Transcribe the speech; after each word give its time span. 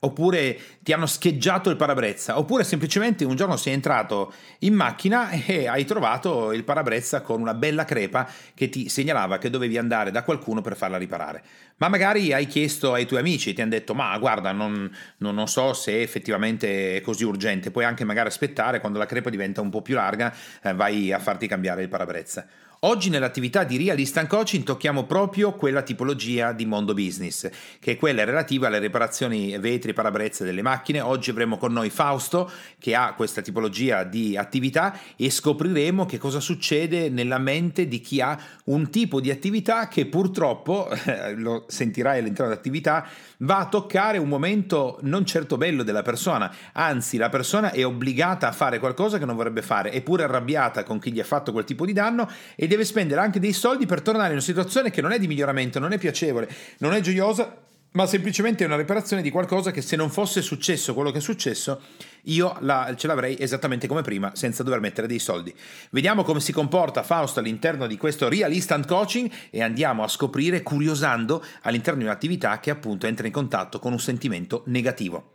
Oppure 0.00 0.58
ti 0.80 0.92
hanno 0.92 1.06
scheggiato 1.06 1.70
il 1.70 1.76
parabrezza, 1.76 2.38
oppure 2.38 2.64
semplicemente 2.64 3.24
un 3.24 3.36
giorno 3.36 3.56
sei 3.56 3.72
entrato 3.72 4.32
in 4.60 4.74
macchina 4.74 5.30
e 5.30 5.66
hai 5.66 5.84
trovato 5.84 6.52
il 6.52 6.64
parabrezza 6.64 7.22
con 7.22 7.40
una 7.40 7.54
bella 7.54 7.84
crepa 7.84 8.28
che 8.54 8.68
ti 8.68 8.88
segnalava 8.88 9.38
che 9.38 9.50
dovevi 9.50 9.76
andare 9.78 10.10
da 10.10 10.22
qualcuno 10.22 10.60
per 10.60 10.76
farla 10.76 10.98
riparare. 10.98 11.42
Ma 11.78 11.88
magari 11.88 12.32
hai 12.32 12.46
chiesto 12.46 12.92
ai 12.92 13.06
tuoi 13.06 13.20
amici, 13.20 13.52
ti 13.54 13.60
hanno 13.60 13.70
detto 13.70 13.94
ma 13.94 14.16
guarda 14.18 14.52
non, 14.52 14.90
non, 15.18 15.34
non 15.34 15.46
so 15.46 15.72
se 15.72 16.00
effettivamente 16.02 16.96
è 16.96 17.00
così 17.00 17.24
urgente, 17.24 17.70
puoi 17.70 17.84
anche 17.84 18.04
magari 18.04 18.28
aspettare 18.28 18.80
quando 18.80 18.98
la 18.98 19.06
crepa 19.06 19.30
diventa 19.30 19.60
un 19.60 19.70
po' 19.70 19.82
più 19.82 19.94
larga, 19.94 20.34
eh, 20.62 20.74
vai 20.74 21.12
a 21.12 21.18
farti 21.18 21.46
cambiare 21.46 21.82
il 21.82 21.88
parabrezza. 21.88 22.46
Oggi 22.82 23.10
nell'attività 23.10 23.64
di 23.64 23.76
Real 23.76 23.98
Instant 23.98 24.28
Coaching 24.28 24.62
tocchiamo 24.62 25.02
proprio 25.02 25.50
quella 25.54 25.82
tipologia 25.82 26.52
di 26.52 26.64
mondo 26.64 26.94
business, 26.94 27.50
che 27.80 27.92
è 27.92 27.96
quella 27.96 28.22
relativa 28.22 28.68
alle 28.68 28.78
riparazioni 28.78 29.58
vetri 29.58 29.90
e 29.90 29.94
parabrezze 29.94 30.44
delle 30.44 30.62
macchine. 30.62 31.00
Oggi 31.00 31.30
avremo 31.30 31.58
con 31.58 31.72
noi 31.72 31.90
Fausto 31.90 32.48
che 32.78 32.94
ha 32.94 33.14
questa 33.14 33.42
tipologia 33.42 34.04
di 34.04 34.36
attività 34.36 34.96
e 35.16 35.28
scopriremo 35.28 36.06
che 36.06 36.18
cosa 36.18 36.38
succede 36.38 37.08
nella 37.08 37.38
mente 37.38 37.88
di 37.88 38.00
chi 38.00 38.20
ha 38.20 38.38
un 38.66 38.90
tipo 38.90 39.20
di 39.20 39.32
attività 39.32 39.88
che 39.88 40.06
purtroppo, 40.06 40.88
lo 41.34 41.64
sentirai 41.66 42.20
all'interno 42.20 42.52
dell'attività, 42.52 43.08
va 43.38 43.58
a 43.58 43.66
toccare 43.66 44.18
un 44.18 44.28
momento 44.28 45.00
non 45.02 45.26
certo 45.26 45.56
bello 45.56 45.82
della 45.82 46.02
persona, 46.02 46.54
anzi 46.74 47.16
la 47.16 47.28
persona 47.28 47.72
è 47.72 47.84
obbligata 47.84 48.46
a 48.46 48.52
fare 48.52 48.78
qualcosa 48.78 49.18
che 49.18 49.24
non 49.24 49.34
vorrebbe 49.34 49.62
fare, 49.62 49.90
è 49.90 50.00
pure 50.00 50.22
arrabbiata 50.22 50.84
con 50.84 51.00
chi 51.00 51.10
gli 51.10 51.18
ha 51.18 51.24
fatto 51.24 51.50
quel 51.50 51.64
tipo 51.64 51.84
di 51.84 51.92
danno 51.92 52.30
e 52.54 52.66
deve 52.68 52.84
spendere 52.84 53.20
anche 53.20 53.40
dei 53.40 53.52
soldi 53.52 53.86
per 53.86 54.00
tornare 54.02 54.28
in 54.28 54.34
una 54.34 54.40
situazione 54.40 54.90
che 54.90 55.00
non 55.00 55.10
è 55.10 55.18
di 55.18 55.26
miglioramento, 55.26 55.80
non 55.80 55.92
è 55.92 55.98
piacevole, 55.98 56.48
non 56.78 56.94
è 56.94 57.00
gioiosa, 57.00 57.66
ma 57.92 58.06
semplicemente 58.06 58.62
è 58.62 58.66
una 58.66 58.76
riparazione 58.76 59.22
di 59.22 59.30
qualcosa 59.30 59.70
che 59.70 59.80
se 59.80 59.96
non 59.96 60.10
fosse 60.10 60.42
successo 60.42 60.94
quello 60.94 61.10
che 61.10 61.18
è 61.18 61.20
successo, 61.22 61.80
io 62.24 62.56
la, 62.60 62.94
ce 62.96 63.06
l'avrei 63.06 63.36
esattamente 63.40 63.86
come 63.86 64.02
prima, 64.02 64.32
senza 64.34 64.62
dover 64.62 64.80
mettere 64.80 65.06
dei 65.06 65.18
soldi. 65.18 65.54
Vediamo 65.90 66.22
come 66.22 66.40
si 66.40 66.52
comporta 66.52 67.02
Fausto 67.02 67.40
all'interno 67.40 67.86
di 67.86 67.96
questo 67.96 68.28
Real 68.28 68.52
Instant 68.52 68.86
Coaching 68.86 69.30
e 69.50 69.62
andiamo 69.62 70.02
a 70.02 70.08
scoprire, 70.08 70.62
curiosando, 70.62 71.42
all'interno 71.62 72.00
di 72.00 72.04
un'attività 72.04 72.60
che 72.60 72.70
appunto 72.70 73.06
entra 73.06 73.26
in 73.26 73.32
contatto 73.32 73.78
con 73.78 73.92
un 73.92 74.00
sentimento 74.00 74.62
negativo. 74.66 75.30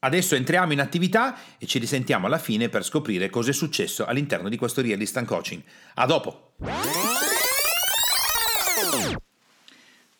Adesso 0.00 0.36
entriamo 0.36 0.72
in 0.72 0.80
attività 0.80 1.36
e 1.58 1.66
ci 1.66 1.80
risentiamo 1.80 2.26
alla 2.26 2.38
fine 2.38 2.68
per 2.68 2.84
scoprire 2.84 3.30
cosa 3.30 3.50
è 3.50 3.52
successo 3.52 4.04
all'interno 4.04 4.48
di 4.48 4.56
questo 4.56 4.80
Real 4.80 5.00
Instant 5.00 5.26
Coaching. 5.26 5.60
A 5.94 6.06
dopo! 6.06 6.52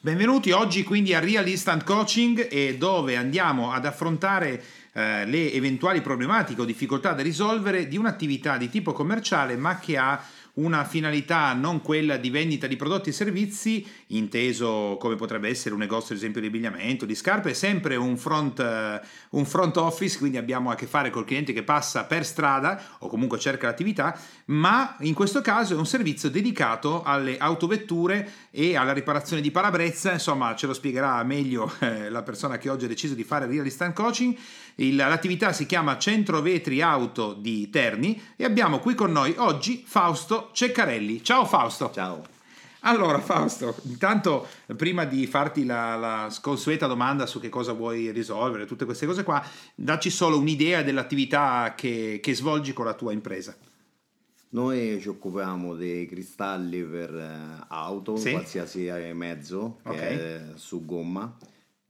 Benvenuti 0.00 0.50
oggi 0.50 0.82
quindi 0.82 1.14
a 1.14 1.20
Real 1.20 1.46
Instant 1.46 1.84
Coaching 1.84 2.48
e 2.50 2.76
dove 2.76 3.16
andiamo 3.16 3.72
ad 3.72 3.84
affrontare 3.84 4.62
eh, 4.92 5.24
le 5.26 5.52
eventuali 5.52 6.00
problematiche 6.00 6.60
o 6.60 6.64
difficoltà 6.64 7.12
da 7.12 7.22
risolvere 7.22 7.86
di 7.86 7.96
un'attività 7.96 8.56
di 8.56 8.68
tipo 8.68 8.92
commerciale 8.92 9.56
ma 9.56 9.78
che 9.78 9.96
ha 9.96 10.20
una 10.58 10.84
finalità 10.84 11.52
non 11.52 11.80
quella 11.80 12.16
di 12.16 12.30
vendita 12.30 12.66
di 12.66 12.76
prodotti 12.76 13.10
e 13.10 13.12
servizi, 13.12 13.86
inteso 14.08 14.96
come 14.98 15.14
potrebbe 15.14 15.48
essere 15.48 15.74
un 15.74 15.80
negozio 15.80 16.14
ad 16.14 16.20
esempio 16.20 16.40
di 16.40 16.48
abbigliamento, 16.48 17.06
di 17.06 17.14
scarpe, 17.14 17.50
è 17.50 17.54
sempre 17.54 17.96
un 17.96 18.16
front, 18.16 18.58
uh, 18.58 19.36
un 19.36 19.44
front 19.46 19.76
office, 19.76 20.18
quindi 20.18 20.36
abbiamo 20.36 20.70
a 20.70 20.74
che 20.74 20.86
fare 20.86 21.10
col 21.10 21.24
cliente 21.24 21.52
che 21.52 21.62
passa 21.62 22.04
per 22.04 22.24
strada 22.24 22.80
o 22.98 23.08
comunque 23.08 23.38
cerca 23.38 23.66
l'attività, 23.66 24.18
ma 24.46 24.96
in 25.00 25.14
questo 25.14 25.40
caso 25.40 25.74
è 25.74 25.76
un 25.76 25.86
servizio 25.86 26.28
dedicato 26.28 27.02
alle 27.02 27.38
autovetture 27.38 28.30
e 28.50 28.76
alla 28.76 28.92
riparazione 28.92 29.42
di 29.42 29.50
parabrezza, 29.50 30.12
insomma 30.12 30.54
ce 30.56 30.66
lo 30.66 30.74
spiegherà 30.74 31.22
meglio 31.22 31.72
eh, 31.80 32.10
la 32.10 32.22
persona 32.22 32.58
che 32.58 32.68
oggi 32.68 32.84
ha 32.84 32.88
deciso 32.88 33.14
di 33.14 33.24
fare 33.24 33.46
Real 33.46 33.64
Instant 33.64 33.94
Coaching. 33.94 34.36
L'attività 34.80 35.52
si 35.52 35.66
chiama 35.66 35.98
Centro 35.98 36.40
Vetri 36.40 36.80
Auto 36.80 37.34
di 37.34 37.68
Terni 37.68 38.20
e 38.36 38.44
abbiamo 38.44 38.78
qui 38.78 38.94
con 38.94 39.10
noi 39.10 39.34
oggi 39.36 39.82
Fausto 39.84 40.47
Ceccarelli. 40.52 41.22
Ciao 41.22 41.44
Fausto. 41.44 41.90
Ciao. 41.92 42.36
Allora 42.82 43.18
Fausto, 43.18 43.74
intanto 43.84 44.46
prima 44.76 45.04
di 45.04 45.26
farti 45.26 45.64
la, 45.64 45.96
la, 45.96 46.36
consueta 46.40 46.86
domanda 46.86 47.26
su 47.26 47.40
che 47.40 47.48
cosa 47.48 47.72
vuoi 47.72 48.12
risolvere, 48.12 48.66
tutte 48.66 48.84
queste 48.84 49.04
cose 49.04 49.24
qua, 49.24 49.44
dacci 49.74 50.10
solo 50.10 50.38
un'idea 50.38 50.82
dell'attività 50.82 51.74
che, 51.76 52.20
che 52.22 52.34
svolgi 52.34 52.72
con 52.72 52.84
la 52.84 52.94
tua 52.94 53.12
impresa. 53.12 53.56
Noi 54.50 54.98
ci 55.00 55.08
occupiamo 55.08 55.74
dei 55.74 56.06
cristalli 56.06 56.82
per 56.82 57.14
eh, 57.14 57.64
auto, 57.68 58.16
sì? 58.16 58.30
qualsiasi 58.30 58.86
eh, 58.86 59.12
mezzo 59.12 59.80
okay. 59.82 60.52
su 60.54 60.84
gomma, 60.86 61.36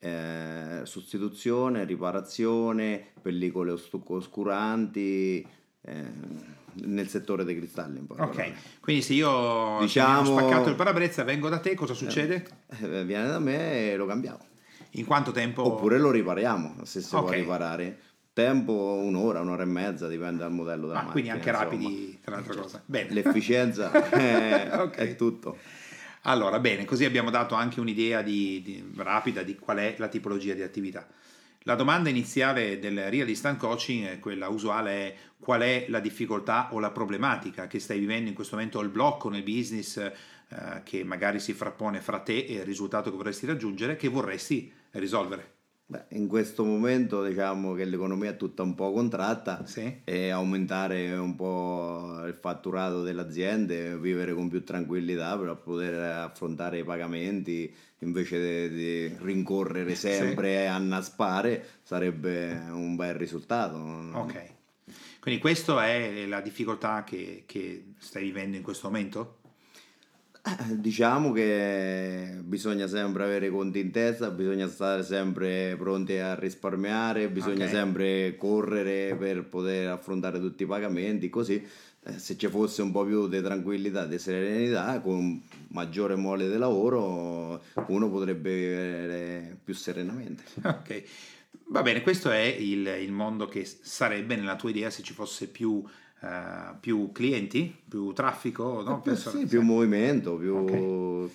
eh, 0.01 0.81
sostituzione, 0.85 1.85
riparazione, 1.85 3.13
pellicole 3.21 3.71
oscuranti. 4.07 5.47
Eh, 5.83 6.57
nel 6.85 7.09
settore 7.09 7.45
dei 7.45 7.57
cristalli. 7.57 8.05
ok, 8.07 8.53
quindi 8.81 9.03
se 9.03 9.15
io 9.15 9.79
diciamo, 9.81 10.31
ho 10.31 10.39
spaccato 10.39 10.69
il 10.69 10.75
parabrezza, 10.75 11.25
vengo 11.25 11.49
da 11.49 11.59
te, 11.59 11.75
cosa 11.75 11.95
succede? 11.95 12.47
Eh, 12.81 13.05
viene 13.05 13.27
da 13.27 13.39
me 13.39 13.93
e 13.93 13.97
lo 13.97 14.07
cambiamo. 14.07 14.47
In 14.93 15.05
quanto 15.05 15.33
tempo? 15.33 15.65
Oppure 15.65 15.99
lo 15.99 16.11
ripariamo, 16.11 16.77
se 16.85 17.01
si 17.01 17.15
okay. 17.15 17.27
può 17.27 17.37
riparare. 17.37 17.99
Tempo 18.33 19.01
un'ora, 19.03 19.41
un'ora 19.41 19.65
e 19.65 19.67
mezza, 19.67 20.07
dipende 20.07 20.39
dal 20.39 20.53
modello 20.53 20.87
della 20.87 21.01
ah, 21.01 21.03
macchina. 21.03 21.13
Quindi 21.13 21.31
anche 21.31 21.51
rapidi, 21.51 22.21
tra 22.23 22.37
l'altra 22.37 22.55
cosa. 22.55 22.83
Bene. 22.85 23.13
L'efficienza 23.13 23.91
è, 24.11 24.71
okay. 24.75 25.09
è, 25.09 25.17
tutto. 25.17 25.59
Allora, 26.23 26.61
bene, 26.61 26.85
così 26.85 27.05
abbiamo 27.05 27.31
dato 27.31 27.55
anche 27.55 27.81
un'idea 27.81 28.23
di, 28.23 28.63
di, 28.63 28.93
rapida 28.97 29.43
di 29.43 29.57
qual 29.57 29.79
è 29.79 29.97
la 29.99 30.09
tipologia 30.09 30.55
di 30.55 30.63
attività. 30.63 31.07
La 31.69 31.75
domanda 31.75 32.09
iniziale 32.09 32.79
del 32.79 33.11
Real 33.11 33.29
Instant 33.29 33.59
Coaching, 33.59 34.21
quella 34.21 34.49
usuale, 34.49 34.91
è 34.91 35.15
qual 35.39 35.61
è 35.61 35.85
la 35.91 36.01
difficoltà 36.01 36.73
o 36.73 36.79
la 36.79 36.91
problematica 36.91 37.67
che 37.67 37.79
stai 37.79 37.99
vivendo 37.99 38.31
in 38.31 38.35
questo 38.35 38.57
momento, 38.57 38.81
il 38.81 38.89
blocco 38.89 39.29
nel 39.29 39.43
business 39.43 39.99
eh, 39.99 40.15
che 40.83 41.05
magari 41.05 41.39
si 41.41 41.53
frappone 41.53 42.01
fra 42.01 42.21
te 42.21 42.39
e 42.39 42.55
il 42.55 42.65
risultato 42.65 43.11
che 43.11 43.17
vorresti 43.19 43.45
raggiungere, 43.45 43.97
che 43.97 44.09
vorresti 44.09 44.73
risolvere. 44.93 45.58
Beh, 45.91 46.05
in 46.11 46.27
questo 46.27 46.67
momento 46.67 47.25
diciamo 47.25 47.73
che 47.73 47.87
l'economia 47.87 48.33
è 48.33 48.37
tutta 48.37 48.63
un 48.63 48.75
po' 48.75 48.93
contratta 48.93 49.65
sì. 49.65 50.01
e 50.05 50.29
aumentare 50.29 51.17
un 51.17 51.35
po' 51.35 52.21
il 52.27 52.35
fatturato 52.35 53.03
delle 53.03 53.23
aziende, 53.23 53.97
vivere 53.97 54.35
con 54.35 54.51
più 54.51 54.63
tranquillità 54.63 55.39
per 55.39 55.57
poter 55.57 55.95
affrontare 55.99 56.81
i 56.81 56.85
pagamenti 56.85 57.75
invece 58.01 58.69
di, 58.69 59.17
rincorrere 59.23 59.95
sempre 59.95 60.49
sì. 60.49 60.55
e 60.57 60.67
annaspare 60.67 61.67
sarebbe 61.83 62.67
un 62.71 62.95
bel 62.95 63.15
risultato. 63.15 63.77
Ok, 64.13 64.43
quindi 65.21 65.41
questa 65.41 65.87
è 65.87 66.27
la 66.27 66.43
difficoltà 66.43 67.03
che, 67.03 67.45
che 67.47 67.95
stai 67.97 68.25
vivendo 68.25 68.59
in 68.59 68.63
questo 68.63 68.89
momento? 68.89 69.38
Diciamo 70.77 71.33
che 71.33 72.39
bisogna 72.43 72.87
sempre 72.87 73.25
avere 73.25 73.51
conti 73.51 73.81
in 73.81 73.91
testa, 73.91 74.31
bisogna 74.31 74.69
stare 74.69 75.03
sempre 75.03 75.77
pronti 75.77 76.17
a 76.17 76.35
risparmiare, 76.35 77.29
bisogna 77.29 77.65
okay. 77.65 77.71
sempre 77.71 78.37
correre 78.37 79.17
per 79.17 79.45
poter 79.45 79.89
affrontare 79.89 80.41
tutti 80.41 80.63
i 80.63 80.67
pagamenti, 80.67 81.29
così 81.29 81.65
eh, 82.05 82.19
se 82.19 82.37
ci 82.37 82.49
fosse 82.49 82.83
un 82.83 82.91
po' 82.91 83.05
più 83.05 83.29
di 83.29 83.41
tranquillità, 83.43 84.07
di 84.07 84.19
serenità, 84.19 85.01
con 85.01 85.43
maggiore 85.69 86.17
mole 86.17 86.49
di 86.49 86.57
lavoro, 86.57 87.63
uno 87.89 88.11
potrebbe 88.11 88.55
vivere 88.55 89.59
più 89.63 89.75
serenamente. 89.75 90.45
Ok, 90.69 91.03
va 91.69 91.83
bene, 91.83 92.03
questo 92.03 92.31
è 92.31 92.45
il, 92.45 92.87
il 92.87 93.13
mondo 93.13 93.47
che 93.47 93.65
sarebbe 93.65 94.37
nella 94.37 94.57
tua 94.57 94.71
idea 94.71 94.91
se 94.91 95.03
ci 95.03 95.13
fosse 95.13 95.49
più 95.49 95.85
Uh, 96.21 96.77
più 96.81 97.13
clienti, 97.13 97.75
più 97.89 98.13
traffico, 98.13 98.83
no? 98.83 99.01
più, 99.01 99.15
sì, 99.15 99.47
più 99.47 99.63
movimento, 99.63 100.35
più... 100.35 100.57
Okay. 100.57 101.31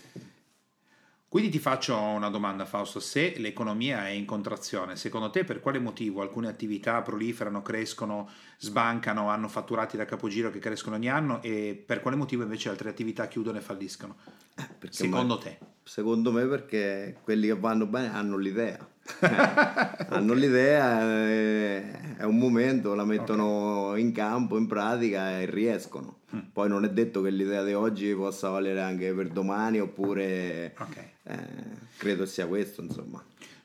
Quindi 1.34 1.50
ti 1.50 1.58
faccio 1.58 1.98
una 1.98 2.30
domanda 2.30 2.64
Fausto, 2.64 3.00
se 3.00 3.34
l'economia 3.38 4.08
è 4.08 4.12
in 4.12 4.26
contrazione, 4.26 4.96
secondo 4.96 5.32
te 5.32 5.44
per 5.44 5.62
quale 5.62 5.80
motivo 5.80 6.22
alcune 6.22 6.48
attività 6.48 7.02
proliferano, 7.02 7.64
crescono, 7.64 8.30
sbancano, 8.60 9.30
hanno 9.30 9.48
fatturati 9.48 9.98
da 9.98 10.06
capogiro 10.06 10.52
che 10.52 10.60
crescono 10.60 10.96
ogni 10.96 11.10
anno 11.10 11.42
e 11.42 11.82
per 11.84 12.02
quale 12.02 12.18
motivo 12.18 12.44
invece 12.44 12.70
altre 12.70 12.90
attività 12.90 13.28
chiudono 13.28 13.58
e 13.58 13.62
falliscono? 13.62 14.18
Eh, 14.56 14.92
secondo 14.92 15.40
te? 15.40 15.58
Secondo 15.82 16.32
me 16.32 16.46
perché 16.46 17.18
quelli 17.24 17.48
che 17.48 17.56
vanno 17.56 17.88
bene 17.88 18.14
hanno 18.14 18.38
l'idea 18.38 18.93
hanno 20.10 20.34
l'idea, 20.34 21.28
eh, 21.28 22.16
è 22.18 22.24
un 22.24 22.38
momento, 22.38 22.94
la 22.94 23.06
mettono 23.06 23.90
okay. 23.90 24.02
in 24.02 24.12
campo, 24.12 24.58
in 24.58 24.68
pratica 24.68 25.40
e 25.40 25.46
riescono. 25.46 26.20
Mm. 26.36 26.40
Poi 26.52 26.70
non 26.70 26.86
è 26.86 26.90
detto 26.90 27.22
che 27.22 27.30
l'idea 27.30 27.64
di 27.64 27.74
oggi 27.74 28.14
possa 28.14 28.50
valere 28.50 28.82
anche 28.82 29.14
per 29.14 29.28
domani 29.30 29.80
oppure... 29.80 30.74
Okay. 30.78 31.12
Eh, 31.26 31.82
credo 31.98 32.26
sia 32.26 32.48
questo, 32.48 32.82
insomma. 32.82 33.24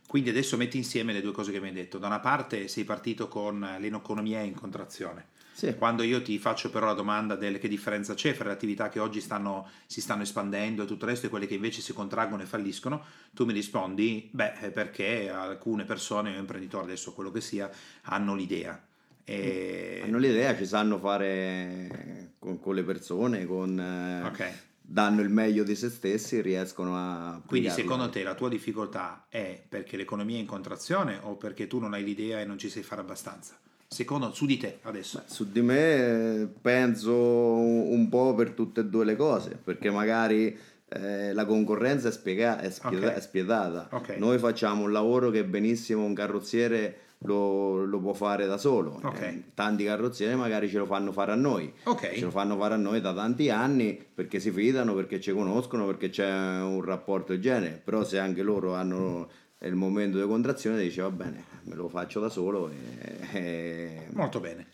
Quindi 0.08 0.30
adesso 0.30 0.56
metti 0.56 0.78
insieme 0.78 1.12
le 1.12 1.20
due 1.20 1.32
cose 1.32 1.52
che 1.52 1.60
mi 1.60 1.68
hai 1.68 1.74
detto. 1.74 1.98
Da 1.98 2.06
una 2.06 2.18
parte 2.18 2.66
sei 2.66 2.84
partito 2.84 3.28
con 3.28 3.76
l'economia 3.78 4.40
in 4.40 4.54
contrazione. 4.54 5.26
Sì. 5.52 5.74
Quando 5.74 6.02
io 6.02 6.22
ti 6.22 6.38
faccio 6.38 6.70
però 6.70 6.86
la 6.86 6.94
domanda 6.94 7.34
del 7.34 7.58
che 7.58 7.68
differenza 7.68 8.14
c'è 8.14 8.32
fra 8.32 8.46
le 8.46 8.54
attività 8.54 8.88
che 8.88 9.00
oggi 9.00 9.20
stanno, 9.20 9.68
si 9.84 10.00
stanno 10.00 10.22
espandendo 10.22 10.84
e 10.84 10.86
tutto 10.86 11.04
il 11.04 11.10
resto 11.10 11.26
e 11.26 11.28
quelle 11.28 11.46
che 11.46 11.56
invece 11.56 11.82
si 11.82 11.92
contraggono 11.92 12.42
e 12.42 12.46
falliscono, 12.46 13.04
tu 13.32 13.44
mi 13.44 13.52
rispondi, 13.52 14.30
beh, 14.32 14.70
perché 14.72 15.28
alcune 15.28 15.84
persone 15.84 16.34
o 16.34 16.38
imprenditori, 16.38 16.84
adesso 16.84 17.12
quello 17.12 17.30
che 17.30 17.42
sia, 17.42 17.70
hanno 18.04 18.34
l'idea. 18.34 18.82
E... 19.24 20.00
Hanno 20.04 20.16
l'idea, 20.16 20.56
ci 20.56 20.64
sanno 20.64 20.98
fare 20.98 22.32
con, 22.38 22.58
con 22.58 22.74
le 22.74 22.82
persone, 22.82 23.44
con, 23.44 23.78
eh, 23.78 24.26
Ok. 24.26 24.52
Danno 24.90 25.20
il 25.20 25.28
meglio 25.28 25.64
di 25.64 25.74
se 25.74 25.90
stessi, 25.90 26.40
riescono 26.40 26.96
a... 26.96 27.42
Quindi 27.44 27.68
secondo 27.68 28.08
te 28.08 28.22
la 28.22 28.34
tua 28.34 28.48
difficoltà 28.48 29.26
è 29.28 29.62
perché 29.68 29.98
l'economia 29.98 30.36
è 30.36 30.40
in 30.40 30.46
contrazione 30.46 31.18
o 31.22 31.36
perché 31.36 31.66
tu 31.66 31.78
non 31.78 31.92
hai 31.92 32.02
l'idea 32.02 32.40
e 32.40 32.46
non 32.46 32.56
ci 32.56 32.70
sai 32.70 32.82
fare 32.82 33.02
abbastanza? 33.02 33.58
Secondo 33.86 34.32
su 34.32 34.46
di 34.46 34.56
te 34.56 34.78
adesso. 34.82 35.22
Su 35.26 35.50
di 35.50 35.60
me 35.60 36.50
penso 36.60 37.14
un 37.14 38.08
po' 38.08 38.34
per 38.34 38.52
tutte 38.52 38.80
e 38.80 38.84
due 38.86 39.04
le 39.04 39.16
cose, 39.16 39.58
perché 39.62 39.90
magari 39.90 40.56
eh, 40.88 41.34
la 41.34 41.44
concorrenza 41.44 42.08
è, 42.08 42.12
spiega- 42.12 42.58
è 42.58 42.70
spieta- 42.70 43.08
Ok. 43.08 43.12
è 43.14 43.20
spietata. 43.20 43.88
Ok. 43.92 44.16
Noi 44.16 44.38
facciamo 44.38 44.84
un 44.84 44.92
lavoro 44.92 45.28
che 45.30 45.44
benissimo 45.44 46.02
un 46.04 46.14
carrozziere 46.14 47.00
lo, 47.22 47.84
lo 47.84 48.00
può 48.00 48.12
fare 48.12 48.46
da 48.46 48.56
solo. 48.58 49.00
Ok. 49.02 49.20
Eh, 49.20 49.42
tanti 49.54 49.84
carrozzieri 49.84 50.34
magari 50.36 50.68
ce 50.68 50.78
lo 50.78 50.86
fanno 50.86 51.12
fare 51.12 51.32
a 51.32 51.36
noi. 51.36 51.72
Ok. 51.84 52.12
Ce 52.14 52.20
lo 52.20 52.30
fanno 52.30 52.56
fare 52.56 52.74
a 52.74 52.76
noi 52.76 53.00
da 53.00 53.12
tanti 53.14 53.50
anni 53.50 53.94
perché 53.94 54.38
si 54.40 54.50
fidano, 54.50 54.94
perché 54.94 55.20
ci 55.20 55.32
conoscono, 55.32 55.86
perché 55.86 56.10
c'è 56.10 56.30
un 56.30 56.82
rapporto 56.82 57.32
del 57.32 57.40
genere. 57.40 57.80
Però 57.84 58.04
se 58.04 58.18
anche 58.18 58.42
loro 58.42 58.74
hanno 58.74 59.28
il 59.60 59.74
momento 59.74 60.18
di 60.20 60.26
contrazione, 60.26 60.80
dice 60.80 61.02
va 61.02 61.10
bene, 61.10 61.44
me 61.64 61.74
lo 61.74 61.88
faccio 61.88 62.20
da 62.20 62.28
solo. 62.28 62.70
e- 62.70 63.26
e- 63.32 64.06
Molto 64.12 64.38
bene. 64.40 64.66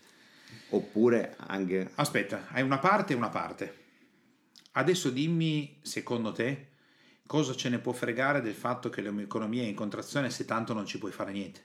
Oppure 0.69 1.35
anche 1.37 1.91
Aspetta, 1.95 2.47
hai 2.49 2.61
una 2.61 2.79
parte 2.79 3.13
e 3.13 3.15
una 3.15 3.29
parte. 3.29 3.83
Adesso 4.73 5.09
dimmi, 5.09 5.79
secondo 5.81 6.31
te, 6.33 6.67
cosa 7.25 7.55
ce 7.55 7.69
ne 7.69 7.79
può 7.79 7.93
fregare 7.93 8.41
del 8.41 8.53
fatto 8.53 8.89
che 8.89 9.01
l'economia 9.01 9.63
è 9.63 9.67
in 9.67 9.75
contrazione 9.75 10.29
se 10.29 10.43
tanto 10.45 10.73
non 10.73 10.85
ci 10.85 10.97
puoi 10.97 11.11
fare 11.11 11.31
niente? 11.31 11.61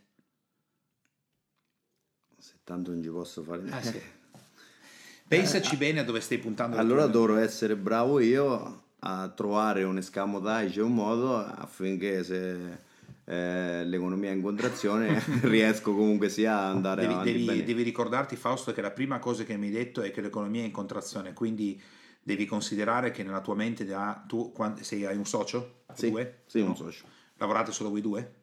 Tanto 2.71 2.93
non 2.93 3.03
ci 3.03 3.09
posso 3.09 3.43
fare 3.43 3.63
Ah, 3.63 3.81
niente. 3.81 3.91
sì. 3.91 4.01
Pensaci 5.27 5.77
bene 5.77 6.01
a 6.01 6.05
dove 6.05 6.21
stai 6.21 6.39
puntando. 6.39 6.77
Allora 6.77 7.07
dovrò 7.07 7.37
essere 7.37 7.77
bravo 7.77 8.21
io 8.21 8.83
a 9.01 9.29
trovare 9.29 9.83
un 9.83 9.97
escamotage, 9.99 10.81
un 10.81 10.95
modo 10.95 11.37
affinché 11.37 12.23
se 12.23 12.79
eh, 13.25 13.85
l'economia 13.85 14.31
è 14.31 14.35
in 14.35 14.43
contrazione 14.43 15.21
riesco 15.43 15.95
comunque 15.95 16.29
sia 16.29 16.59
ad 16.59 16.75
andare 16.77 17.01
Devi, 17.03 17.13
avanti 17.13 17.33
devi- 17.45 17.65
devi 17.65 17.83
ricordarti, 17.83 18.37
Fausto, 18.37 18.73
che 18.73 18.81
la 18.83 18.91
prima 18.91 19.19
cosa 19.19 19.45
che 19.45 19.57
mi 19.57 19.67
hai 19.67 19.73
detto 19.73 20.01
è 20.03 20.11
che 20.11 20.21
l'economia 20.21 20.63
è 20.63 20.67
in 20.67 20.73
contrazione, 20.73 21.33
quindi 21.33 21.81
devi 22.23 22.45
considerare 22.47 23.11
che 23.11 23.23
nella 23.23 23.41
tua 23.41 23.55
mente 23.55 23.87
già 23.87 24.23
tu 24.27 24.53
sei, 24.81 25.07
hai 25.07 25.17
un 25.17 25.27
socio? 25.27 25.83
Sì, 25.95 26.11
Due? 26.11 26.43
sì, 26.47 26.61
No? 26.61 26.67
un 26.69 26.77
socio. 26.77 27.05
Lavorate 27.37 27.73
solo 27.73 27.91
voi 27.91 28.01
due? 28.01 28.35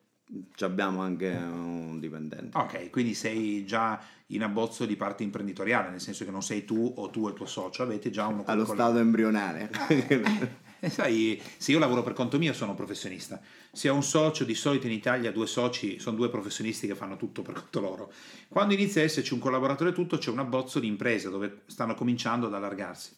Ci 0.53 0.63
abbiamo 0.63 1.01
anche 1.01 1.27
un 1.27 1.76
dipendente. 1.99 2.57
Ok, 2.57 2.89
quindi 2.89 3.13
sei 3.13 3.65
già 3.65 3.99
in 4.27 4.43
abbozzo 4.43 4.85
di 4.85 4.95
parte 4.95 5.23
imprenditoriale, 5.23 5.89
nel 5.89 6.01
senso 6.01 6.25
che 6.25 6.31
non 6.31 6.43
sei 6.43 6.65
tu 6.65 6.93
o 6.95 7.09
tu 7.09 7.25
e 7.27 7.29
il 7.29 7.35
tuo 7.35 7.45
socio, 7.45 7.83
avete 7.83 8.09
già 8.09 8.27
uno 8.27 8.43
Allo 8.45 8.65
stato 8.65 8.97
embrionale. 8.97 9.69
Eh, 10.79 10.91
sai, 10.91 11.41
se 11.57 11.71
io 11.71 11.79
lavoro 11.79 12.03
per 12.03 12.13
conto 12.13 12.37
mio 12.37 12.53
sono 12.53 12.69
un 12.69 12.77
professionista. 12.77 13.41
Se 13.71 13.89
ho 13.89 13.95
un 13.95 14.03
socio, 14.03 14.43
di 14.43 14.53
solito 14.53 14.85
in 14.85 14.93
Italia 14.93 15.31
due 15.31 15.47
soci 15.47 15.97
sono 15.97 16.15
due 16.15 16.29
professionisti 16.29 16.85
che 16.85 16.93
fanno 16.93 17.17
tutto 17.17 17.41
per 17.41 17.55
conto 17.55 17.79
loro. 17.79 18.13
Quando 18.47 18.75
inizia 18.75 19.01
a 19.01 19.05
esserci 19.05 19.33
un 19.33 19.39
collaboratore 19.39 19.91
tutto, 19.91 20.19
c'è 20.19 20.29
un 20.29 20.37
abbozzo 20.37 20.79
di 20.79 20.85
impresa 20.85 21.29
dove 21.29 21.61
stanno 21.65 21.95
cominciando 21.95 22.45
ad 22.45 22.53
allargarsi. 22.53 23.15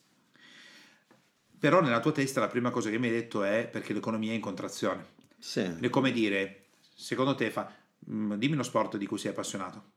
Però 1.60 1.82
nella 1.82 2.00
tua 2.00 2.14
testa 2.14 2.40
la 2.40 2.48
prima 2.48 2.70
cosa 2.70 2.90
che 2.90 2.98
mi 2.98 3.08
hai 3.08 3.14
detto 3.14 3.44
è 3.44 3.68
perché 3.70 3.92
l'economia 3.92 4.32
è 4.32 4.36
in 4.36 4.42
contrazione. 4.42 5.06
sì, 5.38 5.60
È 5.82 5.90
come 5.90 6.14
dire, 6.14 6.68
secondo 6.96 7.36
te, 7.36 7.52
fa, 7.52 7.70
dimmi 8.00 8.54
uno 8.54 8.63
sport 8.63 8.98
di 8.98 9.06
cui 9.06 9.18
sei 9.18 9.31
appassionato. 9.31 9.92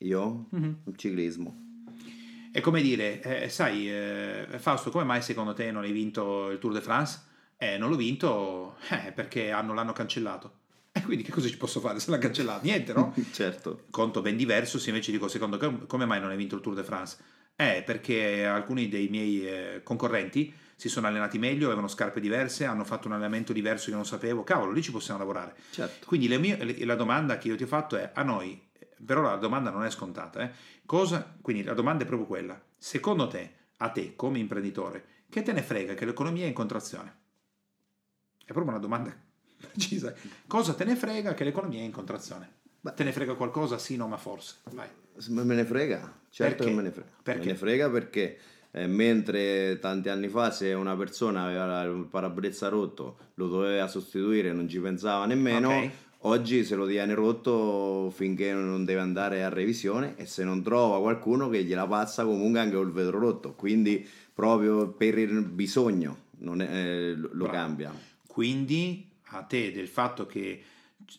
io 0.00 0.48
Mhm. 0.50 0.82
il 0.86 0.96
ciclismo. 0.96 1.64
È 2.52 2.60
come 2.60 2.80
dire, 2.82 3.20
eh, 3.22 3.48
sai, 3.48 3.90
eh, 3.90 4.46
Fausto, 4.58 4.90
come 4.90 5.04
mai 5.04 5.22
secondo 5.22 5.52
te 5.54 5.70
non 5.70 5.82
hai 5.84 5.92
vinto 5.92 6.50
il 6.50 6.58
Tour 6.58 6.72
de 6.72 6.80
France? 6.80 7.20
Eh, 7.58 7.76
non 7.78 7.88
l'ho 7.90 7.96
vinto 7.96 8.76
eh, 8.90 9.12
perché 9.12 9.50
hanno- 9.50 9.74
l'hanno 9.74 9.92
cancellato. 9.92 10.58
E 10.92 11.02
quindi 11.02 11.22
che 11.24 11.30
cosa 11.32 11.48
ci 11.48 11.56
posso 11.58 11.80
fare 11.80 11.98
se 12.00 12.10
l'hanno 12.10 12.22
cancellato? 12.22 12.64
Niente, 12.64 12.92
no? 12.94 13.14
certo. 13.32 13.84
Conto 13.90 14.22
ben 14.22 14.36
diverso 14.36 14.78
se 14.78 14.88
invece 14.90 15.12
dico, 15.12 15.28
secondo 15.28 15.56
te, 15.58 15.86
come 15.86 16.06
mai 16.06 16.20
non 16.20 16.30
hai 16.30 16.36
vinto 16.36 16.54
il 16.56 16.62
Tour 16.62 16.74
de 16.74 16.84
France? 16.84 17.18
Eh, 17.56 17.82
perché 17.84 18.44
alcuni 18.46 18.88
dei 18.88 19.08
miei 19.08 19.46
eh, 19.46 19.80
concorrenti 19.82 20.52
si 20.78 20.88
sono 20.90 21.06
allenati 21.06 21.38
meglio, 21.38 21.66
avevano 21.66 21.88
scarpe 21.88 22.20
diverse, 22.20 22.66
hanno 22.66 22.84
fatto 22.84 23.08
un 23.08 23.14
allenamento 23.14 23.52
diverso 23.54 23.86
che 23.86 23.94
non 23.96 24.04
sapevo. 24.04 24.44
Cavolo, 24.44 24.72
lì 24.72 24.82
ci 24.82 24.92
possiamo 24.92 25.18
lavorare. 25.18 25.54
Certo. 25.70 26.06
Quindi 26.06 26.28
mie- 26.38 26.62
le- 26.62 26.84
la 26.84 26.94
domanda 26.94 27.38
che 27.38 27.48
io 27.48 27.56
ti 27.56 27.62
ho 27.62 27.66
fatto 27.66 27.96
è 27.96 28.10
a 28.14 28.22
noi, 28.22 28.62
però 29.04 29.22
la 29.22 29.36
domanda 29.36 29.70
non 29.70 29.84
è 29.84 29.90
scontata, 29.90 30.40
eh, 30.42 30.50
cosa, 30.84 31.34
quindi 31.40 31.62
la 31.62 31.74
domanda 31.74 32.04
è 32.04 32.06
proprio 32.06 32.26
quella, 32.28 32.60
secondo 32.76 33.26
te, 33.26 33.52
a 33.78 33.88
te 33.88 34.14
come 34.16 34.38
imprenditore, 34.38 35.04
che 35.30 35.42
te 35.42 35.52
ne 35.52 35.62
frega 35.62 35.94
che 35.94 36.04
l'economia 36.04 36.44
è 36.44 36.48
in 36.48 36.54
contrazione? 36.54 37.16
È 38.44 38.52
proprio 38.52 38.72
una 38.74 38.78
domanda 38.78 39.12
precisa. 39.58 40.14
Cosa 40.46 40.74
te 40.74 40.84
ne 40.84 40.94
frega 40.94 41.34
che 41.34 41.44
l'economia 41.44 41.80
è 41.80 41.84
in 41.84 41.90
contrazione? 41.90 42.52
Beh. 42.80 42.92
Te 42.94 43.02
ne 43.04 43.12
frega 43.12 43.34
qualcosa? 43.34 43.78
Sì, 43.78 43.96
no, 43.96 44.06
ma 44.06 44.16
forse. 44.16 44.56
Vai. 44.70 44.88
Me 45.28 45.54
ne 45.54 45.64
frega, 45.64 46.20
certo 46.28 46.56
Perché? 46.56 46.64
che 46.64 46.76
me 46.76 46.82
ne 46.82 46.90
frega. 46.92 47.10
Perché? 47.22 47.40
Me 47.40 47.52
ne 47.52 47.56
frega 47.56 47.90
perché 47.90 48.38
eh, 48.76 48.86
mentre 48.86 49.78
tanti 49.80 50.10
anni 50.10 50.28
fa 50.28 50.50
se 50.50 50.74
una 50.74 50.94
persona 50.96 51.44
aveva 51.44 51.82
il 51.84 52.06
parabrezza 52.10 52.68
rotto 52.68 53.16
lo 53.34 53.48
doveva 53.48 53.88
sostituire, 53.88 54.52
non 54.52 54.68
ci 54.68 54.78
pensava 54.80 55.24
nemmeno, 55.24 55.78
Ok. 55.78 55.90
oggi 56.20 56.62
se 56.62 56.74
lo 56.74 56.86
tiene 56.86 57.14
rotto 57.14 58.10
finché 58.14 58.52
non 58.52 58.84
deve 58.84 59.00
andare 59.00 59.44
a 59.44 59.48
revisione 59.48 60.14
e 60.16 60.26
se 60.26 60.44
non 60.44 60.62
trova 60.62 61.00
qualcuno 61.00 61.48
che 61.48 61.64
gliela 61.64 61.86
passa 61.86 62.24
comunque 62.24 62.60
anche 62.60 62.76
col 62.76 62.92
vetro 62.92 63.18
rotto, 63.18 63.54
quindi 63.54 64.06
proprio 64.34 64.88
per 64.88 65.16
il 65.18 65.40
bisogno 65.42 66.24
non 66.40 66.60
è- 66.60 66.68
eh, 66.70 67.14
lo 67.14 67.30
lo 67.32 67.44
Bravo. 67.44 67.52
cambia. 67.52 67.94
Quindi 68.26 69.08
a 69.30 69.40
te 69.42 69.72
del 69.72 69.88
fatto 69.88 70.26
che 70.26 70.62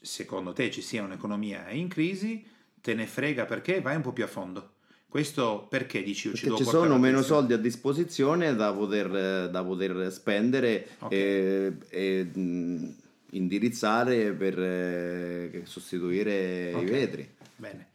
secondo 0.02 0.54
te 0.54 0.70
ci 0.70 0.82
sia 0.82 1.04
un'economia 1.04 1.70
in 1.72 1.88
crisi, 1.88 2.46
te 2.80 2.94
ne 2.94 3.08
frega 3.08 3.46
perché 3.46 3.82
vai 3.82 3.96
un 3.96 4.04
po' 4.04 4.14
più 4.14 4.24
a 4.24 4.28
fondo. 4.28 4.74
Questo 5.10 5.66
perché 5.70 6.04
dici 6.04 6.28
io 6.28 6.34
ci 6.34 6.48
Perché 6.48 6.64
ci 6.64 6.70
sono 6.70 6.98
meno 6.98 7.22
soldi 7.22 7.54
a 7.54 7.58
disposizione 7.58 8.54
da 8.56 8.74
poter, 8.74 9.50
da 9.50 9.64
poter 9.64 10.12
spendere 10.12 10.88
Ok. 11.00 11.12
e, 11.14 11.74
e, 11.90 12.24
mh, 12.24 12.96
indirizzare 13.32 14.34
per 14.34 14.60
eh, 14.60 15.62
sostituire 15.66 16.74
Ok. 16.74 16.82
i 16.82 16.86
vetri. 16.86 17.30
Bene. 17.56 17.88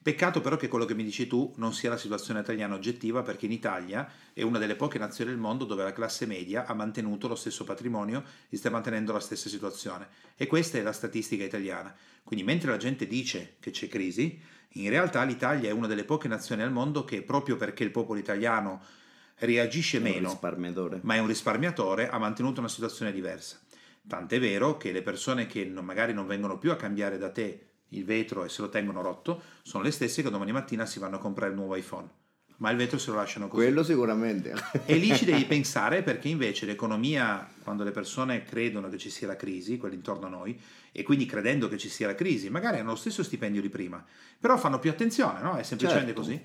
Peccato 0.00 0.40
però 0.40 0.56
che 0.56 0.68
quello 0.68 0.86
che 0.86 0.94
mi 0.94 1.04
dici 1.04 1.26
tu 1.26 1.52
non 1.56 1.74
sia 1.74 1.90
la 1.90 1.98
situazione 1.98 2.40
italiana 2.40 2.74
oggettiva 2.74 3.20
perché 3.22 3.44
in 3.44 3.52
Italia 3.52 4.10
è 4.32 4.40
una 4.40 4.58
delle 4.58 4.74
poche 4.74 4.96
nazioni 4.96 5.30
del 5.30 5.38
mondo 5.38 5.66
dove 5.66 5.82
la 5.82 5.92
classe 5.92 6.24
media 6.24 6.64
ha 6.64 6.72
mantenuto 6.72 7.28
lo 7.28 7.34
stesso 7.34 7.64
patrimonio 7.64 8.24
e 8.48 8.56
sta 8.56 8.70
mantenendo 8.70 9.12
la 9.12 9.20
stessa 9.20 9.50
situazione. 9.50 10.06
E 10.34 10.46
questa 10.46 10.78
è 10.78 10.82
la 10.82 10.92
statistica 10.92 11.44
italiana. 11.44 11.94
Quindi 12.24 12.42
mentre 12.46 12.70
la 12.70 12.78
gente 12.78 13.06
dice 13.06 13.56
che 13.60 13.70
c'è 13.70 13.86
crisi, 13.88 14.40
in 14.84 14.90
realtà 14.90 15.22
l'Italia 15.24 15.68
è 15.68 15.72
una 15.72 15.86
delle 15.86 16.04
poche 16.04 16.28
nazioni 16.28 16.62
al 16.62 16.72
mondo 16.72 17.04
che 17.04 17.22
proprio 17.22 17.56
perché 17.56 17.84
il 17.84 17.90
popolo 17.90 18.18
italiano 18.18 18.80
reagisce 19.36 19.98
meno 20.00 20.28
ma 21.02 21.14
è 21.14 21.18
un 21.18 21.26
risparmiatore, 21.26 22.08
ha 22.08 22.18
mantenuto 22.18 22.60
una 22.60 22.68
situazione 22.68 23.12
diversa. 23.12 23.58
Tant'è 24.06 24.40
vero 24.40 24.76
che 24.76 24.90
le 24.92 25.02
persone 25.02 25.46
che 25.46 25.64
non- 25.64 25.84
magari 25.84 26.12
non 26.12 26.26
vengono 26.26 26.58
più 26.58 26.70
a 26.70 26.76
cambiare 26.76 27.18
da 27.18 27.30
te 27.30 27.66
il 27.88 28.04
vetro 28.04 28.44
e 28.44 28.48
se 28.48 28.62
lo 28.62 28.68
tengono 28.68 29.02
rotto 29.02 29.42
sono 29.62 29.82
le 29.82 29.90
stesse 29.90 30.22
che 30.22 30.30
domani 30.30 30.52
mattina 30.52 30.86
si 30.86 30.98
vanno 30.98 31.16
a 31.16 31.20
comprare 31.20 31.50
il 31.50 31.56
nuovo 31.56 31.74
iPhone. 31.76 32.08
Ma 32.58 32.70
il 32.70 32.76
vetro 32.76 32.98
se 32.98 33.10
lo 33.10 33.16
lasciano 33.16 33.48
così. 33.48 33.62
Quello 33.62 33.82
sicuramente. 33.84 34.52
E 34.84 34.96
lì 34.96 35.14
ci 35.14 35.24
devi 35.24 35.44
pensare 35.46 36.02
perché 36.02 36.28
invece 36.28 36.66
l'economia, 36.66 37.48
quando 37.62 37.84
le 37.84 37.92
persone 37.92 38.42
credono 38.44 38.88
che 38.88 38.98
ci 38.98 39.10
sia 39.10 39.26
la 39.28 39.36
crisi, 39.36 39.76
quelli 39.76 39.94
intorno 39.94 40.26
a 40.26 40.28
noi, 40.30 40.58
e 40.90 41.02
quindi 41.04 41.24
credendo 41.24 41.68
che 41.68 41.78
ci 41.78 41.88
sia 41.88 42.08
la 42.08 42.14
crisi, 42.16 42.50
magari 42.50 42.78
hanno 42.80 42.90
lo 42.90 42.96
stesso 42.96 43.22
stipendio 43.22 43.60
di 43.60 43.68
prima, 43.68 44.04
però 44.40 44.56
fanno 44.56 44.80
più 44.80 44.90
attenzione, 44.90 45.40
no? 45.40 45.54
È 45.56 45.62
semplicemente 45.62 46.12
Certo. 46.12 46.20
così. 46.20 46.40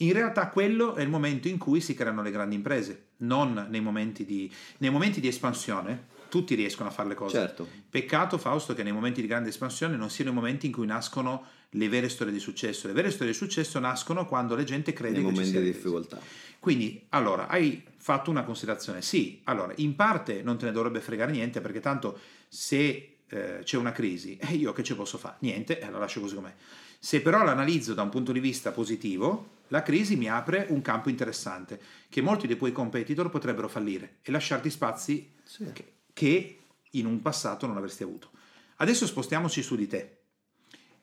In 0.00 0.12
realtà 0.12 0.48
quello 0.48 0.94
è 0.94 1.02
il 1.02 1.08
momento 1.08 1.48
in 1.48 1.58
cui 1.58 1.80
si 1.80 1.92
creano 1.94 2.22
le 2.22 2.30
grandi 2.30 2.54
imprese, 2.54 3.06
non 3.18 3.66
nei 3.68 3.80
momenti 3.80 4.24
di, 4.24 4.48
nei 4.78 4.90
momenti 4.90 5.20
di 5.20 5.26
espansione. 5.26 6.16
tutti 6.28 6.54
riescono 6.54 6.90
a 6.90 6.92
fare 6.92 7.08
le 7.08 7.14
cose. 7.14 7.38
Certo. 7.38 7.66
Peccato, 7.88 8.36
Fausto, 8.38 8.74
che 8.74 8.82
nei 8.82 8.92
momenti 8.92 9.22
di 9.22 9.26
grande 9.26 9.48
espansione 9.48 9.96
non 9.96 10.10
siano 10.10 10.30
i 10.30 10.34
momenti 10.34 10.66
in 10.66 10.72
cui 10.72 10.86
nascono 10.86 11.42
le 11.70 11.88
vere 11.88 12.08
storie 12.08 12.32
di 12.32 12.38
successo. 12.38 12.86
Le 12.86 12.92
vere 12.92 13.10
storie 13.10 13.32
di 13.32 13.36
successo 13.38 13.78
nascono 13.78 14.26
quando 14.26 14.56
la 14.56 14.64
gente 14.64 14.92
crede 14.92 15.18
Nei 15.18 15.24
che 15.24 15.30
momenti 15.30 15.58
di 15.58 15.64
difficoltà. 15.64 16.18
Quindi, 16.58 17.04
allora, 17.10 17.46
hai 17.48 17.82
fatto 17.96 18.30
una 18.30 18.42
considerazione. 18.44 19.02
Sì, 19.02 19.40
allora, 19.44 19.72
in 19.76 19.94
parte 19.94 20.42
non 20.42 20.58
te 20.58 20.66
ne 20.66 20.72
dovrebbe 20.72 21.00
fregare 21.00 21.30
niente, 21.32 21.60
perché 21.60 21.80
tanto 21.80 22.18
se 22.48 23.16
eh, 23.28 23.60
c'è 23.62 23.76
una 23.76 23.92
crisi, 23.92 24.36
eh, 24.38 24.54
io 24.54 24.72
che 24.72 24.82
ci 24.82 24.94
posso 24.94 25.18
fare? 25.18 25.36
Niente, 25.40 25.78
eh, 25.78 25.90
la 25.90 25.98
lascio 25.98 26.20
così 26.20 26.34
com'è. 26.34 26.54
Se 26.98 27.20
però 27.20 27.44
l'analizzo 27.44 27.94
da 27.94 28.02
un 28.02 28.08
punto 28.08 28.32
di 28.32 28.40
vista 28.40 28.72
positivo, 28.72 29.56
la 29.68 29.82
crisi 29.82 30.16
mi 30.16 30.28
apre 30.28 30.66
un 30.70 30.80
campo 30.82 31.10
interessante, 31.10 31.80
che 32.08 32.22
molti 32.22 32.46
dei 32.46 32.56
tuoi 32.56 32.72
competitor 32.72 33.28
potrebbero 33.30 33.68
fallire 33.68 34.16
e 34.22 34.32
lasciarti 34.32 34.70
spazi 34.70 35.30
Sì. 35.44 35.70
che, 35.72 35.92
che 36.12 36.58
in 36.92 37.06
un 37.06 37.20
passato 37.20 37.66
non 37.66 37.76
avresti 37.76 38.02
avuto. 38.02 38.30
Adesso 38.76 39.06
spostiamoci 39.06 39.62
su 39.62 39.76
di 39.76 39.86
te. 39.86 40.17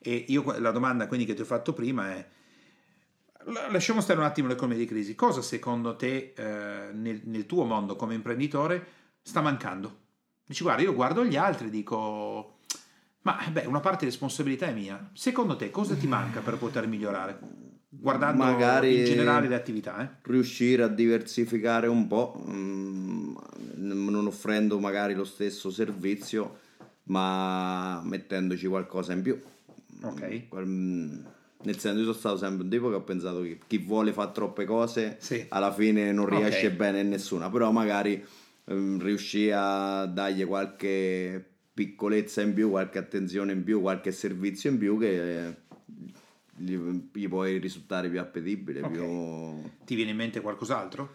E 0.06 0.24
io 0.28 0.44
la 0.60 0.70
domanda 0.70 1.08
quindi 1.08 1.26
che 1.26 1.34
ti 1.34 1.40
ho 1.42 1.44
fatto 1.44 1.72
prima 1.72 2.12
è 2.14 2.24
la- 3.46 3.70
lasciamo 3.72 4.00
stare 4.00 4.20
un 4.20 4.24
attimo 4.24 4.46
l'economia 4.46 4.78
di 4.78 4.86
crisi. 4.86 5.16
Cosa 5.16 5.42
secondo 5.42 5.96
te 5.96 6.32
eh, 6.36 6.92
nel, 6.92 7.22
nel 7.24 7.44
tuo 7.46 7.64
mondo 7.64 7.96
come 7.96 8.14
imprenditore 8.14 8.86
sta 9.20 9.40
mancando? 9.40 10.04
Dici, 10.46 10.62
guarda, 10.62 10.82
io 10.82 10.94
guardo 10.94 11.24
gli 11.24 11.34
altri 11.36 11.66
e 11.66 11.70
dico, 11.70 12.58
ma 13.22 13.44
eh, 13.44 13.50
beh, 13.50 13.66
una 13.66 13.80
parte 13.80 14.04
di 14.04 14.10
responsabilità 14.12 14.66
è 14.66 14.72
mia. 14.72 15.10
Secondo 15.12 15.56
te 15.56 15.72
cosa 15.72 15.96
ti 15.96 16.06
manca 16.06 16.38
per 16.38 16.56
poter 16.56 16.86
migliorare? 16.86 17.38
Guardando 17.88 18.44
Magari- 18.44 18.98
in 18.98 19.04
generale 19.04 19.48
le 19.48 19.56
attività, 19.56 20.00
eh? 20.02 20.08
riuscire 20.22 20.84
a 20.84 20.88
diversificare 20.88 21.88
un 21.88 22.06
po', 22.06 22.44
mm, 22.48 23.36
non 23.78 24.26
offrendo 24.26 24.78
magari 24.78 25.14
lo 25.14 25.24
stesso 25.24 25.70
servizio, 25.70 26.58
ma 27.04 28.00
mettendoci 28.04 28.66
qualcosa 28.68 29.12
in 29.12 29.22
più. 29.22 29.40
Ok. 30.08 30.48
Qual- 30.48 30.66
mm, 30.66 31.24
Nel 31.62 31.78
senso, 31.78 31.98
io 31.98 32.04
sono 32.04 32.14
stato 32.16 32.36
sempre 32.36 32.64
un 32.64 32.70
tipo 32.70 32.88
che 32.90 32.94
ho 32.96 33.02
pensato 33.02 33.40
che 33.42 33.58
chi 33.66 33.78
vuole 33.78 34.12
fare 34.12 34.30
troppe 34.32 34.64
cose 34.66 35.16
Sì. 35.20 35.46
alla 35.48 35.72
fine 35.72 36.12
non 36.12 36.26
riesce 36.26 36.66
Ok. 36.68 36.72
bene 36.74 37.00
in 37.00 37.08
nessuna, 37.08 37.50
però 37.50 37.72
magari 37.72 38.22
ehm, 38.66 39.00
riuscì 39.02 39.50
a 39.52 40.04
dargli 40.06 40.44
qualche 40.46 41.44
piccolezza 41.72 42.42
in 42.42 42.52
più, 42.52 42.70
qualche 42.70 42.98
attenzione 42.98 43.52
in 43.52 43.64
più, 43.64 43.80
qualche 43.80 44.12
servizio 44.12 44.70
in 44.70 44.78
più 44.78 44.98
che 44.98 45.46
eh, 45.48 45.56
gli, 46.56 46.76
gli 47.12 47.28
puoi 47.28 47.58
risultare 47.58 48.08
più 48.10 48.20
appetibile, 48.20 48.82
Ok. 48.82 48.90
più... 48.92 49.70
Ti 49.84 49.94
viene 49.94 50.10
in 50.10 50.16
mente 50.16 50.40
qualcos'altro? 50.40 51.10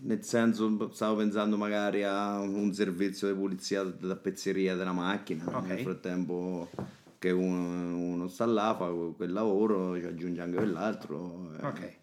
Nel 0.00 0.22
senso, 0.24 0.90
stavo 0.92 1.16
pensando 1.16 1.56
magari 1.56 2.04
a 2.04 2.38
un 2.40 2.72
servizio 2.72 3.28
di 3.28 3.34
pulizia 3.38 3.82
da 3.82 4.16
pezzeria 4.16 4.74
della 4.76 4.92
macchina. 4.92 5.44
Ok. 5.46 5.66
Nel 5.66 5.80
frattempo 5.80 6.70
che 7.18 7.30
uno, 7.30 7.96
uno 7.96 8.28
sta 8.28 8.44
là, 8.46 8.74
fa 8.78 8.88
quel 9.16 9.32
lavoro, 9.32 9.98
ci 9.98 10.04
aggiunge 10.04 10.40
anche 10.42 10.56
quell'altro, 10.56 11.54
eh, 11.58 11.66
Ok, 11.66 11.96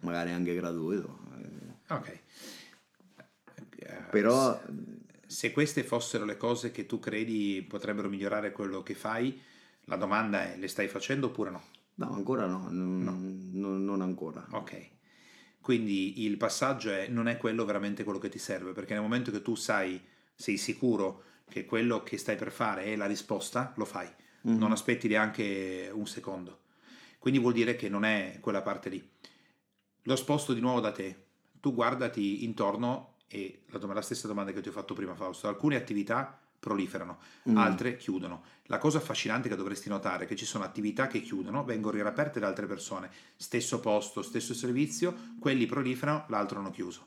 magari 0.00 0.30
anche 0.30 0.54
gratuito. 0.54 1.18
ok. 1.88 2.18
Però 4.10 4.60
se 5.26 5.52
queste 5.52 5.84
fossero 5.84 6.24
le 6.24 6.36
cose 6.38 6.70
che 6.70 6.86
tu 6.86 6.98
credi 6.98 7.64
potrebbero 7.68 8.08
migliorare 8.08 8.52
quello 8.52 8.82
che 8.82 8.94
fai, 8.94 9.38
la 9.84 9.96
domanda 9.96 10.42
è 10.52 10.56
le 10.56 10.68
stai 10.68 10.88
facendo 10.88 11.26
oppure 11.26 11.50
no? 11.50 11.62
no, 11.96 12.12
ancora 12.12 12.46
no, 12.46 12.68
non, 12.70 13.50
non- 13.52 13.84
non 13.84 14.00
ancora. 14.00 14.46
Ok. 14.52 14.88
Quindi 15.60 16.24
il 16.24 16.36
passaggio 16.36 16.90
è 16.90 17.08
non 17.08 17.28
è 17.28 17.36
quello 17.36 17.64
veramente 17.64 18.04
quello 18.04 18.18
che 18.18 18.28
ti 18.28 18.38
serve, 18.38 18.72
perché 18.72 18.94
nel 18.94 19.02
momento 19.02 19.30
che 19.30 19.42
tu 19.42 19.54
sai, 19.54 20.00
sei 20.34 20.56
sicuro 20.56 21.24
che 21.48 21.64
quello 21.64 22.02
che 22.02 22.18
stai 22.18 22.36
per 22.36 22.50
fare 22.50 22.84
è 22.84 22.96
la 22.96 23.06
risposta, 23.06 23.72
lo 23.76 23.84
fai. 23.84 24.08
Non 24.42 24.72
aspetti 24.72 25.08
neanche 25.08 25.90
un 25.92 26.06
secondo. 26.06 26.60
Quindi 27.18 27.40
vuol 27.40 27.52
dire 27.52 27.76
che 27.76 27.88
non 27.88 28.04
è 28.04 28.38
quella 28.40 28.62
parte 28.62 28.88
lì. 28.88 29.10
Lo 30.02 30.16
sposto 30.16 30.54
di 30.54 30.60
nuovo 30.60 30.80
da 30.80 30.92
te. 30.92 31.26
Tu 31.60 31.74
guardati 31.74 32.44
intorno 32.44 33.16
e 33.26 33.64
la, 33.66 33.78
dom- 33.78 33.92
la 33.92 34.00
stessa 34.00 34.26
domanda 34.26 34.52
che 34.52 34.60
ti 34.60 34.68
ho 34.68 34.72
fatto 34.72 34.94
prima, 34.94 35.14
Fausto. 35.14 35.48
Alcune 35.48 35.76
attività 35.76 36.40
proliferano, 36.58 37.18
altre 37.54 37.96
chiudono. 37.96 38.42
La 38.64 38.78
cosa 38.78 38.98
affascinante 38.98 39.48
che 39.48 39.56
dovresti 39.56 39.88
notare 39.88 40.24
è 40.24 40.26
che 40.26 40.36
ci 40.36 40.44
sono 40.44 40.64
attività 40.64 41.06
che 41.06 41.20
chiudono, 41.20 41.64
vengono 41.64 41.94
riaperte 41.94 42.40
da 42.40 42.46
altre 42.46 42.66
persone. 42.66 43.10
Stesso 43.36 43.80
posto, 43.80 44.22
stesso 44.22 44.54
servizio, 44.54 45.16
quelli 45.38 45.66
proliferano, 45.66 46.24
l'altro 46.28 46.58
hanno 46.58 46.70
chiuso. 46.70 47.06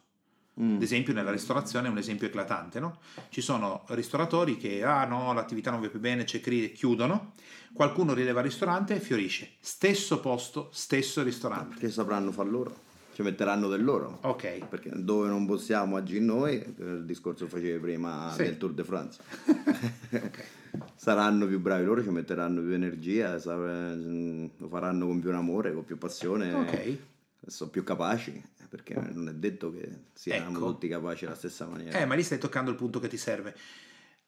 Ad 0.76 0.82
esempio 0.82 1.14
nella 1.14 1.32
ristorazione 1.32 1.88
è 1.88 1.90
un 1.90 1.98
esempio 1.98 2.28
eclatante, 2.28 2.80
no? 2.80 3.00
Ci 3.30 3.42
sono 3.42 3.86
ristoratori 3.88 4.58
che, 4.58 4.84
ah 4.84 5.06
no, 5.06 5.34
l'attività 5.34 5.72
non 5.72 5.80
va 5.80 5.88
più 5.88 6.00
bene, 6.00 6.26
c'è 6.26 6.42
crisi, 6.42 6.74
chiudono, 6.74 7.32
qualcuno 7.74 8.14
rileva 8.14 8.42
il 8.42 8.48
ristorante 8.48 8.96
e 8.96 9.00
fiorisce. 9.00 9.54
Stesso 9.60 10.20
posto, 10.20 10.70
stesso 10.74 11.24
ristorante. 11.24 11.78
Che 11.78 11.90
sapranno 11.90 12.32
far 12.32 12.48
loro, 12.48 12.76
ci 13.22 13.30
metteranno 13.30 13.68
del 13.70 13.84
loro. 13.84 14.20
Ok, 14.24 14.66
Perché 14.68 14.90
dove 14.94 15.28
non 15.28 15.46
possiamo 15.46 15.96
agire 15.96 16.24
noi, 16.24 16.56
eh, 16.60 16.74
il 16.84 17.06
discorso 17.06 17.46
che 17.46 17.52
facevi 17.52 17.80
prima 17.80 18.32
Sì. 18.32 18.44
del 18.44 18.58
Tour 18.58 18.74
de 18.74 18.84
France, 18.84 19.22
ok. 20.12 20.44
saranno 20.96 21.46
più 21.48 21.60
bravi 21.60 21.86
loro, 21.86 22.04
ci 22.04 22.10
metteranno 22.10 22.62
più 22.62 22.72
energia, 22.74 23.38
sa- 23.40 23.56
mm, 23.56 24.46
lo 24.58 24.68
faranno 24.68 25.06
con 25.08 25.20
più 25.20 25.32
amore, 25.32 25.74
con 25.74 25.86
più 25.86 25.98
passione, 25.98 26.54
Ok. 26.54 26.98
sono 27.46 27.70
più 27.70 27.84
capaci, 27.84 28.42
perché 28.70 28.94
non 28.96 29.30
è 29.30 29.34
detto 29.34 29.72
che 29.72 29.90
siamo 30.14 30.58
Ecco. 30.58 30.72
tutti 30.72 30.88
capaci 30.88 31.26
alla 31.26 31.36
stessa 31.36 31.68
maniera. 31.68 32.00
Eh, 32.00 32.06
ma 32.06 32.16
lì 32.16 32.24
stai 32.24 32.38
toccando 32.40 32.72
il 32.72 32.78
punto 32.78 33.00
che 33.00 33.08
ti 33.08 33.18
serve. 33.18 33.56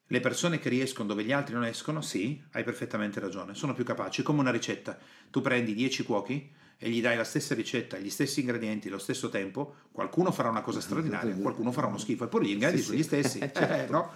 Le 0.07 0.19
persone 0.19 0.59
che 0.59 0.67
riescono 0.69 1.07
dove 1.07 1.23
gli 1.23 1.31
altri 1.31 1.53
non 1.53 1.63
escono, 1.65 2.01
sì, 2.01 2.39
hai 2.51 2.63
perfettamente 2.63 3.19
ragione, 3.21 3.55
sono 3.55 3.73
più 3.73 3.85
capaci. 3.85 4.21
Come 4.21 4.41
una 4.41 4.51
ricetta. 4.51 4.97
Tu 5.31 5.39
prendi 5.41 5.73
10 5.73 6.03
cuochi 6.03 6.51
e 6.83 6.89
gli 6.89 6.99
dai 6.99 7.15
la 7.15 7.23
stessa 7.23 7.55
ricetta, 7.55 7.97
gli 7.97 8.09
stessi 8.09 8.41
ingredienti, 8.41 8.89
lo 8.89 8.97
stesso 8.97 9.29
tempo, 9.29 9.75
qualcuno 9.93 10.33
farà 10.33 10.49
una 10.49 10.59
cosa 10.59 10.81
straordinaria, 10.81 11.33
qualcuno 11.33 11.71
farà 11.71 11.87
uno 11.87 11.97
schifo, 11.97 12.25
e 12.25 12.27
poi 12.27 12.45
gli 12.45 12.49
ingredienti 12.49 12.83
sono 12.83 12.97
gli 12.97 13.03
stessi. 13.03 13.39
Eh, 13.63 13.87
no? 13.89 14.11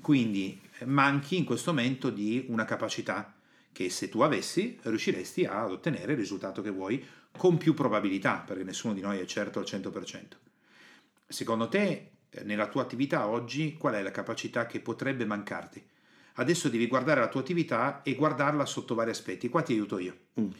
Quindi 0.00 0.60
eh, 0.78 0.84
manchi 0.84 1.36
in 1.36 1.44
questo 1.44 1.72
momento 1.72 2.10
di 2.10 2.46
una 2.48 2.64
capacità 2.64 3.34
che 3.72 3.90
se 3.90 4.08
tu 4.08 4.20
avessi 4.20 4.78
riusciresti 4.82 5.44
ad 5.44 5.72
ottenere 5.72 6.12
il 6.12 6.18
risultato 6.18 6.62
che 6.62 6.70
vuoi 6.70 7.04
con 7.36 7.56
più 7.56 7.74
probabilità, 7.74 8.44
perché 8.46 8.62
nessuno 8.62 8.94
di 8.94 9.00
noi 9.00 9.18
è 9.18 9.24
certo 9.24 9.58
al 9.58 9.64
100%. 9.64 10.22
Secondo 11.26 11.68
te, 11.68 12.10
eh, 12.30 12.44
nella 12.44 12.68
tua 12.68 12.82
attività 12.82 13.26
oggi, 13.26 13.76
qual 13.76 13.94
è 13.94 14.02
la 14.02 14.12
capacità 14.12 14.66
che 14.66 14.78
potrebbe 14.78 15.24
mancarti? 15.24 15.84
Adesso 16.34 16.68
devi 16.68 16.86
guardare 16.86 17.20
la 17.20 17.28
tua 17.28 17.40
attività 17.40 18.00
e 18.02 18.14
guardarla 18.14 18.64
sotto 18.64 18.94
vari 18.94 19.10
aspetti. 19.10 19.48
Qua 19.48 19.62
ti 19.62 19.72
aiuto 19.72 19.98
io. 19.98 20.16
Mm. 20.40 20.50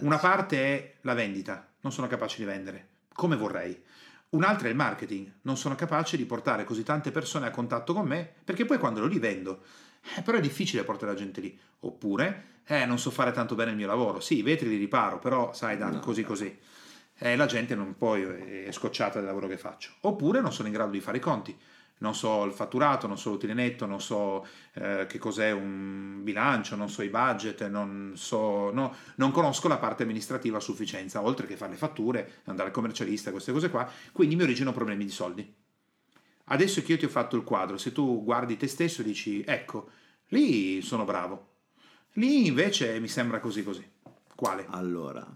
Una 0.00 0.18
parte 0.18 0.58
è 0.58 0.94
la 1.02 1.14
vendita, 1.14 1.66
non 1.80 1.92
sono 1.92 2.06
capace 2.06 2.38
di 2.38 2.44
vendere 2.44 2.88
come 3.12 3.36
vorrei. 3.36 3.82
Un'altra 4.30 4.66
è 4.68 4.70
il 4.70 4.76
marketing, 4.76 5.32
non 5.42 5.56
sono 5.56 5.74
capace 5.74 6.16
di 6.16 6.24
portare 6.26 6.64
così 6.64 6.82
tante 6.82 7.10
persone 7.10 7.46
a 7.46 7.50
contatto 7.50 7.94
con 7.94 8.06
me 8.06 8.28
perché 8.44 8.64
poi 8.64 8.76
quando 8.78 9.00
lo 9.00 9.06
li 9.06 9.18
vendo, 9.18 9.62
eh, 10.16 10.22
però 10.22 10.36
è 10.36 10.40
difficile 10.40 10.84
portare 10.84 11.12
la 11.12 11.18
gente 11.18 11.40
lì. 11.40 11.58
Oppure, 11.80 12.44
eh, 12.66 12.84
non 12.84 12.98
so 12.98 13.10
fare 13.10 13.32
tanto 13.32 13.54
bene 13.54 13.70
il 13.70 13.76
mio 13.76 13.86
lavoro. 13.86 14.20
Sì, 14.20 14.38
i 14.38 14.42
vetri 14.42 14.68
li 14.68 14.76
riparo, 14.76 15.18
però 15.18 15.52
sai, 15.52 15.76
Dan, 15.76 15.94
No, 15.94 16.00
così 16.00 16.22
no. 16.22 16.26
così. 16.28 16.58
Eh, 17.18 17.36
la 17.36 17.46
gente 17.46 17.74
non 17.74 17.96
poi 17.96 18.22
è 18.22 18.72
scocciata 18.72 19.18
del 19.18 19.26
lavoro 19.26 19.46
che 19.46 19.56
faccio. 19.56 19.92
Oppure 20.00 20.40
non 20.40 20.52
sono 20.52 20.68
in 20.68 20.74
grado 20.74 20.90
di 20.90 21.00
fare 21.00 21.16
i 21.16 21.20
conti. 21.20 21.56
Non 21.98 22.14
so 22.14 22.44
il 22.44 22.52
fatturato, 22.52 23.06
non 23.06 23.16
so 23.16 23.30
l'utile 23.30 23.54
netto, 23.54 23.86
non 23.86 24.02
so 24.02 24.46
eh, 24.74 25.06
che 25.08 25.18
cos'è 25.18 25.50
un 25.50 26.20
bilancio, 26.22 26.76
non 26.76 26.90
so 26.90 27.02
i 27.02 27.08
budget, 27.08 27.66
non, 27.68 28.12
so, 28.16 28.70
no, 28.70 28.94
non 29.14 29.30
conosco 29.30 29.66
la 29.66 29.78
parte 29.78 30.02
amministrativa 30.02 30.58
a 30.58 30.60
sufficienza, 30.60 31.22
oltre 31.22 31.46
che 31.46 31.56
fare 31.56 31.72
le 31.72 31.78
fatture, 31.78 32.42
andare 32.44 32.68
al 32.68 32.74
commercialista, 32.74 33.30
queste 33.30 33.52
cose 33.52 33.70
qua. 33.70 33.90
Quindi 34.12 34.36
mi 34.36 34.42
originano 34.42 34.74
problemi 34.76 35.04
di 35.04 35.10
soldi. 35.10 35.54
Adesso 36.48 36.82
che 36.82 36.92
io 36.92 36.98
ti 36.98 37.06
ho 37.06 37.08
fatto 37.08 37.34
il 37.36 37.44
quadro, 37.44 37.78
se 37.78 37.92
tu 37.92 38.22
guardi 38.22 38.56
te 38.56 38.68
stesso 38.68 39.00
e 39.00 39.04
dici, 39.04 39.42
ecco, 39.44 39.88
lì 40.28 40.80
sono 40.82 41.04
bravo, 41.04 41.54
lì 42.14 42.46
invece 42.46 43.00
mi 43.00 43.08
sembra 43.08 43.40
così 43.40 43.64
così. 43.64 43.84
Quale? 44.34 44.66
Allora, 44.68 45.26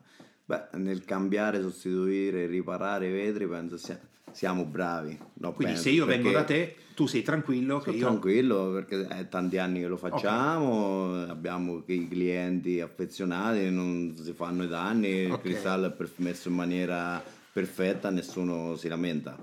beh, 0.44 0.68
nel 0.74 1.04
cambiare, 1.04 1.60
sostituire, 1.62 2.46
riparare 2.46 3.08
i 3.08 3.12
vetri, 3.12 3.48
penso 3.48 3.76
sia- 3.76 3.98
siamo 4.32 4.64
bravi. 4.64 5.18
No, 5.34 5.52
Quindi 5.52 5.74
penso, 5.74 5.88
se 5.88 5.94
io 5.94 6.04
vengo 6.06 6.30
da 6.30 6.44
te, 6.44 6.76
tu 6.94 7.06
sei 7.06 7.22
tranquillo 7.22 7.78
che 7.78 7.90
io... 7.90 7.98
tranquillo 8.06 8.72
perché 8.72 9.06
è 9.06 9.28
tanti 9.28 9.58
anni 9.58 9.80
che 9.80 9.86
lo 9.86 9.96
facciamo, 9.96 11.22
abbiamo 11.24 11.82
i 11.86 12.08
clienti 12.08 12.80
affezionati, 12.80 13.70
non 13.70 14.14
si 14.22 14.32
fanno 14.32 14.64
i 14.64 14.68
danni, 14.68 15.08
il 15.08 15.30
Ok. 15.32 15.40
cristallo 15.42 15.86
è 15.86 16.06
messo 16.16 16.48
in 16.48 16.54
maniera 16.54 17.22
perfetta, 17.52 18.10
nessuno 18.10 18.76
si 18.76 18.88
lamenta. 18.88 19.36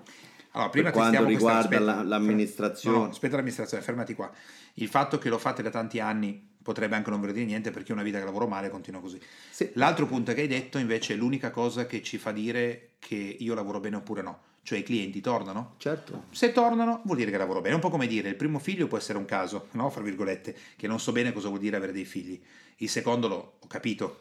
Allora, 0.51 0.70
prima 0.72 0.86
per 0.91 0.94
quanto 0.94 1.12
testiamo 1.17 1.25
questa- 1.38 1.60
riguarda 1.62 1.75
aspetta, 1.77 2.03
la- 2.03 2.03
l'amministrazione- 2.08 2.98
No, 2.98 3.10
aspetta 3.10 3.36
l'amministrazione, 3.36 3.84
fermati 3.84 4.13
qua. 4.15 4.32
Il 4.75 4.88
fatto 4.88 5.17
che 5.17 5.29
lo 5.29 5.38
fate 5.38 5.62
da 5.62 5.70
tanti 5.70 6.00
anni 6.00 6.56
potrebbe 6.63 6.96
anche 6.96 7.10
non 7.10 7.20
voler 7.20 7.34
dire 7.36 7.46
niente 7.48 7.72
perché 7.72 7.89
è 7.89 7.94
una 7.94 8.03
vita 8.03 8.17
che 8.20 8.25
lavoro 8.25 8.48
male 8.48 8.67
e 8.67 8.70
continuo 8.70 9.00
così. 9.01 9.20
Sì. 9.51 9.70
L'altro 9.74 10.06
punto 10.06 10.34
che 10.34 10.41
hai 10.41 10.48
detto 10.48 10.77
invece 10.77 11.13
è 11.13 11.17
l'unica 11.17 11.50
cosa 11.51 11.86
che 11.86 12.01
ci 12.01 12.17
fa 12.17 12.32
dire 12.32 12.91
che 13.00 13.15
io 13.15 13.53
lavoro 13.53 13.79
bene 13.79 13.96
oppure 13.98 14.22
no. 14.22 14.39
Cioè 14.67 14.79
i 14.79 14.83
clienti 14.83 15.21
tornano. 15.21 15.75
Certo. 15.77 16.25
Se 16.31 16.51
tornano 16.51 17.00
vuol 17.05 17.15
dire 17.15 17.31
che 17.31 17.38
lavoro 17.38 17.62
bene, 17.62 17.71
è 17.71 17.75
un 17.75 17.79
po' 17.79 17.89
come 17.89 18.05
dire 18.05 18.27
il 18.27 18.36
primo 18.36 18.59
figlio 18.59 18.88
può 18.88 18.97
essere 18.97 19.17
un 19.17 19.24
caso, 19.24 19.67
no? 19.71 19.89
Fra 19.89 20.01
virgolette, 20.03 20.53
che 20.75 20.88
non 20.88 21.00
so 21.00 21.13
bene 21.13 21.31
cosa 21.31 21.47
vuol 21.47 21.62
dire 21.62 21.77
avere 21.77 21.93
dei 21.93 22.03
figli. 22.03 22.38
Il 22.79 22.89
secondo 22.89 23.29
lo 23.29 23.53
ho 23.62 23.67
capito. 23.67 24.19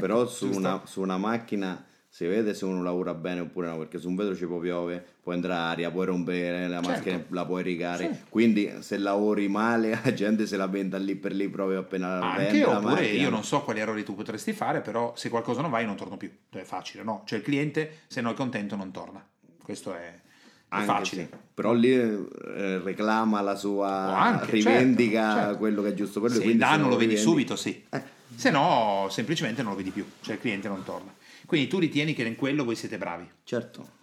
Però 0.00 0.26
su 0.26 0.50
una, 0.50 0.82
su 0.84 1.00
una 1.00 1.16
macchina 1.16 1.86
si 2.08 2.26
vede 2.26 2.54
se 2.54 2.64
uno 2.64 2.82
lavora 2.82 3.14
bene 3.14 3.38
oppure 3.38 3.68
no, 3.68 3.78
perché 3.78 4.00
su 4.00 4.08
un 4.08 4.16
vetro 4.16 4.34
ci 4.34 4.46
può 4.46 4.58
piove, 4.58 5.00
può 5.22 5.32
entrare 5.32 5.70
aria, 5.74 5.92
puoi 5.92 6.06
rompere 6.06 6.66
la 6.66 6.82
Certo. 6.82 6.88
macchina, 6.88 7.24
la 7.28 7.46
puoi 7.46 7.62
rigare. 7.62 8.12
Sì. 8.12 8.20
Quindi 8.30 8.72
se 8.80 8.98
lavori 8.98 9.46
male 9.46 9.90
la 10.02 10.12
gente 10.12 10.48
se 10.48 10.56
la 10.56 10.66
venta 10.66 10.98
lì 10.98 11.14
per 11.14 11.32
lì 11.34 11.48
proprio 11.48 11.78
appena 11.78 12.18
la 12.18 12.32
Anche 12.32 12.42
vende 12.50 12.60
la 12.66 12.78
oppure 12.78 12.94
macchina. 12.94 13.22
io 13.22 13.30
non 13.30 13.44
so 13.44 13.62
quali 13.62 13.78
errori 13.78 14.02
tu 14.02 14.16
potresti 14.16 14.52
fare, 14.52 14.80
però 14.80 15.12
se 15.14 15.28
qualcosa 15.28 15.60
non 15.62 15.70
va 15.70 15.78
io 15.78 15.86
non 15.86 15.94
torno 15.96 16.16
più. 16.16 16.28
È 16.50 16.62
facile, 16.62 17.04
no? 17.04 17.22
Cioè 17.26 17.38
il 17.38 17.44
cliente 17.44 18.00
se 18.08 18.20
non 18.20 18.32
è 18.32 18.34
contento 18.34 18.74
non 18.74 18.90
torna. 18.90 19.24
Questo 19.62 19.94
è, 19.94 20.20
Anche 20.68 20.86
facile. 20.86 21.28
sì. 21.30 21.36
Però 21.54 21.72
lì 21.72 21.92
eh, 21.92 22.78
reclama 22.82 23.40
la 23.40 23.54
sua, 23.54 24.10
O 24.10 24.14
anche, 24.14 24.50
rivendica 24.52 25.20
certo, 25.22 25.40
certo. 25.42 25.58
quello 25.58 25.82
che 25.82 25.88
è 25.88 25.94
giusto 25.94 26.20
per 26.20 26.30
lui. 26.30 26.40
Se 26.40 26.46
il 26.46 26.56
danno 26.58 26.82
non 26.82 26.90
lo 26.90 26.96
vedi 26.96 27.16
subito, 27.16 27.56
sì. 27.56 27.84
Eh. 27.90 28.02
Se 28.34 28.50
no, 28.50 29.06
semplicemente 29.10 29.62
non 29.62 29.72
lo 29.72 29.76
vedi 29.76 29.90
più, 29.90 30.04
cioè 30.22 30.34
il 30.34 30.40
cliente 30.40 30.68
non 30.68 30.82
torna. 30.84 31.12
Quindi 31.46 31.68
tu 31.68 31.78
ritieni 31.78 32.14
che 32.14 32.22
in 32.22 32.36
quello 32.36 32.64
voi 32.64 32.74
siete 32.76 32.96
bravi. 32.96 33.28
Certo. 33.44 34.00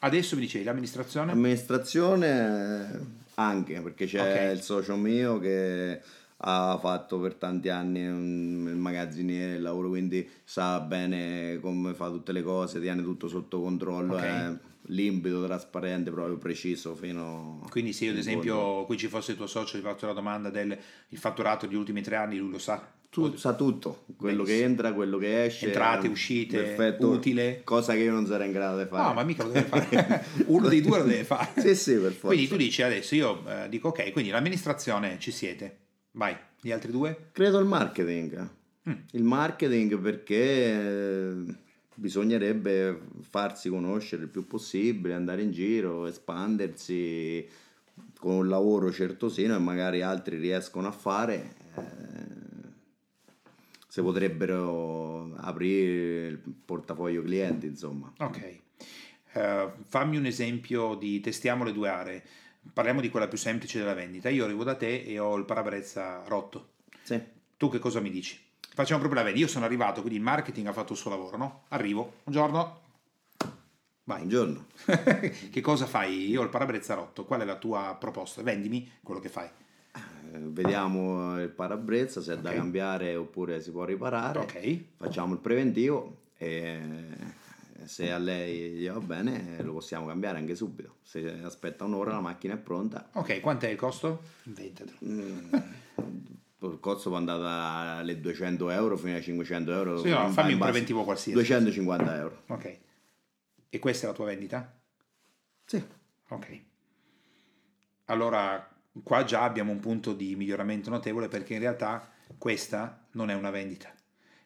Adesso 0.00 0.34
mi 0.34 0.42
dicevi 0.42 0.64
l'amministrazione? 0.64 1.32
Amministrazione 1.32 2.92
eh, 2.92 2.98
anche 3.36 3.80
perché 3.80 4.06
c'è 4.06 4.50
Ok. 4.50 4.56
il 4.56 4.62
socio 4.62 4.96
mio 4.96 5.38
che 5.38 6.00
ha 6.42 6.78
fatto 6.80 7.18
per 7.18 7.34
tanti 7.34 7.68
anni 7.70 8.00
il 8.00 8.76
magazziniere, 8.76 9.56
il 9.56 9.62
lavoro, 9.62 9.88
quindi 9.88 10.28
sa 10.44 10.80
bene 10.80 11.58
come 11.60 11.94
fa 11.94 12.08
tutte 12.08 12.32
le 12.32 12.42
cose, 12.42 12.80
tiene 12.80 13.02
tutto 13.02 13.28
sotto 13.28 13.60
controllo, 13.60 14.14
Ok. 14.14 14.22
è 14.22 14.52
limpido, 14.90 15.44
trasparente, 15.44 16.10
proprio 16.10 16.36
preciso 16.36 16.94
fino 16.94 17.66
Quindi 17.70 17.92
se 17.92 18.06
io 18.06 18.10
ad 18.12 18.18
esempio 18.18 18.54
fondo. 18.54 18.84
qui 18.84 18.96
ci 18.96 19.08
fosse 19.08 19.32
il 19.32 19.36
tuo 19.36 19.46
socio 19.46 19.76
e 19.76 19.80
ti 19.80 19.86
faccio 19.86 20.06
la 20.06 20.12
domanda 20.12 20.50
del 20.50 20.76
il 21.08 21.18
fatturato 21.18 21.66
degli 21.66 21.76
ultimi 21.76 22.02
tre 22.02 22.16
anni, 22.16 22.38
lui 22.38 22.50
lo 22.50 22.58
sa. 22.58 22.98
Tu 23.10 23.36
sa 23.36 23.54
tutto, 23.54 24.04
quello 24.16 24.44
che 24.44 24.52
Benissimo. 24.52 24.70
entra, 24.70 24.92
quello 24.92 25.18
che 25.18 25.44
esce. 25.46 25.66
Entrate, 25.66 26.06
eh, 26.06 26.10
uscite, 26.10 26.62
perfetto, 26.62 27.08
utile. 27.08 27.62
Cosa 27.64 27.94
che 27.94 28.00
io 28.00 28.12
non 28.12 28.24
sarei 28.24 28.46
in 28.46 28.52
grado 28.52 28.78
di 28.78 28.88
fare. 28.88 29.02
No, 29.02 29.14
ma 29.14 29.24
mica 29.24 29.42
lo 29.42 29.50
deve 29.50 29.66
fare. 29.66 30.24
Uno 30.46 30.68
dei 30.68 30.80
due 30.80 30.98
lo 30.98 31.04
deve 31.04 31.24
fare. 31.24 31.60
Sì, 31.60 31.74
sì, 31.74 31.94
per 31.94 32.12
forza. 32.12 32.28
Quindi 32.28 32.46
tu 32.46 32.56
dici 32.56 32.82
adesso 32.82 33.16
io 33.16 33.42
eh, 33.48 33.68
dico 33.68 33.88
ok, 33.88 34.12
quindi 34.12 34.30
l'amministrazione 34.30 35.18
ci 35.18 35.32
siete. 35.32 35.78
Vai, 36.12 36.36
gli 36.60 36.70
altri 36.70 36.92
due? 36.92 37.30
Credo 37.32 37.58
il 37.58 37.66
marketing. 37.66 38.48
Mm. 38.88 38.92
Il 39.10 39.24
marketing 39.24 39.98
perché 39.98 40.36
eh, 40.36 41.44
bisognerebbe 42.00 42.98
farsi 43.20 43.68
conoscere 43.68 44.22
il 44.22 44.28
più 44.28 44.46
possibile, 44.46 45.12
andare 45.12 45.42
in 45.42 45.50
giro, 45.52 46.06
espandersi 46.06 47.46
con 48.18 48.34
un 48.36 48.48
lavoro 48.48 48.90
certosino 48.90 49.54
e 49.54 49.58
magari 49.58 50.00
altri 50.00 50.38
riescono 50.38 50.88
a 50.88 50.92
fare. 50.92 51.54
eh, 51.76 52.28
si 53.86 54.00
potrebbero 54.00 55.34
aprire 55.36 56.28
il 56.28 56.38
portafoglio 56.38 57.22
clienti, 57.22 57.66
insomma. 57.66 58.10
Ok. 58.18 58.58
Eh, 59.32 59.72
fammi 59.84 60.16
un 60.16 60.26
esempio 60.26 60.94
di 60.94 61.20
testiamo 61.20 61.64
le 61.64 61.72
due 61.72 61.88
aree. 61.88 62.22
Parliamo 62.72 63.00
di 63.00 63.10
quella 63.10 63.28
più 63.28 63.36
semplice 63.36 63.78
della 63.78 63.94
vendita. 63.94 64.28
Io 64.28 64.44
arrivo 64.44 64.64
da 64.64 64.74
te 64.76 65.02
e 65.02 65.18
ho 65.18 65.36
il 65.36 65.44
parabrezza 65.44 66.22
rotto. 66.26 66.70
Sì. 67.02 67.20
Tu 67.56 67.68
che 67.68 67.78
cosa 67.78 68.00
mi 68.00 68.10
dici? 68.10 68.38
Facciamo 68.72 69.00
proprio 69.00 69.20
la 69.20 69.26
vendita. 69.26 69.46
Io 69.46 69.50
sono 69.52 69.64
arrivato, 69.64 70.00
quindi 70.00 70.18
il 70.18 70.24
marketing 70.24 70.66
ha 70.68 70.72
fatto 70.72 70.92
il 70.92 70.98
suo 70.98 71.10
lavoro, 71.10 71.36
no? 71.36 71.62
Arrivo, 71.68 72.14
buongiorno. 72.24 72.80
Vai. 74.04 74.18
Buongiorno. 74.18 74.66
che 75.50 75.60
cosa 75.60 75.86
fai? 75.86 76.28
Io 76.30 76.40
ho 76.40 76.44
il 76.44 76.50
parabrezza 76.50 76.94
rotto. 76.94 77.24
Qual 77.24 77.40
è 77.40 77.44
la 77.44 77.56
tua 77.56 77.96
proposta? 77.98 78.42
Vendimi 78.42 78.90
quello 79.02 79.20
che 79.20 79.28
fai. 79.28 79.46
Eh, 79.46 80.38
Vediamo 80.38 81.40
il 81.40 81.48
parabrezza 81.48 82.20
se 82.20 82.34
è 82.34 82.38
da 82.38 82.52
cambiare 82.52 83.16
oppure 83.16 83.60
si 83.60 83.70
può 83.70 83.84
riparare. 83.84 84.38
Ok. 84.38 84.80
facciamo 84.96 85.34
il 85.34 85.40
preventivo 85.40 86.16
e 86.36 86.80
se 87.84 88.10
a 88.10 88.18
lei 88.18 88.70
gli 88.70 88.88
va 88.88 88.98
bene 89.00 89.56
lo 89.62 89.72
possiamo 89.74 90.06
cambiare 90.06 90.38
anche 90.38 90.54
subito. 90.54 90.96
Se 91.02 91.40
aspetta 91.42 91.84
un'ora 91.84 92.12
la 92.12 92.20
macchina 92.20 92.54
è 92.54 92.58
pronta. 92.58 93.10
Ok, 93.12 93.40
quant'è 93.40 93.68
il 93.68 93.76
costo? 93.76 94.22
Inventatelo. 94.44 94.98
Mm, 95.04 95.48
Il 96.62 96.78
costo 96.80 97.08
può 97.08 97.18
andare 97.18 97.40
dalle 97.40 98.20
200 98.20 98.70
euro 98.70 98.96
fino 98.96 99.14
ai 99.14 99.22
500 99.22 99.72
euro. 99.72 99.98
Sì, 99.98 100.10
no, 100.10 100.28
fammi 100.30 100.52
un 100.52 100.58
preventivo 100.58 101.04
qualsiasi. 101.04 101.32
250 101.32 102.16
euro. 102.16 102.42
Ok. 102.48 102.78
E 103.70 103.78
questa 103.78 104.06
è 104.06 104.08
la 104.10 104.14
tua 104.14 104.26
vendita? 104.26 104.80
Sì. 105.64 105.82
Ok. 106.28 106.62
Allora, 108.06 108.68
qua 109.02 109.24
già 109.24 109.42
abbiamo 109.42 109.72
un 109.72 109.80
punto 109.80 110.12
di 110.12 110.34
miglioramento 110.36 110.90
notevole 110.90 111.28
perché 111.28 111.54
in 111.54 111.60
realtà 111.60 112.10
questa 112.36 113.06
non 113.12 113.30
è 113.30 113.34
una 113.34 113.50
vendita. 113.50 113.92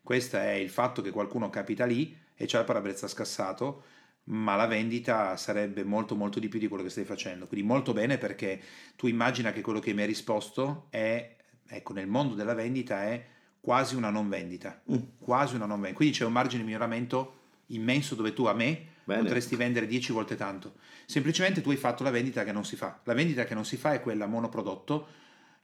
Questa 0.02 0.42
è 0.42 0.52
il 0.52 0.68
fatto 0.68 1.00
che 1.00 1.10
qualcuno 1.10 1.48
capita 1.48 1.86
lì 1.86 2.16
e 2.34 2.44
c'ha 2.46 2.58
il 2.58 2.64
parabrezza 2.66 3.08
scassato, 3.08 3.84
ma 4.24 4.54
la 4.54 4.66
vendita 4.66 5.36
sarebbe 5.36 5.82
molto 5.84 6.14
molto 6.14 6.38
di 6.38 6.48
più 6.48 6.58
di 6.58 6.68
quello 6.68 6.82
che 6.82 6.90
stai 6.90 7.04
facendo. 7.04 7.46
Quindi 7.46 7.66
molto 7.66 7.92
bene 7.92 8.18
perché 8.18 8.60
tu 8.96 9.06
immagina 9.06 9.52
che 9.52 9.62
quello 9.62 9.80
che 9.80 9.94
mi 9.94 10.02
hai 10.02 10.06
risposto 10.06 10.88
è, 10.90 11.36
ecco, 11.66 11.92
nel 11.92 12.06
mondo 12.06 12.34
della 12.34 12.54
vendita 12.54 13.04
è 13.04 13.24
quasi 13.60 13.94
una 13.94 14.10
non 14.10 14.28
vendita. 14.28 14.82
Mm. 14.92 14.96
Quasi 15.18 15.54
una 15.54 15.66
non 15.66 15.76
vendita. 15.76 15.96
Quindi 15.96 16.16
c'è 16.16 16.24
un 16.24 16.32
margine 16.32 16.58
di 16.60 16.64
miglioramento 16.64 17.40
immenso 17.68 18.14
dove 18.14 18.34
tu 18.34 18.44
a 18.44 18.52
me 18.52 18.92
Bene. 19.04 19.22
potresti 19.22 19.56
vendere 19.56 19.86
10 19.86 20.12
volte 20.12 20.36
tanto. 20.36 20.74
Semplicemente 21.06 21.60
tu 21.62 21.70
hai 21.70 21.76
fatto 21.76 22.02
la 22.02 22.10
vendita 22.10 22.44
che 22.44 22.52
non 22.52 22.64
si 22.64 22.76
fa. 22.76 23.00
La 23.04 23.14
vendita 23.14 23.44
che 23.44 23.54
non 23.54 23.64
si 23.64 23.76
fa 23.76 23.94
è 23.94 24.00
quella 24.00 24.26
monoprodotto, 24.26 25.06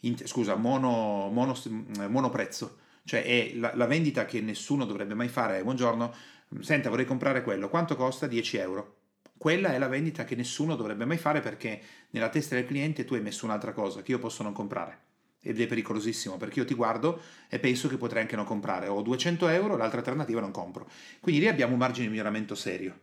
in- 0.00 0.16
scusa, 0.24 0.54
mono, 0.56 1.28
mono, 1.30 1.54
eh, 1.98 2.08
monoprezzo. 2.08 2.78
Cioè 3.04 3.22
è 3.22 3.52
la, 3.54 3.74
la 3.74 3.86
vendita 3.86 4.24
che 4.24 4.40
nessuno 4.40 4.84
dovrebbe 4.84 5.14
mai 5.14 5.28
fare. 5.28 5.62
Buongiorno, 5.62 6.14
senta 6.60 6.88
vorrei 6.88 7.04
comprare 7.04 7.42
quello, 7.42 7.68
quanto 7.68 7.96
costa? 7.96 8.26
10 8.26 8.56
euro. 8.58 8.96
Quella 9.36 9.72
è 9.72 9.78
la 9.78 9.88
vendita 9.88 10.24
che 10.24 10.36
nessuno 10.36 10.76
dovrebbe 10.76 11.06
mai 11.06 11.16
fare 11.16 11.40
perché 11.40 11.80
nella 12.10 12.28
testa 12.28 12.54
del 12.54 12.66
cliente 12.66 13.04
tu 13.04 13.14
hai 13.14 13.22
messo 13.22 13.46
un'altra 13.46 13.72
cosa 13.72 14.02
che 14.02 14.10
io 14.10 14.18
posso 14.18 14.42
non 14.42 14.52
comprare. 14.52 15.08
Ed 15.42 15.58
è 15.60 15.66
pericolosissimo 15.66 16.36
perché 16.36 16.58
io 16.60 16.66
ti 16.66 16.74
guardo 16.74 17.20
e 17.48 17.58
penso 17.58 17.88
che 17.88 17.96
potrei 17.96 18.22
anche 18.22 18.36
non 18.36 18.44
comprare. 18.44 18.88
Ho 18.88 19.00
200 19.00 19.48
euro, 19.48 19.76
l'altra 19.76 19.98
alternativa 19.98 20.40
non 20.40 20.50
compro. 20.50 20.88
Quindi 21.20 21.40
lì 21.40 21.48
abbiamo 21.48 21.72
un 21.72 21.78
margine 21.78 22.04
di 22.04 22.10
miglioramento 22.10 22.54
serio. 22.54 22.98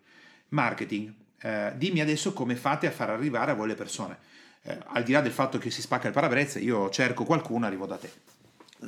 Marketing. 0.50 1.12
Eh, 1.39 1.73
dimmi 1.76 2.00
adesso 2.02 2.34
come 2.34 2.56
fate 2.56 2.88
a 2.88 2.91
far 2.91 3.10
arrivare 3.10 3.52
a 3.52 3.54
voi 3.56 3.67
le 3.67 3.76
persone. 3.76 4.17
Eh, 4.62 4.78
al 4.88 5.04
di 5.04 5.12
là 5.13 5.21
del 5.21 5.32
fatto 5.32 5.58
che 5.58 5.71
si 5.71 5.82
spacca 5.82 6.08
il 6.08 6.13
parabrezza, 6.13 6.60
io 6.60 6.89
cerco 6.89 7.23
qualcuno, 7.23 7.65
arrivo 7.65 7.86
da 7.88 7.97
te. 7.97 8.12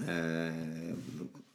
Eh, 0.06 0.94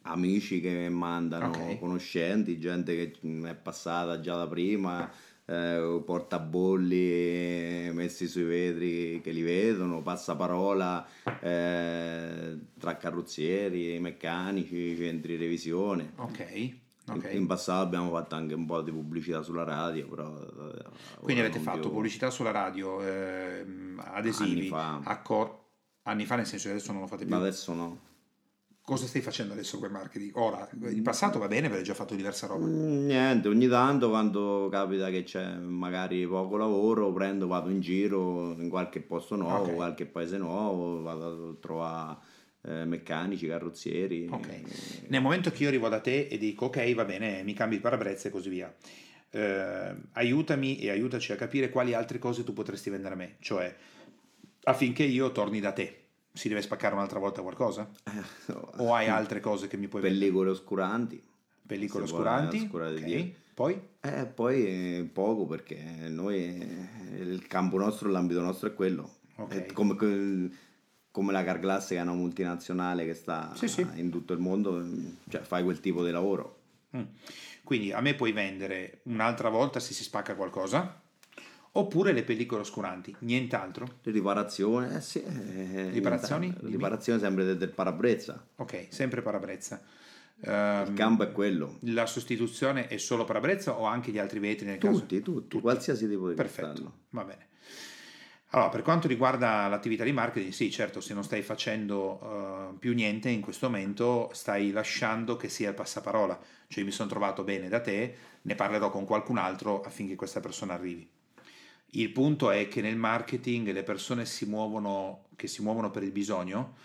amici 0.03 0.61
che 0.61 0.89
mandano, 0.89 1.47
Ok. 1.49 1.79
conoscenti, 1.79 2.59
gente 2.59 2.95
che 2.97 3.17
è 3.49 3.55
passata 3.55 4.21
già 4.21 4.37
da 4.37 4.47
prima, 4.47 5.11
eh, 5.47 6.03
portabolli 6.05 7.91
messi 7.93 8.27
sui 8.27 8.45
vetri 8.45 9.21
che 9.23 9.31
li 9.31 9.43
vedono, 9.43 10.03
passaparola 10.03 11.07
eh, 11.41 12.59
tra 12.79 12.97
carrozzieri, 12.97 13.99
meccanici, 14.01 14.97
centri 14.97 15.37
revisione. 15.37 16.13
Ok. 16.17 16.47
In, 17.07 17.17
ok. 17.17 17.31
in 17.35 17.47
passato 17.47 17.83
abbiamo 17.83 18.11
fatto 18.11 18.35
anche 18.35 18.55
un 18.55 18.65
po' 18.65 18.81
di 18.81 18.91
pubblicità 18.91 19.43
sulla 19.43 19.65
radio, 19.65 20.09
però... 20.09 20.35
eh, 20.41 20.85
Quindi 21.21 21.43
avete 21.43 21.59
fatto 21.59 21.81
più. 21.81 21.91
pubblicità 21.93 22.31
sulla 22.31 22.51
radio, 22.51 23.03
ehm, 23.03 24.01
adesivi, 24.03 24.61
Anni 24.61 24.69
fa. 24.69 25.01
accor- 25.05 25.59
anni 26.05 26.25
fa 26.25 26.37
nel 26.37 26.47
senso 26.47 26.69
che 26.69 26.75
adesso 26.75 26.93
non 26.93 27.03
lo 27.03 27.07
fate 27.07 27.25
più. 27.27 27.35
Ma 27.35 27.41
adesso 27.41 27.75
no. 27.75 27.99
Cosa 28.85 29.07
stai 29.07 29.23
facendo 29.23 29.55
adesso 29.55 29.79
con 29.79 29.87
il 29.87 29.93
marketing? 29.95 30.33
Ora, 30.37 30.69
in 30.91 31.03
passato 31.03 31.39
va 31.39 31.49
bene, 31.49 31.69
avete 31.69 31.81
già 31.83 31.95
fatto 31.95 32.15
diversa 32.15 32.47
roba. 32.47 32.67
Mm, 32.67 33.07
Niente, 33.07 33.49
ogni 33.49 33.67
tanto 33.67 34.11
quando 34.11 34.69
capita 34.71 35.09
che 35.09 35.23
c'è 35.23 35.55
magari 35.57 36.27
poco 36.27 36.59
lavoro, 36.59 37.11
prendo, 37.11 37.47
vado 37.47 37.71
in 37.71 37.81
giro 37.81 38.53
in 38.59 38.69
qualche 38.69 39.01
posto 39.01 39.37
nuovo, 39.37 39.71
Ok. 39.71 39.75
qualche 39.75 40.05
paese 40.05 40.37
nuovo, 40.37 41.01
vado 41.01 41.49
a 41.49 41.55
trovare 41.59 42.17
eh, 42.67 42.85
meccanici, 42.85 43.47
carrozzieri. 43.47 44.29
Ok. 44.31 44.61
Nel 45.09 45.23
momento 45.23 45.51
che 45.51 45.63
io 45.63 45.69
arrivo 45.71 45.89
da 45.89 46.01
te 46.01 46.27
e 46.27 46.37
dico 46.37 46.67
ok, 46.67 46.93
va 46.95 47.07
bene, 47.07 47.43
mi 47.43 47.55
cambi 47.55 47.77
il 47.77 47.81
parabrezza 47.81 48.29
e 48.29 48.31
così 48.31 48.51
via, 48.51 48.71
eh, 49.31 49.95
aiutami 50.13 50.79
e 50.81 50.91
aiutaci 50.91 51.33
a 51.33 51.37
capire 51.37 51.71
quali 51.71 51.95
altre 51.95 52.19
cose 52.19 52.45
tu 52.45 52.53
potresti 52.53 52.91
vendere 52.91 53.15
a 53.15 53.17
me, 53.17 53.37
cioè 53.41 53.75
affinché 54.65 55.05
io 55.05 55.33
torni 55.33 55.59
da 55.61 55.73
te. 55.73 56.01
Si 56.37 56.49
deve 56.49 56.63
spaccare 56.63 56.95
un'altra 56.95 57.21
volta 57.21 57.43
qualcosa? 57.43 57.89
O 58.79 58.93
hai 58.93 59.07
altre 59.07 59.39
cose 59.39 59.69
che 59.69 59.77
mi 59.77 59.87
puoi? 59.87 60.03
Pellicole 60.03 60.51
oscuranti. 60.51 61.23
Pellicole 61.65 62.05
oscuranti? 62.05 62.59
oscurare 62.59 62.95
di 62.97 63.01
ok. 63.01 63.07
Dio. 63.07 63.33
Poi? 63.55 63.81
Eh, 64.01 64.27
poi 64.27 64.67
eh, 64.67 65.09
poco 65.13 65.47
perché 65.47 65.81
noi 66.09 66.59
eh, 66.59 67.17
il 67.21 67.47
campo 67.47 67.79
nostro, 67.79 68.09
l'ambito 68.09 68.41
nostro 68.41 68.69
è 68.69 68.75
quello. 68.75 69.19
Ok. 69.37 69.53
È 69.53 69.73
come, 69.73 69.97
come 71.13 71.33
la 71.33 71.45
Carglass 71.45 71.91
che 71.91 71.99
è 71.99 72.01
una 72.01 72.15
multinazionale 72.15 73.07
che 73.07 73.15
sta 73.15 73.53
Sì, 73.55 73.69
sì. 73.69 73.87
in 73.95 74.11
tutto 74.11 74.33
il 74.33 74.41
mondo, 74.41 74.85
cioè 75.29 75.43
fai 75.43 75.63
quel 75.63 75.79
tipo 75.79 76.05
di 76.05 76.11
lavoro. 76.11 76.59
Mm. 76.97 77.03
Quindi 77.63 77.93
a 77.93 78.01
me 78.01 78.15
puoi 78.15 78.33
vendere 78.33 79.03
un'altra 79.05 79.51
volta 79.51 79.79
se 79.79 79.95
si 79.95 80.03
spacca 80.03 80.35
qualcosa, 80.35 81.01
oppure 81.77 82.13
le 82.13 82.25
pellicole 82.25 82.63
oscuranti, 82.63 83.15
nient'altro. 83.21 83.87
Le 84.03 84.13
riparazioni, 84.13 84.95
eh 84.95 85.01
sì. 85.01 85.23
eh, 85.23 85.91
Riparazioni? 85.91 86.53
Dimmi. 86.59 86.73
Riparazioni 86.73 87.21
sempre 87.21 87.45
del, 87.45 87.57
del 87.59 87.71
parabrezza. 87.71 88.45
Ok, 88.57 88.87
sempre 88.91 89.23
parabrezza. 89.23 89.81
Il 90.37 90.49
Ehm, 90.51 90.95
campo 90.95 91.23
è 91.23 91.31
quello. 91.33 91.79
la 91.83 92.07
sostituzione 92.07 92.89
è 92.89 92.97
solo 92.97 93.25
parabrezza 93.25 93.79
o 93.79 93.85
anche 93.85 94.11
gli 94.11 94.19
altri 94.19 94.41
vetri 94.41 94.67
nel 94.67 94.79
caso? 94.79 95.01
Tutti, 95.01 95.23
tutti, 95.23 95.61
qualsiasi 95.61 96.09
tipo 96.09 96.29
di 96.29 96.35
Perfetto, 96.35 96.67
cristallo. 96.67 96.99
va 97.11 97.25
bene. 97.25 97.47
Allora, 98.51 98.69
per 98.69 98.83
quanto 98.83 99.09
riguarda 99.09 99.67
l'attività 99.67 100.05
di 100.05 100.13
marketing, 100.13 100.53
sì, 100.53 100.71
certo, 100.71 101.01
se 101.01 101.13
non 101.13 101.25
stai 101.25 101.43
facendo 101.43 102.21
eh, 102.73 102.79
più 102.79 102.95
niente 102.95 103.29
in 103.29 103.41
questo 103.41 103.69
momento, 103.69 104.31
stai 104.33 104.71
lasciando 104.71 105.37
che 105.37 105.49
sia 105.49 105.71
il 105.71 105.75
passaparola. 105.75 106.39
Cioè, 106.69 106.85
mi 106.85 106.93
sono 106.93 107.09
trovato 107.09 107.43
bene 107.43 107.69
da 107.69 107.81
te, 107.81 108.15
ne 108.43 108.55
parlerò 108.55 108.91
con 108.91 109.07
qualcun 109.07 109.39
altro 109.39 109.81
affinché 109.83 110.15
questa 110.15 110.39
persona 110.41 110.75
arrivi. 110.75 111.09
Il 111.97 112.11
punto 112.11 112.51
è 112.51 112.67
che 112.67 112.81
nel 112.81 112.97
marketing 112.97 113.71
le 113.71 113.83
persone 113.85 114.27
si 114.27 114.47
muovono, 114.47 115.27
che 115.37 115.47
si 115.47 115.63
muovono 115.63 115.91
per 115.91 116.03
il 116.03 116.11
bisogno, 116.11 116.77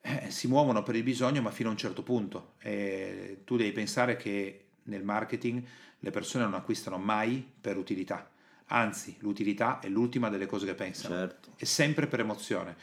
eh, 0.00 0.30
si 0.30 0.46
muovono 0.48 0.82
per 0.82 0.96
il 0.96 1.02
bisogno 1.02 1.42
ma 1.42 1.50
fino 1.50 1.68
a 1.68 1.72
un 1.72 1.78
certo 1.78 2.02
punto. 2.02 2.54
E 2.60 3.42
tu 3.44 3.56
devi 3.56 3.72
pensare 3.72 4.16
che 4.16 4.68
nel 4.84 5.04
marketing 5.04 5.62
le 5.98 6.10
persone 6.10 6.44
non 6.44 6.54
acquistano 6.54 6.96
mai 6.96 7.46
per 7.60 7.76
utilità, 7.76 8.30
anzi 8.66 9.16
l'utilità 9.18 9.80
è 9.80 9.88
l'ultima 9.88 10.30
delle 10.30 10.46
cose 10.46 10.64
che 10.64 10.74
pensano, 10.74 11.14
Certo. 11.14 11.52
è 11.56 11.64
sempre 11.64 12.06
per 12.06 12.20
emozione. 12.20 12.76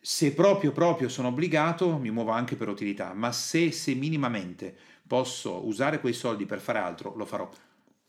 Se 0.00 0.32
proprio 0.32 0.70
proprio 0.70 1.08
sono 1.08 1.28
obbligato 1.28 1.98
mi 1.98 2.10
muovo 2.10 2.30
anche 2.30 2.54
per 2.54 2.68
utilità, 2.68 3.14
ma 3.14 3.32
se, 3.32 3.72
se 3.72 3.94
minimamente 3.94 4.76
posso 5.04 5.66
usare 5.66 5.98
quei 5.98 6.12
soldi 6.12 6.46
per 6.46 6.60
fare 6.60 6.78
altro 6.78 7.14
lo 7.16 7.24
farò. 7.24 7.50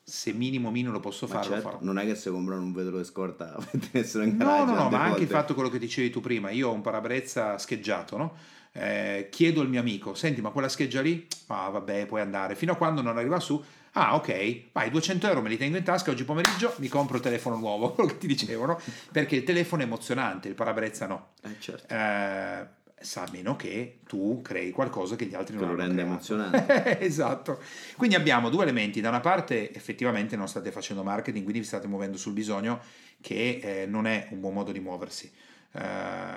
Se 0.09 0.33
minimo 0.33 0.71
minimo 0.71 0.91
lo 0.93 0.99
posso 0.99 1.27
Ma 1.27 1.33
fare 1.35 1.47
lo 1.47 1.53
certo, 1.53 1.69
farò. 1.69 1.79
non 1.81 1.99
è 1.99 2.05
che 2.05 2.15
se 2.15 2.31
comprano 2.31 2.61
un 2.61 2.73
vetro 2.73 2.97
di 2.97 3.03
scorta 3.05 3.55
per 3.71 3.79
tenerselo 3.91 4.23
in 4.23 4.31
No, 4.37 4.45
garage 4.45 4.65
no, 4.65 4.71
no, 4.71 4.77
tante 4.81 4.95
ma 4.95 5.03
anche 5.03 5.21
il 5.21 5.27
volte. 5.27 5.33
fatto 5.33 5.53
quello 5.53 5.69
che 5.69 5.77
dicevi 5.79 6.09
tu 6.09 6.19
prima, 6.21 6.49
io 6.49 6.69
ho 6.69 6.73
un 6.73 6.81
parabrezza 6.81 7.57
scheggiato, 7.57 8.17
no? 8.17 8.33
Eh, 8.71 9.27
chiedo 9.31 9.61
al 9.61 9.69
mio 9.69 9.79
amico, 9.79 10.13
senti, 10.13 10.41
ma 10.41 10.49
quella 10.51 10.69
scheggia 10.69 11.01
lì? 11.01 11.25
Ah, 11.47 11.69
vabbè, 11.69 12.05
puoi 12.05 12.21
andare. 12.21 12.55
Fino 12.55 12.71
a 12.73 12.75
quando 12.75 13.01
non 13.01 13.17
arriva 13.17 13.39
su, 13.39 13.61
ah, 13.93 14.15
ok, 14.15 14.61
vai, 14.71 14.89
200 14.91 15.27
euro 15.27 15.41
me 15.41 15.49
li 15.49 15.57
tengo 15.57 15.75
in 15.77 15.83
tasca, 15.83 16.11
oggi 16.11 16.23
pomeriggio 16.23 16.73
mi 16.77 16.87
compro 16.87 17.17
il 17.17 17.23
telefono 17.23 17.55
nuovo, 17.57 17.91
quello 17.93 18.09
che 18.09 18.17
ti 18.19 18.27
dicevo, 18.27 18.65
no? 18.65 18.79
Perché 19.11 19.37
il 19.37 19.43
telefono 19.43 19.81
è 19.81 19.85
emozionante, 19.85 20.47
il 20.47 20.53
parabrezza 20.55 21.07
no. 21.07 21.29
Eh, 21.43 21.55
certo. 21.59 21.93
Eh, 21.93 22.67
sa 23.01 23.27
meno 23.31 23.55
che 23.55 23.99
tu 24.05 24.41
crei 24.41 24.71
qualcosa 24.71 25.15
che 25.15 25.25
gli 25.25 25.35
altri 25.35 25.57
Che 25.57 25.63
non 25.63 25.75
lo 25.75 25.81
hanno 25.81 25.93
rende 25.93 26.03
creato. 26.03 26.33
emozionante. 26.33 26.99
esatto. 27.05 27.59
Quindi 27.97 28.15
abbiamo 28.15 28.49
due 28.49 28.63
elementi. 28.63 29.01
Da 29.01 29.09
una 29.09 29.19
parte, 29.19 29.73
effettivamente 29.73 30.35
non 30.35 30.47
state 30.47 30.71
facendo 30.71 31.03
marketing, 31.03 31.43
quindi 31.43 31.59
vi 31.61 31.65
state 31.65 31.87
muovendo 31.87 32.17
sul 32.17 32.33
bisogno, 32.33 32.79
che 33.21 33.59
eh, 33.61 33.85
non 33.85 34.05
è 34.07 34.27
un 34.31 34.39
buon 34.39 34.53
modo 34.53 34.71
di 34.71 34.79
muoversi. 34.79 35.31
Eh, 35.71 35.81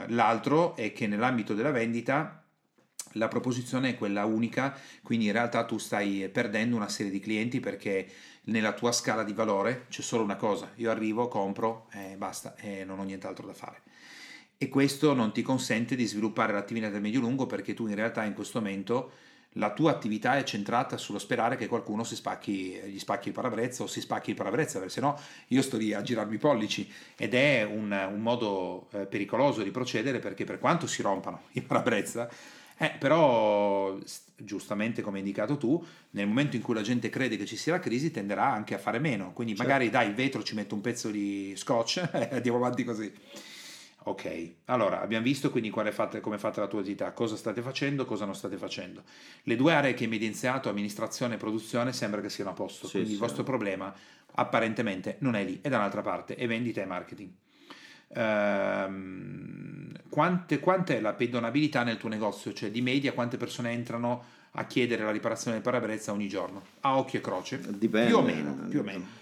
l'altro 0.08 0.76
è 0.76 0.92
che 0.92 1.06
nell'ambito 1.06 1.54
della 1.54 1.70
vendita 1.70 2.42
la 3.16 3.28
proposizione 3.28 3.90
è 3.90 3.96
quella 3.96 4.24
unica, 4.24 4.74
quindi 5.02 5.26
in 5.26 5.32
realtà 5.32 5.64
tu 5.64 5.76
stai 5.78 6.28
perdendo 6.30 6.76
una 6.76 6.88
serie 6.88 7.12
di 7.12 7.20
clienti 7.20 7.60
perché 7.60 8.08
nella 8.44 8.72
tua 8.72 8.90
scala 8.90 9.22
di 9.22 9.32
valore 9.34 9.84
c'è 9.90 10.00
solo 10.00 10.22
una 10.24 10.36
cosa, 10.36 10.70
io 10.76 10.90
arrivo, 10.90 11.28
compro 11.28 11.88
e 11.92 12.16
basta 12.16 12.54
e 12.56 12.84
non 12.84 12.98
ho 12.98 13.02
nient'altro 13.02 13.46
da 13.46 13.52
fare. 13.54 13.82
E 14.62 14.68
questo 14.68 15.12
non 15.12 15.32
ti 15.32 15.42
consente 15.42 15.96
di 15.96 16.06
sviluppare 16.06 16.52
l'attività 16.52 16.88
del 16.88 17.00
medio-lungo 17.00 17.46
perché 17.46 17.74
tu 17.74 17.88
in 17.88 17.96
realtà 17.96 18.22
in 18.22 18.32
questo 18.32 18.60
momento 18.60 19.10
la 19.54 19.72
tua 19.72 19.90
attività 19.90 20.36
è 20.36 20.44
centrata 20.44 20.96
sullo 20.96 21.18
sperare 21.18 21.56
che 21.56 21.66
qualcuno 21.66 22.04
si 22.04 22.14
spacchi, 22.14 22.80
gli 22.86 22.98
spacchi 23.00 23.26
il 23.26 23.34
parabrezza 23.34 23.82
o 23.82 23.88
si 23.88 24.00
spacchi 24.00 24.30
il 24.30 24.36
parabrezza, 24.36 24.78
perché 24.78 24.94
sennò 24.94 25.18
io 25.48 25.62
sto 25.62 25.76
lì 25.76 25.92
a 25.92 26.00
girarmi 26.00 26.36
i 26.36 26.38
pollici 26.38 26.88
ed 27.16 27.34
è 27.34 27.64
un, 27.64 27.90
un 27.90 28.20
modo 28.20 28.86
eh, 28.92 29.06
pericoloso 29.06 29.64
di 29.64 29.72
procedere 29.72 30.20
perché 30.20 30.44
per 30.44 30.60
quanto 30.60 30.86
si 30.86 31.02
rompano 31.02 31.40
i 31.58 31.60
parabrezza, 31.60 32.30
eh, 32.76 32.92
però 32.96 33.98
giustamente 34.36 35.02
come 35.02 35.16
hai 35.16 35.24
indicato 35.24 35.56
tu, 35.56 35.84
nel 36.10 36.28
momento 36.28 36.54
in 36.54 36.62
cui 36.62 36.74
la 36.74 36.82
gente 36.82 37.10
crede 37.10 37.36
che 37.36 37.46
ci 37.46 37.56
sia 37.56 37.72
la 37.72 37.80
crisi 37.80 38.12
tenderà 38.12 38.52
anche 38.52 38.76
a 38.76 38.78
fare 38.78 39.00
meno, 39.00 39.32
quindi 39.32 39.56
Certo. 39.56 39.68
magari 39.68 39.90
dai 39.90 40.06
il 40.06 40.14
vetro 40.14 40.44
ci 40.44 40.54
metto 40.54 40.76
un 40.76 40.82
pezzo 40.82 41.10
di 41.10 41.52
scotch 41.56 41.96
e 42.14 42.36
andiamo 42.36 42.58
avanti 42.58 42.84
così. 42.84 43.12
Ok, 44.04 44.54
allora 44.64 45.00
abbiamo 45.00 45.24
visto 45.24 45.50
quindi 45.50 45.70
fatta, 45.70 46.20
come 46.20 46.36
è 46.36 46.38
fatta 46.38 46.60
la 46.60 46.66
tua 46.66 46.80
attività, 46.80 47.12
cosa 47.12 47.36
state 47.36 47.62
facendo, 47.62 48.04
cosa 48.04 48.24
non 48.24 48.34
state 48.34 48.56
facendo. 48.56 49.02
Le 49.44 49.54
due 49.54 49.74
aree 49.74 49.94
che 49.94 50.06
mi 50.06 50.12
hai 50.12 50.16
evidenziato, 50.16 50.68
amministrazione 50.68 51.34
e 51.34 51.36
produzione, 51.36 51.92
sembra 51.92 52.20
che 52.20 52.28
siano 52.28 52.50
a 52.50 52.54
posto, 52.54 52.86
Sì, 52.86 52.92
quindi 52.92 53.08
sì. 53.10 53.14
il 53.14 53.20
vostro 53.20 53.44
problema 53.44 53.94
apparentemente 54.34 55.16
non 55.20 55.36
è 55.36 55.44
lì, 55.44 55.60
è 55.62 55.68
da 55.68 55.76
un'altra 55.76 56.02
parte, 56.02 56.34
è 56.34 56.46
vendita 56.48 56.80
e 56.80 56.84
marketing. 56.86 57.30
Ehm, 58.14 59.92
quante, 60.08 60.58
quanta 60.58 60.94
è 60.94 61.00
la 61.00 61.12
pedonabilità 61.12 61.82
nel 61.84 61.96
tuo 61.96 62.08
negozio? 62.08 62.52
Cioè 62.52 62.70
di 62.70 62.82
media 62.82 63.12
quante 63.12 63.36
persone 63.36 63.70
entrano 63.70 64.24
a 64.52 64.64
chiedere 64.66 65.04
la 65.04 65.10
riparazione 65.10 65.56
del 65.56 65.64
parabrezza 65.64 66.12
ogni 66.12 66.28
giorno? 66.28 66.62
A 66.80 66.98
occhio 66.98 67.20
e 67.20 67.22
croce? 67.22 67.60
Dipende. 67.78 68.08
Più 68.08 68.18
o 68.18 68.22
meno, 68.22 68.54
più 68.68 68.80
o 68.80 68.82
meno. 68.82 69.20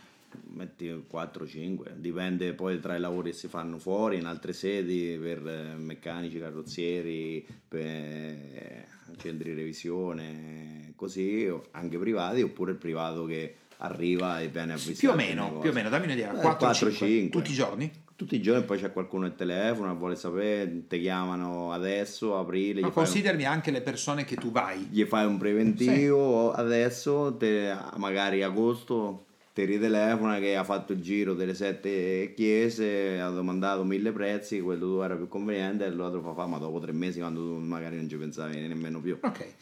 Metti 0.53 0.89
4-5, 1.11 1.95
dipende 1.97 2.53
poi 2.55 2.79
tra 2.81 2.97
i 2.97 3.01
lavori 3.01 3.31
che 3.31 3.37
si 3.37 3.49
fanno 3.49 3.79
fuori, 3.79 4.17
in 4.19 4.27
altre 4.27 4.53
sedi, 4.53 5.19
per 5.21 5.47
eh, 5.47 5.77
meccanici, 5.77 6.39
carrozzieri, 6.39 7.47
per 7.69 8.87
centri 9.17 9.51
di 9.51 9.57
revisione, 9.57 10.93
così, 10.97 11.51
anche 11.73 11.99
privati, 11.99 12.43
oppure 12.43 12.73
il 12.73 12.79
privato 12.79 13.25
che 13.25 13.55
arriva 13.79 14.41
e 14.41 14.49
viene 14.49 14.73
a 14.73 14.77
visitare 14.77 14.99
Più 14.99 15.11
o 15.11 15.15
meno, 15.15 15.59
più 15.59 15.71
o 15.71 15.73
meno, 15.73 15.89
dammi 15.89 16.05
un'idea, 16.07 16.37
Eh, 16.37 16.41
4 16.41 16.69
4-5. 16.69 16.93
5 16.93 17.29
tutti 17.31 17.51
i 17.51 17.55
giorni? 17.55 17.91
Tutti 18.21 18.35
i 18.37 18.43
giorni 18.43 18.65
poi 18.65 18.79
c'è 18.79 18.93
qualcuno 18.93 19.25
al 19.25 19.35
telefono, 19.35 19.97
vuole 19.97 20.15
sapere, 20.15 20.87
ti 20.87 21.01
chiamano 21.01 21.73
adesso, 21.73 22.37
aprile, 22.37 22.83
Ma 22.83 22.91
fai, 22.91 22.99
un, 22.99 23.05
considermi 23.05 23.45
anche 23.45 23.71
le 23.71 23.81
persone 23.81 24.25
che 24.27 24.37
tu 24.37 24.51
vai. 24.51 24.87
gli 24.91 25.03
fai 25.05 25.25
un 25.25 25.39
preventivo 25.39 26.53
adesso, 26.53 27.35
te- 27.39 27.75
magari 27.97 28.43
agosto 28.43 29.25
ti 29.53 29.65
ritelefona 29.65 30.39
che 30.39 30.57
ha 30.57 30.65
fatto 30.65 30.93
il 30.93 31.01
giro 31.01 31.35
delle 31.35 31.55
sette 31.55 32.33
chiese, 32.35 33.21
ha 33.21 33.31
domandato 33.31 33.85
mille 33.85 34.13
prezzi, 34.13 34.61
quello 34.61 34.87
tuo 34.87 35.03
era 35.05 35.17
più 35.17 35.29
conveniente 35.29 35.85
e 35.85 35.91
l'altro 35.91 36.23
fa 36.23 36.35
fa, 36.35 36.47
ma 36.47 36.59
dopo 36.59 36.79
tre 36.79 36.93
mesi 36.93 37.19
quando 37.19 37.41
tu 37.41 37.59
magari 37.59 37.97
non 37.97 38.09
ci 38.09 38.17
pensavi 38.17 38.67
nemmeno 38.67 39.01
più. 39.01 39.19
Ok, 39.21 39.55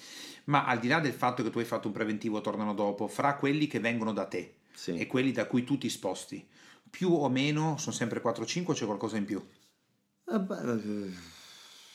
ma 0.44 0.64
al 0.66 0.78
di 0.78 0.88
là 0.88 1.00
del 1.00 1.12
fatto 1.12 1.42
che 1.42 1.50
tu 1.50 1.58
hai 1.58 1.64
fatto 1.64 1.88
un 1.88 1.94
preventivo, 1.94 2.40
tornano 2.40 2.74
dopo, 2.74 3.08
fra 3.08 3.36
quelli 3.36 3.66
che 3.66 3.80
vengono 3.80 4.12
da 4.12 4.26
te 4.26 4.54
Sì. 4.72 4.96
e 4.96 5.06
quelli 5.06 5.32
da 5.32 5.46
cui 5.46 5.64
tu 5.64 5.78
ti 5.78 5.88
sposti, 5.88 6.46
più 6.90 7.10
o 7.10 7.28
meno 7.28 7.76
sono 7.78 7.94
sempre 7.94 8.20
4-5 8.20 8.72
o 8.72 8.76
c'è 8.76 8.84
qualcosa 8.86 9.16
in 9.16 9.24
più? 9.24 9.42
Eh 10.30 10.38
beh, 10.38 10.72
eh, 10.72 11.10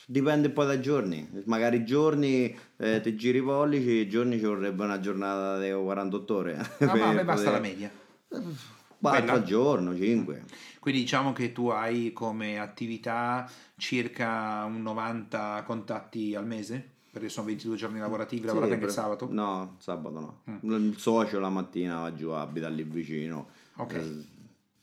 Dipende 0.06 0.50
poi 0.50 0.66
dai 0.66 0.80
giorni, 0.80 1.26
magari 1.46 1.84
giorni 1.84 2.54
eh, 2.76 3.00
ti 3.00 3.16
giri 3.16 3.38
i 3.38 3.42
pollici, 3.42 4.08
giorni 4.08 4.38
ci 4.38 4.44
vorrebbe 4.44 4.84
una 4.84 5.00
giornata 5.00 5.58
di 5.58 5.70
48 5.70 6.34
ore. 6.34 6.52
Ah, 6.84 6.96
ma 6.96 7.08
a 7.08 7.12
me 7.12 7.24
basta 7.24 7.50
la 7.50 7.60
media. 7.60 7.90
4 8.28 8.60
Bella. 8.98 9.32
al 9.32 9.44
giorno, 9.44 9.94
5. 9.94 10.44
Quindi 10.80 11.00
diciamo 11.00 11.32
che 11.32 11.52
tu 11.52 11.68
hai 11.68 12.12
come 12.12 12.58
attività 12.58 13.50
circa 13.76 14.64
un 14.64 14.82
90 14.82 15.62
contatti 15.64 16.34
al 16.34 16.46
mese? 16.46 16.92
Perché 17.10 17.28
sono 17.28 17.46
22 17.46 17.76
giorni 17.76 17.98
lavorativi, 17.98 18.44
lavorate 18.44 18.74
anche 18.74 18.86
il 18.86 18.90
sabato? 18.90 19.28
Mm. 19.28 19.32
No, 19.32 19.76
sabato 19.78 20.20
no. 20.44 20.60
Il 20.62 20.96
socio 20.98 21.38
la 21.38 21.48
mattina 21.48 22.00
va 22.00 22.14
giù, 22.14 22.30
abita 22.30 22.68
lì 22.68 22.82
vicino. 22.82 23.48
Ok. 23.76 23.94
Eh, 23.94 24.24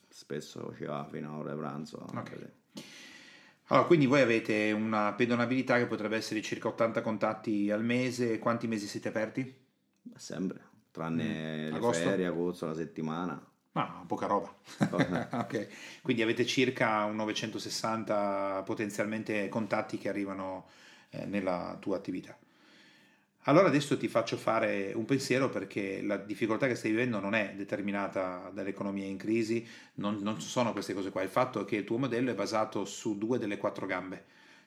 spesso 0.09 0.73
ci 0.77 0.85
va 0.85 1.05
fino 1.09 1.33
a 1.33 1.37
ora 1.37 1.51
di 1.51 1.59
pranzo. 1.59 2.05
Ok. 2.15 2.51
Allora, 3.71 3.87
quindi 3.87 4.05
voi 4.05 4.19
avete 4.21 4.71
una 4.73 5.13
pedonabilità 5.13 5.77
che 5.77 5.87
potrebbe 5.87 6.17
essere 6.17 6.41
circa 6.41 6.67
80 6.67 7.01
contatti 7.01 7.71
al 7.71 7.83
mese. 7.85 8.37
Quanti 8.37 8.67
mesi 8.67 8.85
siete 8.85 9.07
aperti? 9.07 9.59
Sempre, 10.15 10.59
tranne 10.91 11.69
le 11.71 11.71
Mm. 11.71 11.75
Agosto? 11.75 12.09
ferie, 12.09 12.25
agosto, 12.25 12.65
la 12.65 12.73
settimana. 12.75 13.41
Ah, 13.73 14.03
poca 14.05 14.25
roba. 14.27 14.53
Ok, 15.31 16.01
quindi 16.01 16.21
avete 16.21 16.45
circa 16.45 17.05
un 17.05 17.15
960 17.15 18.63
potenzialmente 18.65 19.47
contatti 19.47 19.97
che 19.97 20.09
arrivano 20.09 20.67
eh, 21.09 21.25
nella 21.25 21.77
tua 21.79 21.95
attività. 21.95 22.37
Allora 23.45 23.69
adesso 23.69 23.97
ti 23.97 24.07
faccio 24.07 24.37
fare 24.37 24.91
un 24.93 25.05
pensiero 25.05 25.49
perché 25.49 26.03
la 26.03 26.17
difficoltà 26.17 26.67
che 26.67 26.75
stai 26.75 26.91
vivendo 26.91 27.19
non 27.19 27.33
è 27.33 27.53
determinata 27.55 28.51
dall'economia 28.53 29.05
in 29.05 29.17
crisi, 29.17 29.67
non, 29.95 30.19
non 30.21 30.39
sono 30.39 30.73
queste 30.73 30.93
cose 30.93 31.09
qua, 31.09 31.23
il 31.23 31.29
fatto 31.29 31.61
è 31.61 31.65
che 31.65 31.77
il 31.77 31.83
tuo 31.83 31.97
modello 31.97 32.29
è 32.29 32.35
basato 32.35 32.85
su 32.85 33.17
due 33.17 33.39
delle 33.39 33.57
quattro 33.57 33.87
gambe, 33.87 34.25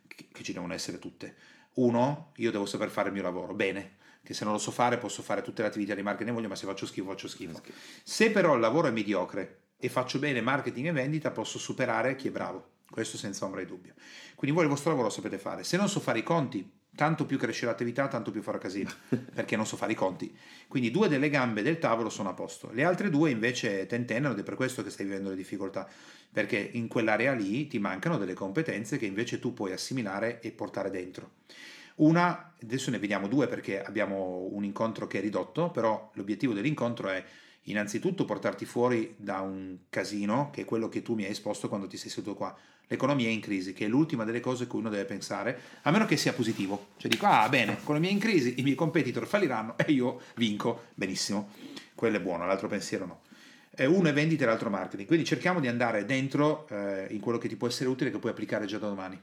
che, 0.08 0.26
che 0.32 0.42
ci 0.42 0.52
devono 0.52 0.72
essere 0.72 0.98
tutte. 0.98 1.36
Uno, 1.74 2.32
io 2.36 2.50
devo 2.50 2.66
saper 2.66 2.88
fare 2.88 3.08
il 3.08 3.14
mio 3.14 3.22
lavoro, 3.22 3.54
bene, 3.54 3.96
che 4.24 4.34
se 4.34 4.42
non 4.42 4.54
lo 4.54 4.58
so 4.58 4.72
fare 4.72 4.98
posso 4.98 5.22
fare 5.22 5.42
tutte 5.42 5.62
le 5.62 5.68
attività 5.68 5.94
di 5.94 6.02
marketing 6.02 6.30
che 6.30 6.34
voglio, 6.34 6.48
ma 6.48 6.56
se 6.56 6.66
faccio 6.66 6.86
schifo 6.86 7.10
faccio 7.10 7.28
schifo. 7.28 7.60
Se 8.02 8.32
però 8.32 8.54
il 8.54 8.60
lavoro 8.60 8.88
è 8.88 8.90
mediocre 8.90 9.58
e 9.76 9.88
faccio 9.88 10.18
bene 10.18 10.40
marketing 10.40 10.88
e 10.88 10.92
vendita, 10.92 11.30
posso 11.30 11.58
superare 11.60 12.16
chi 12.16 12.26
è 12.26 12.30
bravo. 12.32 12.70
Questo 12.90 13.16
senza 13.16 13.44
ombra 13.44 13.60
di 13.60 13.66
dubbio. 13.66 13.94
Quindi 14.34 14.56
voi 14.56 14.64
il 14.64 14.70
vostro 14.70 14.90
lavoro 14.90 15.08
lo 15.08 15.14
sapete 15.14 15.38
fare. 15.38 15.62
Se 15.62 15.76
non 15.76 15.88
so 15.88 16.00
fare 16.00 16.20
i 16.20 16.22
conti, 16.22 16.68
tanto 16.94 17.26
più 17.26 17.38
cresce 17.38 17.66
l'attività, 17.66 18.08
tanto 18.08 18.30
più 18.30 18.42
farà 18.42 18.58
casino, 18.58 18.90
perché 19.34 19.56
non 19.56 19.66
so 19.66 19.76
fare 19.76 19.92
i 19.92 19.96
conti. 19.96 20.34
Quindi 20.68 20.90
due 20.90 21.08
delle 21.08 21.30
gambe 21.30 21.62
del 21.62 21.78
tavolo 21.78 22.08
sono 22.08 22.28
a 22.28 22.34
posto, 22.34 22.70
le 22.72 22.84
altre 22.84 23.10
due 23.10 23.30
invece 23.30 23.86
tentennano 23.86 24.34
ed 24.34 24.40
è 24.40 24.42
per 24.42 24.54
questo 24.54 24.82
che 24.82 24.90
stai 24.90 25.06
vivendo 25.06 25.30
le 25.30 25.36
difficoltà, 25.36 25.88
perché 26.32 26.56
in 26.72 26.88
quell'area 26.88 27.32
lì 27.32 27.66
ti 27.66 27.78
mancano 27.78 28.18
delle 28.18 28.34
competenze 28.34 28.98
che 28.98 29.06
invece 29.06 29.38
tu 29.38 29.52
puoi 29.52 29.72
assimilare 29.72 30.40
e 30.40 30.50
portare 30.50 30.90
dentro. 30.90 31.32
Una, 31.96 32.54
adesso 32.60 32.90
ne 32.90 32.98
vediamo 32.98 33.28
due 33.28 33.46
perché 33.46 33.82
abbiamo 33.82 34.48
un 34.50 34.64
incontro 34.64 35.06
che 35.06 35.18
è 35.18 35.20
ridotto, 35.20 35.70
però 35.70 36.10
l'obiettivo 36.14 36.52
dell'incontro 36.52 37.08
è 37.08 37.24
innanzitutto 37.64 38.24
portarti 38.24 38.64
fuori 38.64 39.14
da 39.16 39.40
un 39.40 39.78
casino, 39.88 40.50
che 40.52 40.62
è 40.62 40.64
quello 40.64 40.88
che 40.88 41.02
tu 41.02 41.14
mi 41.14 41.24
hai 41.24 41.30
esposto 41.30 41.68
quando 41.68 41.86
ti 41.86 41.96
sei 41.96 42.10
seduto 42.10 42.34
qua. 42.34 42.56
L'economia 42.88 43.28
è 43.28 43.30
in 43.30 43.40
crisi, 43.40 43.72
che 43.72 43.86
è 43.86 43.88
l'ultima 43.88 44.24
delle 44.24 44.40
cose 44.40 44.66
cui 44.66 44.80
uno 44.80 44.90
deve 44.90 45.04
pensare, 45.04 45.58
a 45.82 45.90
meno 45.90 46.04
che 46.04 46.16
sia 46.16 46.32
positivo. 46.32 46.88
Cioè 46.96 47.10
dico, 47.10 47.26
ah 47.26 47.48
bene, 47.48 47.78
economia 47.80 48.10
in 48.10 48.18
crisi, 48.18 48.54
i 48.58 48.62
miei 48.62 48.74
competitor 48.74 49.26
falliranno 49.26 49.76
e 49.78 49.90
io 49.92 50.20
vinco. 50.36 50.84
Benissimo, 50.94 51.50
quello 51.94 52.18
è 52.18 52.20
buono, 52.20 52.46
l'altro 52.46 52.68
pensiero 52.68 53.06
no. 53.06 53.20
Uno 53.76 54.08
è 54.08 54.12
vendita 54.12 54.44
e 54.44 54.46
l'altro 54.46 54.70
marketing, 54.70 55.06
quindi 55.06 55.24
cerchiamo 55.24 55.58
di 55.58 55.66
andare 55.66 56.04
dentro 56.04 56.68
eh, 56.68 57.08
in 57.10 57.18
quello 57.18 57.38
che 57.38 57.48
ti 57.48 57.56
può 57.56 57.66
essere 57.66 57.88
utile, 57.88 58.12
che 58.12 58.18
puoi 58.18 58.30
applicare 58.30 58.66
già 58.66 58.78
da 58.78 58.86
domani. 58.86 59.20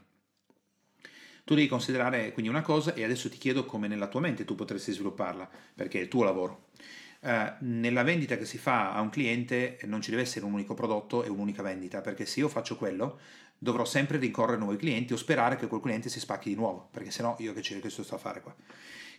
Tu 1.44 1.54
devi 1.54 1.68
considerare 1.68 2.32
quindi 2.32 2.50
una 2.50 2.60
cosa 2.60 2.92
e 2.94 3.02
adesso 3.02 3.30
ti 3.30 3.38
chiedo 3.38 3.64
come 3.64 3.88
nella 3.88 4.08
tua 4.08 4.20
mente 4.20 4.44
tu 4.44 4.54
potresti 4.54 4.92
svilupparla, 4.92 5.48
perché 5.74 5.98
è 5.98 6.02
il 6.02 6.08
tuo 6.08 6.22
lavoro. 6.22 6.68
Uh, 7.20 7.54
nella 7.60 8.02
vendita 8.02 8.36
che 8.36 8.44
si 8.44 8.58
fa 8.58 8.92
a 8.92 9.00
un 9.00 9.08
cliente 9.08 9.78
non 9.84 10.02
ci 10.02 10.10
deve 10.10 10.22
essere 10.22 10.44
un 10.44 10.52
unico 10.52 10.74
prodotto 10.74 11.22
e 11.22 11.28
un'unica 11.28 11.62
vendita, 11.62 12.00
perché 12.00 12.26
se 12.26 12.40
io 12.40 12.48
faccio 12.48 12.76
quello 12.76 13.20
dovrò 13.62 13.84
sempre 13.84 14.18
rincorrere 14.18 14.58
nuovi 14.58 14.76
clienti 14.76 15.12
o 15.12 15.16
sperare 15.16 15.54
che 15.54 15.68
quel 15.68 15.80
cliente 15.80 16.08
si 16.08 16.18
spacchi 16.18 16.48
di 16.48 16.56
nuovo, 16.56 16.88
perché 16.90 17.12
sennò 17.12 17.36
io 17.38 17.52
che 17.52 17.78
questo 17.78 18.02
sto 18.02 18.16
a 18.16 18.18
fare 18.18 18.40
qua. 18.40 18.52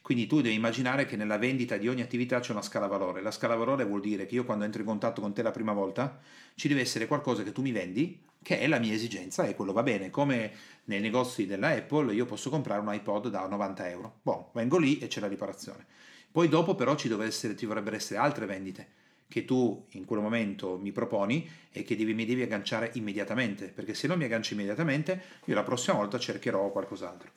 Quindi 0.01 0.27
tu 0.27 0.41
devi 0.41 0.53
immaginare 0.53 1.05
che 1.05 1.15
nella 1.15 1.37
vendita 1.37 1.77
di 1.77 1.87
ogni 1.87 2.01
attività 2.01 2.41
c'è 2.41 2.51
una 2.51 2.61
scala 2.61 2.87
valore. 2.87 3.21
La 3.21 3.31
scala 3.31 3.55
valore 3.55 3.85
vuol 3.85 4.01
dire 4.01 4.25
che 4.25 4.35
io 4.35 4.43
quando 4.43 4.65
entro 4.65 4.81
in 4.81 4.87
contatto 4.87 5.21
con 5.21 5.31
te 5.31 5.41
la 5.43 5.51
prima 5.51 5.71
volta 5.71 6.19
ci 6.55 6.67
deve 6.67 6.81
essere 6.81 7.07
qualcosa 7.07 7.41
che 7.43 7.53
tu 7.53 7.61
mi 7.61 7.71
vendi 7.71 8.19
che 8.41 8.59
è 8.59 8.67
la 8.67 8.79
mia 8.79 8.93
esigenza 8.93 9.45
e 9.45 9.55
quello 9.55 9.71
va 9.71 9.81
bene. 9.81 10.09
Come 10.09 10.51
nei 10.85 10.99
negozi 10.99 11.45
della 11.45 11.69
Apple 11.69 12.13
io 12.13 12.25
posso 12.25 12.49
comprare 12.49 12.81
un 12.81 12.93
iPod 12.93 13.29
da 13.29 13.47
90 13.47 13.89
euro. 13.89 14.19
Boh, 14.23 14.49
vengo 14.53 14.77
lì 14.77 14.99
e 14.99 15.07
c'è 15.07 15.21
la 15.21 15.27
riparazione. 15.27 15.85
Poi 16.29 16.49
dopo 16.49 16.75
però 16.75 16.95
ci, 16.95 17.09
essere, 17.21 17.55
ci 17.55 17.65
dovrebbero 17.65 17.95
essere 17.95 18.19
altre 18.19 18.45
vendite 18.45 19.01
che 19.27 19.45
tu 19.45 19.85
in 19.91 20.05
quel 20.05 20.21
momento 20.21 20.77
mi 20.77 20.91
proponi 20.91 21.49
e 21.71 21.83
che 21.83 21.95
devi, 21.95 22.13
mi 22.13 22.25
devi 22.25 22.43
agganciare 22.43 22.91
immediatamente, 22.93 23.67
perché 23.69 23.93
se 23.93 24.07
non 24.07 24.17
mi 24.17 24.25
agganci 24.25 24.53
immediatamente 24.53 25.21
io 25.45 25.55
la 25.55 25.63
prossima 25.63 25.97
volta 25.97 26.19
cercherò 26.19 26.71
qualcos'altro. 26.71 27.31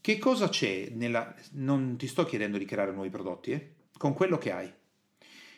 Che 0.00 0.18
cosa 0.18 0.48
c'è 0.48 0.88
nella... 0.92 1.34
non 1.52 1.96
ti 1.96 2.06
sto 2.06 2.24
chiedendo 2.24 2.56
di 2.56 2.64
creare 2.64 2.92
nuovi 2.92 3.10
prodotti, 3.10 3.52
eh? 3.52 3.72
con 3.98 4.14
quello 4.14 4.38
che 4.38 4.52
hai. 4.52 4.72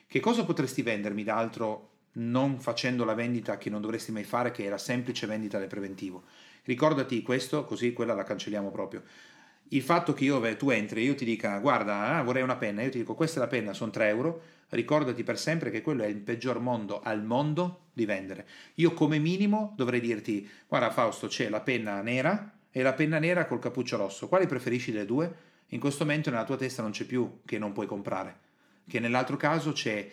Che 0.07 0.21
cosa 0.21 0.45
potresti 0.45 0.83
vendermi 0.83 1.23
d'altro 1.23 1.91
non 2.15 2.59
facendo 2.61 3.05
la 3.05 3.15
vendita 3.15 3.57
che 3.57 3.71
non 3.71 3.81
dovresti 3.81 4.12
mai 4.12 4.25
fare, 4.25 4.51
che 4.51 4.67
è 4.67 4.69
la 4.69 4.79
semplice 4.79 5.27
vendita 5.27 5.59
del 5.59 5.69
preventivo? 5.69 6.25
Ricordati 6.65 7.23
questo, 7.23 7.65
così 7.65 7.93
quella 7.93 8.15
la 8.15 8.25
cancelliamo 8.25 8.71
proprio 8.71 9.03
il 9.68 9.83
fatto 9.83 10.12
che 10.12 10.25
io, 10.25 10.57
tu 10.57 10.70
entri 10.70 11.01
e 11.01 11.05
io 11.05 11.14
ti 11.14 11.25
dica 11.25 11.59
guarda 11.59 12.16
ah, 12.16 12.22
vorrei 12.22 12.42
una 12.42 12.57
penna, 12.57 12.83
io 12.83 12.90
ti 12.90 12.98
dico 12.98 13.14
questa 13.14 13.38
è 13.38 13.42
la 13.42 13.48
penna, 13.48 13.72
sono 13.72 13.90
3 13.90 14.09
euro, 14.09 14.42
ricordati 14.70 15.22
per 15.22 15.38
sempre 15.38 15.70
che 15.70 15.81
quello 15.81 16.03
è 16.03 16.07
il 16.07 16.18
peggior 16.18 16.61
mondo 16.61 17.01
al 17.01 17.22
mondo 17.25 17.87
di 17.92 18.05
vendere. 18.05 18.46
Io 18.75 18.92
come 18.92 19.18
minimo 19.18 19.72
dovrei 19.77 20.01
dirti 20.01 20.48
guarda 20.68 20.90
Fausto 20.90 21.27
c'è 21.27 21.48
la 21.48 21.61
penna 21.61 22.01
nera 22.03 22.59
e 22.70 22.83
la 22.83 22.92
penna 22.92 23.18
nera 23.18 23.46
col 23.46 23.59
cappuccio 23.59 23.96
rosso, 23.96 24.29
quali 24.29 24.46
preferisci 24.46 24.92
delle 24.92 25.07
due? 25.07 25.51
In 25.68 25.81
questo 25.81 26.05
momento 26.05 26.31
nella 26.31 26.44
tua 26.44 26.57
testa 26.57 26.83
non 26.83 26.90
c'è 26.90 27.05
più 27.05 27.40
che 27.46 27.59
non 27.59 27.72
puoi 27.72 27.87
comprare, 27.87 28.38
che 28.87 29.01
nell'altro 29.01 29.37
caso 29.38 29.72
c'è 29.72 30.07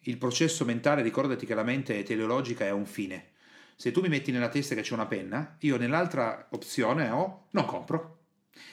il 0.00 0.16
processo 0.16 0.64
mentale, 0.64 1.02
ricordati 1.02 1.46
che 1.46 1.54
la 1.54 1.62
mente 1.62 2.02
teleologica 2.02 2.64
è 2.64 2.70
un 2.70 2.86
fine. 2.86 3.30
Se 3.76 3.92
tu 3.92 4.00
mi 4.00 4.08
metti 4.08 4.32
nella 4.32 4.48
testa 4.48 4.74
che 4.74 4.80
c'è 4.80 4.94
una 4.94 5.06
penna, 5.06 5.56
io 5.60 5.76
nell'altra 5.76 6.48
opzione 6.50 7.10
ho 7.10 7.46
non 7.50 7.64
compro 7.64 8.17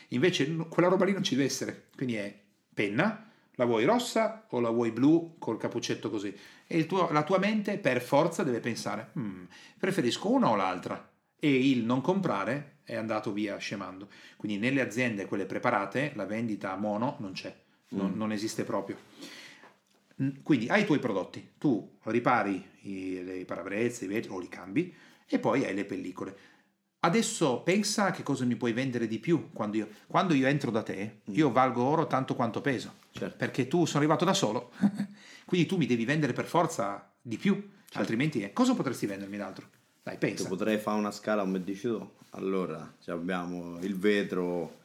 Invece 0.10 0.56
quella 0.70 0.90
roba 0.90 1.06
lì 1.06 1.14
non 1.14 1.24
ci 1.24 1.36
deve 1.36 1.48
essere, 1.48 1.88
quindi 1.96 2.16
è 2.16 2.34
penna, 2.74 3.30
la 3.56 3.66
vuoi 3.66 3.86
rossa 3.86 4.46
o 4.50 4.60
la 4.60 4.70
vuoi 4.70 4.92
blu 4.92 5.36
col 5.40 5.58
cappuccetto 5.58 6.10
così? 6.10 6.36
E 6.68 6.86
tuo, 6.86 7.10
la 7.12 7.24
tua 7.24 7.38
mente 7.38 7.78
per 7.78 8.02
forza 8.02 8.44
deve 8.44 8.60
pensare, 8.60 9.12
mm, 9.18 9.44
preferisco 9.80 10.30
una 10.30 10.50
o 10.50 10.56
l'altra. 10.56 11.12
E 11.38 11.70
il 11.70 11.84
non 11.84 12.02
comprare 12.02 12.80
è 12.84 12.96
andato 12.96 13.32
via 13.32 13.58
scemando. 13.58 14.10
Quindi 14.38 14.58
nelle 14.58 14.82
aziende, 14.82 15.26
quelle 15.26 15.46
preparate, 15.46 16.12
la 16.16 16.26
vendita 16.26 16.72
a 16.72 16.78
mono 16.78 17.18
non 17.20 17.34
c'è, 17.34 17.56
non, 17.90 18.12
mm. 18.12 18.18
non 18.18 18.32
esiste 18.32 18.64
proprio. 18.64 18.98
Quindi 20.44 20.68
hai 20.70 20.84
i 20.84 20.86
tuoi 20.86 21.00
prodotti, 21.00 21.52
tu 21.58 21.98
ripari 22.04 22.64
i, 22.82 23.22
le 23.24 23.46
parabrezze, 23.46 24.06
i 24.06 24.08
vetri 24.08 24.32
o 24.32 24.40
li 24.40 24.48
cambi 24.48 24.94
e 25.28 25.40
poi 25.40 25.66
hai 25.66 25.74
le 25.74 25.84
pellicole 25.84 26.38
Adesso 27.06 27.62
pensa 27.62 28.06
a 28.06 28.12
che 28.12 28.24
cosa 28.24 28.46
mi 28.46 28.56
puoi 28.56 28.74
vendere 28.74 29.06
di 29.06 29.20
più 29.20 29.52
quando 29.54 29.78
io, 29.78 29.88
quando 30.08 30.34
io 30.34 30.48
entro 30.48 30.72
da 30.72 30.82
te, 30.82 31.20
mm. 31.30 31.36
io 31.36 31.52
valgo 31.52 31.84
oro 31.84 32.08
tanto 32.08 32.34
quanto 32.34 32.62
peso, 32.62 32.96
certo. 33.12 33.36
perché 33.38 33.68
tu 33.68 33.86
sono 33.86 34.00
arrivato 34.00 34.26
da 34.26 34.34
solo, 34.34 34.72
quindi 35.46 35.68
tu 35.68 35.78
mi 35.78 35.86
devi 35.86 36.04
vendere 36.04 36.34
per 36.34 36.46
forza 36.46 37.08
di 37.22 37.38
più, 37.38 37.54
certo. 37.54 38.00
altrimenti 38.00 38.42
eh, 38.42 38.54
cosa 38.54 38.74
potresti 38.74 39.06
vendermi 39.06 39.38
d'altro? 39.38 39.68
Dai, 40.02 40.18
pensa. 40.18 40.48
Potrei 40.48 40.80
fare 40.80 40.98
una 40.98 41.12
scala 41.12 41.44
come 41.44 41.64
dici 41.64 41.88
tu. 41.88 42.10
Allora, 42.32 42.96
abbiamo 43.06 43.80
il 43.82 43.96
vetro 43.96 44.80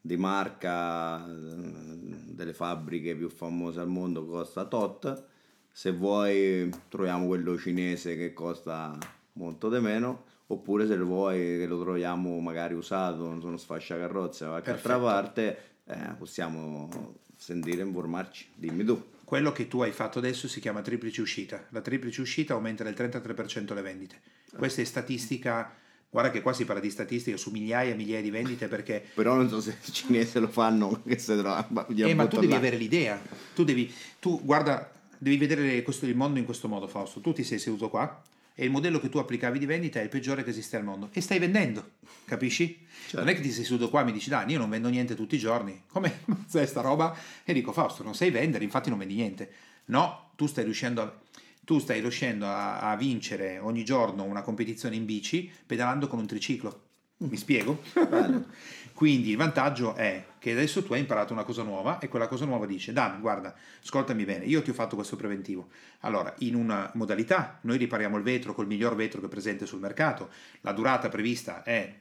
di 0.00 0.16
marca 0.16 1.24
delle 1.26 2.54
fabbriche 2.54 3.16
più 3.16 3.28
famose 3.28 3.80
al 3.80 3.88
mondo 3.88 4.24
costa 4.26 4.64
tot. 4.64 5.24
Se 5.72 5.90
vuoi 5.90 6.72
troviamo 6.88 7.26
quello 7.26 7.58
cinese 7.58 8.16
che 8.16 8.32
costa 8.32 8.96
molto 9.32 9.68
di 9.68 9.80
meno 9.80 10.32
oppure 10.54 10.86
se 10.86 10.96
lo 10.96 11.04
vuoi 11.04 11.58
che 11.58 11.66
lo 11.66 11.80
troviamo 11.80 12.38
magari 12.40 12.74
usato, 12.74 13.28
non 13.28 13.40
sono 13.40 13.56
sfasciacarrozze 13.56 14.44
o 14.44 14.48
qualche 14.50 14.70
altra 14.70 14.98
parte, 14.98 15.58
eh, 15.84 16.14
possiamo 16.18 16.88
sentire 17.36 17.82
e 17.82 17.84
informarci. 17.84 18.48
Dimmi 18.54 18.84
tu. 18.84 19.12
Quello 19.24 19.52
che 19.52 19.68
tu 19.68 19.80
hai 19.80 19.92
fatto 19.92 20.18
adesso 20.18 20.48
si 20.48 20.60
chiama 20.60 20.82
triplice 20.82 21.20
uscita. 21.20 21.64
La 21.70 21.80
triplice 21.80 22.20
uscita 22.20 22.54
aumenta 22.54 22.84
del 22.84 22.94
33% 22.94 23.74
le 23.74 23.82
vendite. 23.82 24.20
Questa 24.56 24.80
è 24.82 24.84
statistica 24.84 25.72
Guarda 26.14 26.30
che 26.30 26.42
qua 26.42 26.52
si 26.52 26.64
parla 26.64 26.80
di 26.80 26.90
statistica 26.90 27.36
su 27.36 27.50
migliaia 27.50 27.90
e 27.90 27.96
migliaia 27.96 28.22
di 28.22 28.30
vendite 28.30 28.68
perché... 28.68 29.04
Però 29.14 29.34
non 29.34 29.48
so 29.48 29.60
se 29.60 29.78
i 29.84 29.90
cinesi 29.90 30.38
lo 30.38 30.46
fanno, 30.46 31.02
che 31.04 31.18
se 31.18 31.36
trova, 31.36 31.66
eh, 31.88 32.14
ma 32.14 32.28
tu 32.28 32.36
devi 32.38 32.52
là. 32.52 32.56
avere 32.56 32.76
l'idea. 32.76 33.20
Tu 33.52 33.64
devi, 33.64 33.92
tu 34.20 34.40
guarda, 34.44 34.88
devi 35.18 35.36
vedere 35.36 35.82
questo, 35.82 36.06
il 36.06 36.14
mondo 36.14 36.38
in 36.38 36.44
questo 36.44 36.68
modo, 36.68 36.86
Fausto. 36.86 37.18
Tu 37.18 37.32
ti 37.32 37.42
sei 37.42 37.58
seduto 37.58 37.88
qua, 37.88 38.22
e 38.54 38.64
il 38.64 38.70
modello 38.70 39.00
che 39.00 39.08
tu 39.08 39.18
applicavi 39.18 39.58
di 39.58 39.66
vendita 39.66 39.98
è 39.98 40.02
il 40.02 40.08
peggiore 40.08 40.44
che 40.44 40.50
esiste 40.50 40.76
al 40.76 40.84
mondo 40.84 41.08
e 41.12 41.20
stai 41.20 41.38
vendendo, 41.38 41.92
capisci? 42.24 42.86
Certo. 43.02 43.18
Non 43.18 43.28
è 43.28 43.34
che 43.34 43.40
ti 43.40 43.50
sei 43.50 43.64
seduto 43.64 43.90
qua 43.90 44.02
e 44.02 44.04
mi 44.04 44.12
dici 44.12 44.28
dai 44.28 44.48
io 44.50 44.58
non 44.58 44.70
vendo 44.70 44.88
niente 44.88 45.14
tutti 45.14 45.34
i 45.34 45.38
giorni, 45.38 45.82
come 45.88 46.20
sai 46.46 46.66
sta 46.66 46.80
roba? 46.80 47.16
E 47.44 47.52
dico 47.52 47.72
Fausto 47.72 48.02
non 48.02 48.14
sai 48.14 48.30
vendere, 48.30 48.64
infatti 48.64 48.90
non 48.90 48.98
vendi 48.98 49.14
niente. 49.14 49.50
No, 49.86 50.30
tu 50.36 50.46
stai 50.46 50.64
riuscendo 50.64 51.02
a, 51.02 51.20
tu 51.64 51.78
stai 51.78 52.00
riuscendo 52.00 52.46
a, 52.46 52.78
a 52.78 52.96
vincere 52.96 53.58
ogni 53.58 53.84
giorno 53.84 54.22
una 54.22 54.42
competizione 54.42 54.94
in 54.94 55.04
bici 55.04 55.50
pedalando 55.66 56.06
con 56.06 56.20
un 56.20 56.26
triciclo. 56.26 56.82
Mi 57.16 57.36
spiego? 57.36 57.80
Quindi 58.94 59.30
il 59.30 59.36
vantaggio 59.36 59.94
è 59.94 60.24
che 60.38 60.52
adesso 60.52 60.84
tu 60.84 60.92
hai 60.92 61.00
imparato 61.00 61.32
una 61.32 61.42
cosa 61.42 61.64
nuova 61.64 61.98
e 61.98 62.06
quella 62.06 62.28
cosa 62.28 62.44
nuova 62.44 62.64
dice, 62.64 62.92
Dan, 62.92 63.20
guarda, 63.20 63.52
ascoltami 63.82 64.24
bene, 64.24 64.44
io 64.44 64.62
ti 64.62 64.70
ho 64.70 64.74
fatto 64.74 64.94
questo 64.94 65.16
preventivo. 65.16 65.68
Allora, 66.00 66.32
in 66.38 66.54
una 66.54 66.88
modalità, 66.94 67.58
noi 67.62 67.76
ripariamo 67.76 68.16
il 68.16 68.22
vetro 68.22 68.54
col 68.54 68.68
miglior 68.68 68.94
vetro 68.94 69.18
che 69.18 69.26
è 69.26 69.28
presente 69.28 69.66
sul 69.66 69.80
mercato, 69.80 70.30
la 70.60 70.70
durata 70.70 71.08
prevista 71.08 71.64
è 71.64 71.92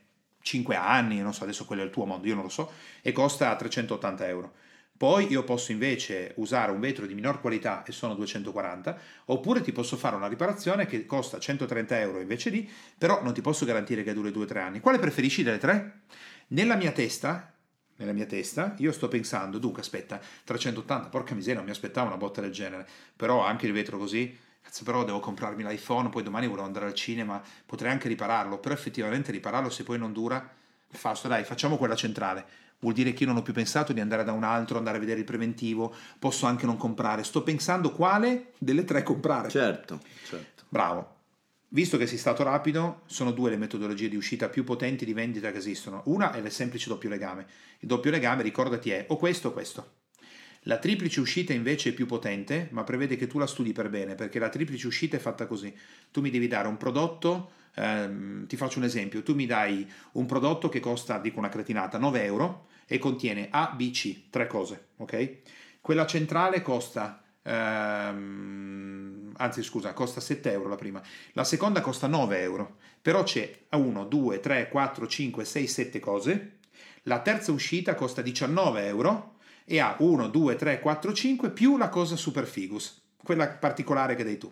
5 0.41 0.75
anni, 0.75 1.19
non 1.19 1.33
so, 1.33 1.43
adesso 1.43 1.65
quello 1.65 1.81
è 1.81 1.85
il 1.85 1.91
tuo 1.91 2.05
mondo, 2.05 2.27
io 2.27 2.35
non 2.35 2.43
lo 2.43 2.49
so, 2.49 2.71
e 3.01 3.11
costa 3.11 3.55
380 3.55 4.27
euro. 4.27 4.53
Poi 4.95 5.31
io 5.31 5.43
posso 5.43 5.71
invece 5.71 6.33
usare 6.35 6.71
un 6.71 6.79
vetro 6.79 7.07
di 7.07 7.15
minor 7.15 7.41
qualità 7.41 7.83
e 7.83 7.91
sono 7.91 8.13
240, 8.13 8.97
oppure 9.25 9.61
ti 9.61 9.71
posso 9.71 9.97
fare 9.97 10.15
una 10.15 10.27
riparazione 10.27 10.85
che 10.85 11.07
costa 11.07 11.39
130 11.39 11.99
euro 11.99 12.19
invece 12.21 12.51
di, 12.51 12.69
però 12.95 13.23
non 13.23 13.33
ti 13.33 13.41
posso 13.41 13.65
garantire 13.65 14.03
che 14.03 14.13
duri 14.13 14.29
2-3 14.29 14.57
anni. 14.59 14.79
Quale 14.79 14.99
preferisci 14.99 15.41
delle 15.41 15.57
tre? 15.57 16.01
Nella 16.47 16.75
mia 16.75 16.91
testa, 16.91 17.51
nella 17.97 18.13
mia 18.13 18.25
testa, 18.25 18.75
io 18.77 18.91
sto 18.91 19.07
pensando, 19.07 19.57
dunque 19.57 19.81
aspetta, 19.81 20.19
380, 20.43 21.09
porca 21.09 21.33
miseria, 21.33 21.55
non 21.55 21.65
mi 21.65 21.71
aspettavo 21.71 22.07
una 22.07 22.17
botta 22.17 22.41
del 22.41 22.51
genere, 22.51 22.87
però 23.15 23.45
anche 23.45 23.65
il 23.65 23.73
vetro 23.73 23.97
così, 23.97 24.37
cazzo 24.61 24.83
però 24.83 25.03
devo 25.03 25.19
comprarmi 25.19 25.63
l'iPhone, 25.63 26.09
poi 26.09 26.23
domani 26.23 26.47
volevo 26.47 26.65
andare 26.65 26.85
al 26.85 26.93
cinema, 26.93 27.41
potrei 27.65 27.91
anche 27.91 28.07
ripararlo, 28.07 28.59
però 28.59 28.73
effettivamente 28.73 29.31
ripararlo 29.31 29.69
se 29.69 29.83
poi 29.83 29.97
non 29.97 30.13
dura, 30.13 30.61
Fausto 30.95 31.27
dai, 31.27 31.43
facciamo 31.43 31.77
quella 31.77 31.95
centrale 31.95 32.45
vuol 32.83 32.93
dire 32.93 33.13
che 33.13 33.23
io 33.23 33.29
non 33.29 33.37
ho 33.37 33.41
più 33.41 33.53
pensato 33.53 33.93
di 33.93 34.01
andare 34.01 34.23
da 34.23 34.33
un 34.33 34.43
altro, 34.43 34.77
andare 34.77 34.97
a 34.97 34.99
vedere 34.99 35.19
il 35.19 35.25
preventivo, 35.25 35.95
posso 36.19 36.45
anche 36.45 36.65
non 36.65 36.77
comprare, 36.77 37.23
sto 37.23 37.41
pensando 37.41 37.91
quale 37.91 38.51
delle 38.57 38.83
tre 38.83 39.03
comprare. 39.03 39.49
Certo, 39.49 40.01
certo. 40.25 40.63
Bravo. 40.67 41.12
Visto 41.73 41.97
che 41.97 42.05
sei 42.05 42.19
stato 42.19 42.43
rapido, 42.43 43.01
sono 43.07 43.31
due 43.31 43.49
le 43.49 43.57
metodologie 43.57 44.07
di 44.07 44.15
uscita 44.15 44.47
più 44.47 44.63
potenti 44.63 45.05
di 45.05 45.13
vendita 45.13 45.51
che 45.51 45.57
esistono. 45.57 46.03
Una 46.05 46.31
è 46.31 46.37
il 46.37 46.51
semplice 46.51 46.87
doppio 46.87 47.09
legame. 47.09 47.47
Il 47.79 47.87
doppio 47.87 48.11
legame, 48.11 48.43
ricordati, 48.43 48.91
è 48.91 49.05
o 49.09 49.17
questo 49.17 49.47
o 49.47 49.53
questo. 49.53 49.93
La 50.65 50.77
triplice 50.77 51.19
uscita 51.19 51.51
invece 51.51 51.89
è 51.89 51.93
più 51.93 52.05
potente, 52.05 52.67
ma 52.73 52.83
prevede 52.83 53.15
che 53.15 53.25
tu 53.25 53.39
la 53.39 53.47
studi 53.47 53.71
per 53.71 53.89
bene, 53.89 54.13
perché 54.13 54.37
la 54.37 54.49
triplice 54.49 54.85
uscita 54.85 55.17
è 55.17 55.19
fatta 55.19 55.47
così. 55.47 55.75
Tu 56.11 56.21
mi 56.21 56.29
devi 56.29 56.47
dare 56.47 56.67
un 56.67 56.77
prodotto, 56.77 57.49
ehm, 57.73 58.45
ti 58.45 58.55
faccio 58.55 58.77
un 58.77 58.85
esempio, 58.85 59.23
tu 59.23 59.33
mi 59.33 59.47
dai 59.47 59.91
un 60.11 60.27
prodotto 60.27 60.69
che 60.69 60.79
costa, 60.79 61.17
dico 61.17 61.39
una 61.39 61.49
cretinata, 61.49 61.97
9 61.97 62.23
euro 62.23 62.67
e 62.85 62.99
contiene 62.99 63.47
A, 63.49 63.73
B, 63.75 63.89
C, 63.89 64.29
tre 64.29 64.45
cose, 64.45 64.89
ok? 64.97 65.37
Quella 65.81 66.05
centrale 66.05 66.61
costa 66.61 67.22
ehm, 67.43 69.33
anzi 69.37 69.63
scusa, 69.63 69.93
costa 69.93 70.19
7 70.19 70.51
euro 70.51 70.69
la 70.69 70.75
prima, 70.75 71.01
la 71.33 71.43
seconda 71.43 71.81
costa 71.81 72.07
9 72.07 72.41
euro, 72.41 72.77
però 73.01 73.23
c'è 73.23 73.65
1, 73.69 74.05
2, 74.05 74.39
3, 74.39 74.69
4, 74.69 75.07
5, 75.07 75.45
6, 75.45 75.67
7 75.67 75.99
cose, 75.99 76.57
la 77.03 77.19
terza 77.19 77.51
uscita 77.51 77.95
costa 77.95 78.21
19 78.21 78.85
euro 78.87 79.35
e 79.65 79.79
ha 79.79 79.95
1, 79.99 80.27
2, 80.27 80.55
3, 80.55 80.79
4, 80.79 81.13
5 81.13 81.49
più 81.51 81.77
la 81.77 81.89
cosa 81.89 82.15
super 82.15 82.45
figus, 82.45 83.01
quella 83.21 83.47
particolare 83.47 84.15
che 84.15 84.23
dai 84.23 84.37
tu. 84.37 84.51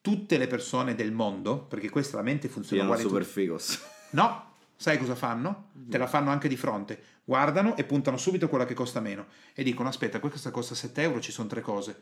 Tutte 0.00 0.36
le 0.36 0.46
persone 0.46 0.94
del 0.94 1.12
mondo, 1.12 1.60
perché 1.64 1.88
questa 1.88 2.16
la 2.16 2.22
mente 2.22 2.48
funziona 2.48 2.82
uguale 2.82 3.02
super 3.02 3.24
tu- 3.24 3.30
figus. 3.30 3.80
No, 4.10 4.52
sai 4.76 4.98
cosa 4.98 5.14
fanno? 5.14 5.70
Te 5.88 5.96
la 5.96 6.06
fanno 6.06 6.30
anche 6.30 6.46
di 6.46 6.56
fronte. 6.58 7.02
Guardano 7.24 7.74
e 7.76 7.84
puntano 7.84 8.18
subito 8.18 8.48
quella 8.48 8.66
che 8.66 8.74
costa 8.74 9.00
meno 9.00 9.26
e 9.54 9.62
dicono: 9.62 9.88
Aspetta, 9.88 10.20
questa 10.20 10.50
costa 10.50 10.74
7 10.74 11.02
euro, 11.02 11.20
ci 11.20 11.32
sono 11.32 11.48
tre 11.48 11.62
cose. 11.62 11.96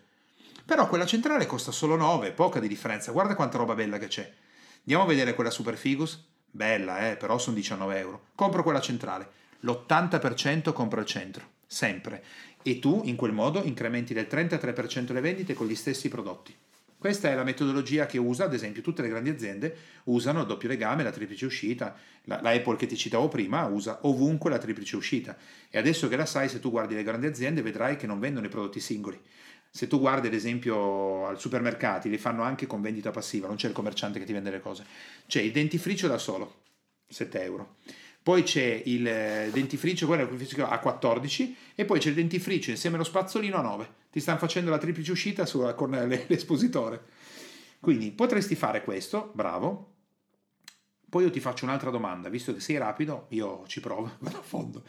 Però 0.64 0.88
quella 0.88 1.06
centrale 1.06 1.46
costa 1.46 1.70
solo 1.70 1.96
9, 1.96 2.32
poca 2.32 2.60
di 2.60 2.68
differenza. 2.68 3.12
Guarda 3.12 3.34
quanta 3.34 3.58
roba 3.58 3.74
bella 3.74 3.98
che 3.98 4.08
c'è. 4.08 4.32
Andiamo 4.80 5.04
a 5.04 5.06
vedere 5.06 5.34
quella 5.34 5.50
Super 5.50 5.76
Figus. 5.76 6.24
Bella, 6.50 7.10
eh, 7.10 7.16
però 7.16 7.38
sono 7.38 7.56
19 7.56 7.98
euro. 7.98 8.26
Compro 8.34 8.62
quella 8.62 8.80
centrale. 8.80 9.40
L'80% 9.60 10.72
compro 10.72 11.00
il 11.00 11.06
centro, 11.06 11.50
sempre. 11.66 12.22
E 12.62 12.78
tu 12.78 13.02
in 13.04 13.16
quel 13.16 13.32
modo 13.32 13.62
incrementi 13.62 14.12
del 14.12 14.26
33% 14.28 15.12
le 15.12 15.20
vendite 15.20 15.54
con 15.54 15.66
gli 15.66 15.74
stessi 15.74 16.08
prodotti. 16.08 16.54
Questa 17.02 17.28
è 17.28 17.34
la 17.34 17.42
metodologia 17.42 18.06
che 18.06 18.16
usa, 18.16 18.44
ad 18.44 18.54
esempio, 18.54 18.80
tutte 18.80 19.02
le 19.02 19.08
grandi 19.08 19.28
aziende 19.28 19.76
usano 20.04 20.42
il 20.42 20.46
doppio 20.46 20.68
legame, 20.68 21.02
la 21.02 21.10
triplice 21.10 21.46
uscita. 21.46 21.96
La, 22.26 22.40
la 22.40 22.50
Apple 22.50 22.76
che 22.76 22.86
ti 22.86 22.96
citavo 22.96 23.26
prima 23.26 23.64
usa 23.64 23.98
ovunque 24.02 24.50
la 24.50 24.58
triplice 24.58 24.94
uscita. 24.94 25.36
E 25.68 25.78
adesso 25.78 26.06
che 26.06 26.14
la 26.14 26.26
sai, 26.26 26.48
se 26.48 26.60
tu 26.60 26.70
guardi 26.70 26.94
le 26.94 27.02
grandi 27.02 27.26
aziende, 27.26 27.60
vedrai 27.60 27.96
che 27.96 28.06
non 28.06 28.20
vendono 28.20 28.46
i 28.46 28.48
prodotti 28.48 28.78
singoli. 28.78 29.20
Se 29.68 29.88
tu 29.88 29.98
guardi 29.98 30.28
ad 30.28 30.34
esempio 30.34 31.26
al 31.26 31.40
supermercati, 31.40 32.08
li 32.08 32.18
fanno 32.18 32.44
anche 32.44 32.68
con 32.68 32.80
vendita 32.80 33.10
passiva, 33.10 33.48
non 33.48 33.56
c'è 33.56 33.66
il 33.66 33.74
commerciante 33.74 34.20
che 34.20 34.24
ti 34.24 34.32
vende 34.32 34.52
le 34.52 34.60
cose. 34.60 34.86
C'è 35.26 35.40
il 35.40 35.50
dentifricio 35.50 36.06
da 36.06 36.18
solo, 36.18 36.62
7 37.08 37.42
euro. 37.42 37.78
Poi 38.22 38.44
c'è 38.44 38.82
il 38.84 39.06
eh, 39.06 39.50
dentifricio, 39.52 40.06
quello 40.06 40.28
a 40.68 40.78
14 40.78 41.56
e 41.74 41.84
poi 41.84 41.98
c'è 41.98 42.10
il 42.10 42.14
dentifricio 42.14 42.70
insieme 42.70 42.94
allo 42.94 43.04
spazzolino 43.04 43.56
a 43.56 43.62
9. 43.62 43.88
Ti 44.12 44.20
stanno 44.20 44.38
facendo 44.38 44.70
la 44.70 44.78
triplice 44.78 45.10
uscita 45.10 45.44
su, 45.44 45.72
con 45.74 45.90
le- 45.90 46.24
l'espositore. 46.28 47.02
Quindi 47.80 48.12
potresti 48.12 48.54
fare 48.54 48.84
questo, 48.84 49.32
bravo. 49.34 49.90
Poi 51.08 51.24
io 51.24 51.30
ti 51.30 51.40
faccio 51.40 51.64
un'altra 51.64 51.90
domanda, 51.90 52.28
visto 52.28 52.54
che 52.54 52.60
sei 52.60 52.78
rapido, 52.78 53.26
io 53.30 53.64
ci 53.66 53.80
provo, 53.80 54.12
vado 54.20 54.38
a 54.38 54.42
fondo. 54.42 54.84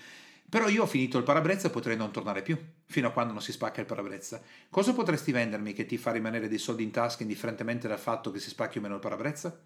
Però 0.47 0.67
io 0.67 0.83
ho 0.83 0.87
finito 0.87 1.17
il 1.17 1.23
parabrezza 1.23 1.67
e 1.67 1.71
potrei 1.71 1.97
non 1.97 2.11
tornare 2.11 2.43
più, 2.43 2.55
fino 2.85 3.07
a 3.07 3.11
quando 3.11 3.33
non 3.33 3.41
si 3.41 3.51
spacca 3.51 3.81
il 3.81 3.87
parabrezza. 3.87 4.39
Cosa 4.69 4.93
potresti 4.93 5.31
vendermi 5.31 5.73
che 5.73 5.87
ti 5.87 5.97
fa 5.97 6.11
rimanere 6.11 6.47
dei 6.47 6.59
soldi 6.59 6.83
in 6.83 6.91
tasca 6.91 7.23
indifferentemente 7.23 7.87
dal 7.87 7.97
fatto 7.97 8.29
che 8.29 8.39
si 8.39 8.49
spacchi 8.49 8.77
o 8.77 8.81
meno 8.81 8.93
il 8.93 8.99
parabrezza? 8.99 9.59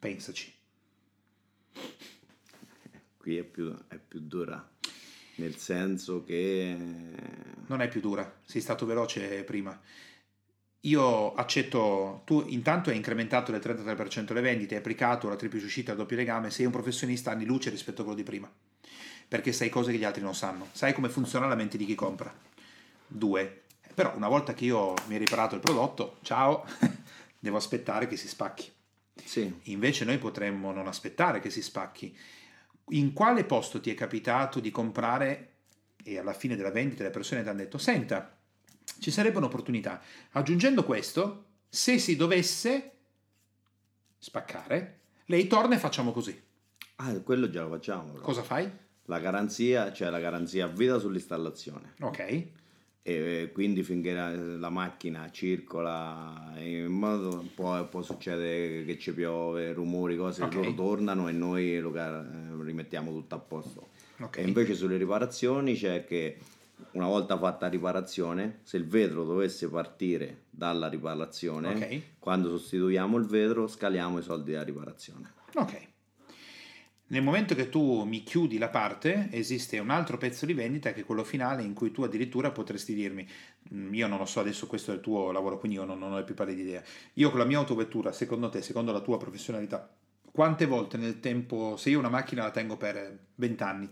Pensaci. 0.00 0.61
Qui 3.22 3.36
è 3.36 3.44
più, 3.44 3.72
è 3.86 3.98
più 3.98 4.18
dura, 4.18 4.68
nel 5.36 5.54
senso 5.54 6.24
che... 6.24 6.76
Non 7.68 7.80
è 7.80 7.86
più 7.86 8.00
dura, 8.00 8.40
sei 8.44 8.60
stato 8.60 8.84
veloce 8.84 9.44
prima. 9.44 9.80
Io 10.80 11.32
accetto, 11.34 12.22
tu 12.24 12.44
intanto 12.48 12.90
hai 12.90 12.96
incrementato 12.96 13.52
del 13.52 13.60
33% 13.60 14.32
le 14.32 14.40
vendite, 14.40 14.74
hai 14.74 14.80
applicato 14.80 15.28
la 15.28 15.36
triplice 15.36 15.66
uscita 15.66 15.92
al 15.92 15.98
doppio 15.98 16.16
legame, 16.16 16.50
sei 16.50 16.66
un 16.66 16.72
professionista 16.72 17.30
anni 17.30 17.44
luce 17.44 17.70
rispetto 17.70 18.00
a 18.00 18.04
quello 18.06 18.18
di 18.18 18.24
prima, 18.24 18.52
perché 19.28 19.52
sai 19.52 19.68
cose 19.68 19.92
che 19.92 19.98
gli 19.98 20.04
altri 20.04 20.20
non 20.20 20.34
sanno, 20.34 20.66
sai 20.72 20.92
come 20.92 21.08
funziona 21.08 21.46
la 21.46 21.54
mente 21.54 21.76
di 21.76 21.84
chi 21.84 21.94
compra. 21.94 22.34
Due, 23.06 23.62
però 23.94 24.16
una 24.16 24.26
volta 24.26 24.52
che 24.52 24.64
io 24.64 24.94
mi 25.06 25.14
ho 25.14 25.18
riparato 25.18 25.54
il 25.54 25.60
prodotto, 25.60 26.18
ciao, 26.22 26.66
devo 27.38 27.56
aspettare 27.56 28.08
che 28.08 28.16
si 28.16 28.26
spacchi. 28.26 28.68
Sì, 29.14 29.60
Invece 29.66 30.04
noi 30.04 30.18
potremmo 30.18 30.72
non 30.72 30.88
aspettare 30.88 31.38
che 31.38 31.50
si 31.50 31.62
spacchi. 31.62 32.16
In 32.90 33.12
quale 33.12 33.44
posto 33.44 33.80
ti 33.80 33.90
è 33.90 33.94
capitato 33.94 34.60
di 34.60 34.70
comprare 34.70 35.48
e 36.04 36.18
alla 36.18 36.32
fine 36.32 36.56
della 36.56 36.70
vendita 36.70 37.04
le 37.04 37.10
persone 37.10 37.42
ti 37.42 37.48
hanno 37.48 37.58
detto, 37.58 37.78
senta, 37.78 38.36
ci 38.98 39.10
sarebbe 39.10 39.38
un'opportunità. 39.38 40.02
Aggiungendo 40.32 40.84
questo, 40.84 41.44
se 41.68 41.98
si 41.98 42.16
dovesse 42.16 42.90
spaccare, 44.18 45.00
lei 45.26 45.46
torna 45.46 45.76
e 45.76 45.78
facciamo 45.78 46.12
così. 46.12 46.40
ah, 46.96 47.20
quello 47.20 47.48
già 47.48 47.62
lo 47.62 47.70
facciamo. 47.70 48.12
però. 48.12 48.24
Cosa 48.24 48.42
fai? 48.42 48.70
La 49.06 49.18
garanzia, 49.18 49.92
cioè 49.92 50.10
la 50.10 50.20
garanzia 50.20 50.66
a 50.66 50.68
vita 50.68 50.98
sull'installazione. 50.98 51.94
Ok. 52.00 52.46
E 53.04 53.50
quindi 53.52 53.82
finché 53.82 54.12
la, 54.12 54.30
la 54.36 54.70
macchina 54.70 55.28
circola 55.32 56.52
in 56.58 56.86
modo 56.86 57.44
poi, 57.52 57.84
poi 57.86 58.04
succede 58.04 58.84
che 58.84 58.96
ci 58.96 59.12
piove, 59.12 59.72
rumori, 59.72 60.16
cose, 60.16 60.44
Ok. 60.44 60.54
loro 60.54 60.74
tornano 60.74 61.28
e 61.28 61.32
noi 61.32 61.80
lo 61.80 61.92
eh, 61.96 62.22
rimettiamo 62.62 63.10
tutto 63.10 63.34
a 63.34 63.38
posto. 63.38 63.88
Ok. 64.20 64.38
E 64.38 64.42
invece 64.42 64.74
sulle 64.74 64.96
riparazioni 64.98 65.74
c'è 65.74 66.04
che 66.04 66.38
una 66.92 67.06
volta 67.06 67.36
fatta 67.36 67.66
la 67.66 67.72
riparazione, 67.72 68.60
se 68.62 68.76
il 68.76 68.86
vetro 68.86 69.24
dovesse 69.24 69.68
partire 69.68 70.42
dalla 70.50 70.88
riparazione, 70.88 71.74
Ok. 71.74 72.00
quando 72.20 72.56
sostituiamo 72.56 73.16
il 73.18 73.24
vetro 73.24 73.66
scaliamo 73.66 74.18
i 74.20 74.22
soldi 74.22 74.52
della 74.52 74.62
riparazione. 74.62 75.32
Ok. 75.54 75.90
Nel 77.12 77.22
momento 77.22 77.54
che 77.54 77.68
tu 77.68 78.04
mi 78.04 78.22
chiudi 78.22 78.56
la 78.56 78.70
parte, 78.70 79.28
esiste 79.32 79.78
un 79.78 79.90
altro 79.90 80.16
pezzo 80.16 80.46
di 80.46 80.54
vendita 80.54 80.94
che 80.94 81.02
è 81.02 81.04
quello 81.04 81.24
finale 81.24 81.62
in 81.62 81.74
cui 81.74 81.90
tu 81.90 82.02
addirittura 82.04 82.50
potresti 82.52 82.94
dirmi, 82.94 83.28
"Mm, 83.74 83.92
io 83.92 84.06
non 84.06 84.16
lo 84.16 84.24
so 84.24 84.40
adesso 84.40 84.66
questo 84.66 84.92
è 84.92 84.94
il 84.94 85.02
tuo 85.02 85.30
lavoro, 85.30 85.58
quindi 85.58 85.76
io 85.76 85.84
non, 85.84 85.98
non 85.98 86.14
ho 86.14 86.24
più 86.24 86.34
pari 86.34 86.54
di 86.54 86.62
idea. 86.62 86.82
Io 87.14 87.28
con 87.28 87.38
la 87.38 87.44
mia 87.44 87.58
autovettura, 87.58 88.12
secondo 88.12 88.48
te, 88.48 88.62
secondo 88.62 88.92
la 88.92 89.00
tua 89.00 89.18
professionalità, 89.18 89.94
quante 90.32 90.64
volte 90.64 90.96
nel 90.96 91.20
tempo, 91.20 91.76
se 91.76 91.90
io 91.90 91.98
una 91.98 92.08
macchina 92.08 92.44
la 92.44 92.50
tengo 92.50 92.78
per 92.78 93.26
20 93.34 93.62
anni, 93.62 93.90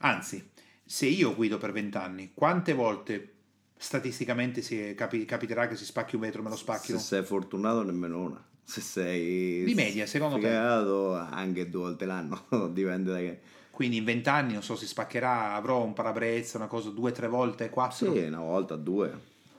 anzi, 0.00 0.50
se 0.84 1.06
io 1.06 1.34
guido 1.34 1.56
per 1.56 1.72
20 1.72 1.96
anni, 1.96 2.32
quante 2.34 2.74
volte 2.74 3.32
statisticamente 3.78 4.60
si 4.60 4.94
capi- 4.94 5.24
capiterà 5.24 5.68
che 5.68 5.76
si 5.76 5.86
spacchi 5.86 6.16
un 6.16 6.20
vetro 6.20 6.42
me 6.42 6.50
lo 6.50 6.56
Se 6.56 6.62
spacchino? 6.64 6.98
sei 6.98 7.22
fortunato 7.24 7.82
nemmeno 7.82 8.20
una. 8.20 8.46
Se 8.72 8.80
sei 8.80 9.64
Di 9.64 9.74
media, 9.74 10.06
secondo 10.06 10.36
te? 10.36 10.46
sfigato, 10.46 11.12
anche 11.14 11.68
due 11.68 11.82
volte 11.82 12.06
l'anno, 12.06 12.46
dipende 12.72 13.12
da 13.12 13.18
che. 13.18 13.40
Quindi 13.70 13.98
in 13.98 14.04
vent'anni, 14.04 14.54
non 14.54 14.62
so, 14.62 14.76
si 14.76 14.86
spaccherà, 14.86 15.52
avrò 15.54 15.84
un 15.84 15.92
parabrezza, 15.92 16.56
una 16.56 16.68
cosa 16.68 16.88
due, 16.88 17.12
tre 17.12 17.28
volte, 17.28 17.68
quattro. 17.68 18.14
Sì, 18.14 18.20
una 18.20 18.40
volta, 18.40 18.76
due. 18.76 19.12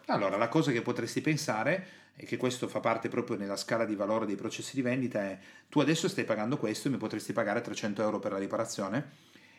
Allora, 0.07 0.37
la 0.37 0.47
cosa 0.47 0.71
che 0.71 0.81
potresti 0.81 1.21
pensare, 1.21 1.87
e 2.15 2.25
che 2.25 2.37
questo 2.37 2.67
fa 2.67 2.79
parte 2.79 3.07
proprio 3.07 3.37
nella 3.37 3.55
scala 3.55 3.85
di 3.85 3.93
valore 3.93 4.25
dei 4.25 4.35
processi 4.35 4.73
di 4.73 4.81
vendita, 4.81 5.21
è 5.21 5.37
tu 5.69 5.79
adesso 5.79 6.07
stai 6.07 6.25
pagando 6.25 6.57
questo 6.57 6.87
e 6.87 6.91
mi 6.91 6.97
potresti 6.97 7.33
pagare 7.33 7.61
300 7.61 8.01
euro 8.01 8.17
per 8.17 8.31
la 8.31 8.39
riparazione 8.39 9.11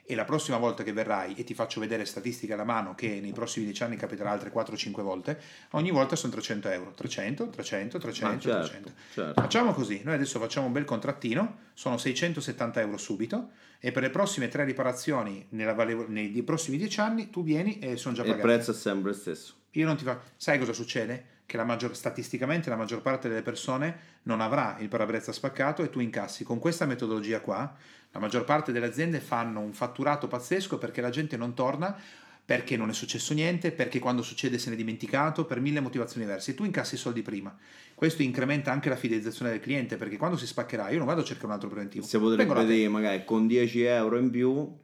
e 0.06 0.14
la 0.14 0.24
prossima 0.24 0.58
volta 0.58 0.82
che 0.82 0.92
verrai 0.92 1.34
e 1.34 1.44
ti 1.44 1.54
faccio 1.54 1.80
vedere 1.80 2.04
statistiche 2.04 2.52
alla 2.52 2.64
mano 2.64 2.94
che 2.94 3.20
nei 3.20 3.32
prossimi 3.32 3.64
10 3.64 3.82
anni 3.84 3.96
capiterà 3.96 4.30
altre 4.30 4.52
4-5 4.52 5.00
volte, 5.02 5.40
ogni 5.70 5.90
volta 5.90 6.14
sono 6.16 6.32
300 6.32 6.68
euro. 6.68 6.92
300, 6.92 7.48
300, 7.48 7.98
300, 7.98 8.34
Ah, 8.34 8.38
certo, 8.40 8.58
300. 8.66 8.92
certo. 9.14 9.40
Facciamo 9.40 9.72
così, 9.72 10.02
noi 10.04 10.14
adesso 10.14 10.38
facciamo 10.38 10.66
un 10.66 10.72
bel 10.72 10.84
contrattino, 10.84 11.56
sono 11.72 11.96
670 11.96 12.80
euro 12.80 12.96
subito 12.98 13.50
e 13.80 13.92
per 13.92 14.02
le 14.02 14.10
prossime 14.10 14.48
tre 14.48 14.64
riparazioni 14.64 15.46
nella 15.50 15.72
vale- 15.74 16.06
nei 16.08 16.42
prossimi 16.42 16.76
10 16.76 17.00
anni 17.00 17.30
tu 17.30 17.42
vieni 17.42 17.78
e 17.78 17.96
sono 17.96 18.14
già 18.14 18.22
E 18.24 18.28
il 18.28 18.36
prezzo 18.36 18.70
è 18.72 18.74
sempre 18.74 19.10
lo 19.10 19.16
stesso. 19.16 19.54
Io 19.72 19.86
non 19.86 19.96
ti 19.96 20.04
fa... 20.04 20.20
Sai 20.36 20.58
cosa 20.58 20.72
succede? 20.72 21.32
Che 21.46 21.56
la 21.56 21.64
maggior, 21.64 21.94
statisticamente 21.94 22.70
la 22.70 22.76
maggior 22.76 23.02
parte 23.02 23.28
delle 23.28 23.42
persone 23.42 23.96
non 24.22 24.40
avrà 24.40 24.76
il 24.80 24.88
parabrezza 24.88 25.32
spaccato 25.32 25.82
e 25.82 25.90
tu 25.90 26.00
incassi. 26.00 26.42
Con 26.42 26.58
questa 26.58 26.86
metodologia 26.86 27.40
qua, 27.40 27.74
la 28.12 28.18
maggior 28.18 28.44
parte 28.44 28.72
delle 28.72 28.86
aziende 28.86 29.20
fanno 29.20 29.60
un 29.60 29.72
fatturato 29.72 30.26
pazzesco 30.26 30.78
perché 30.78 31.00
la 31.00 31.10
gente 31.10 31.36
non 31.36 31.52
torna, 31.52 31.96
perché 32.44 32.76
non 32.76 32.90
è 32.90 32.92
successo 32.92 33.34
niente, 33.34 33.72
perché 33.72 33.98
quando 33.98 34.22
succede 34.22 34.58
se 34.58 34.68
ne 34.68 34.74
è 34.74 34.78
dimenticato, 34.78 35.44
per 35.46 35.60
mille 35.60 35.80
motivazioni 35.80 36.24
diverse. 36.24 36.50
E 36.50 36.54
tu 36.54 36.64
incassi 36.64 36.94
i 36.94 36.98
soldi 36.98 37.22
prima. 37.22 37.56
Questo 37.94 38.22
incrementa 38.22 38.70
anche 38.70 38.88
la 38.88 38.96
fidelizzazione 38.96 39.50
del 39.50 39.60
cliente 39.60 39.96
perché 39.96 40.16
quando 40.16 40.36
si 40.36 40.46
spaccherà 40.46 40.90
io 40.90 40.98
non 40.98 41.06
vado 41.06 41.22
a 41.22 41.24
cercare 41.24 41.46
un 41.46 41.52
altro 41.52 41.68
preventivo. 41.68 42.04
Si 42.04 42.18
potrebbe 42.18 42.66
dire 42.66 42.88
magari 42.88 43.24
con 43.24 43.46
10 43.46 43.82
euro 43.82 44.18
in 44.18 44.30
più, 44.30 44.76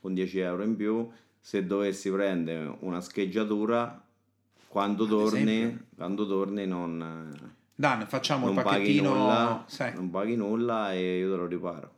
con 0.00 0.14
10 0.14 0.38
euro 0.38 0.62
in 0.64 0.76
più, 0.76 1.10
se 1.38 1.66
dovessi 1.66 2.10
prendere 2.10 2.76
una 2.80 3.00
scheggiatura, 3.00 4.01
quando 4.72 5.04
Ad 5.04 5.10
torni, 5.10 5.86
quando 5.94 6.26
torni 6.26 6.66
non... 6.66 7.52
Dan, 7.74 8.06
facciamo 8.08 8.46
non 8.46 8.56
il 8.56 8.62
pacchettino. 8.62 9.12
nulla, 9.14 9.64
sì. 9.68 9.84
non 9.94 10.08
paghi 10.08 10.34
nulla 10.34 10.94
e 10.94 11.18
io 11.18 11.30
te 11.30 11.36
lo 11.36 11.46
riparo. 11.46 11.92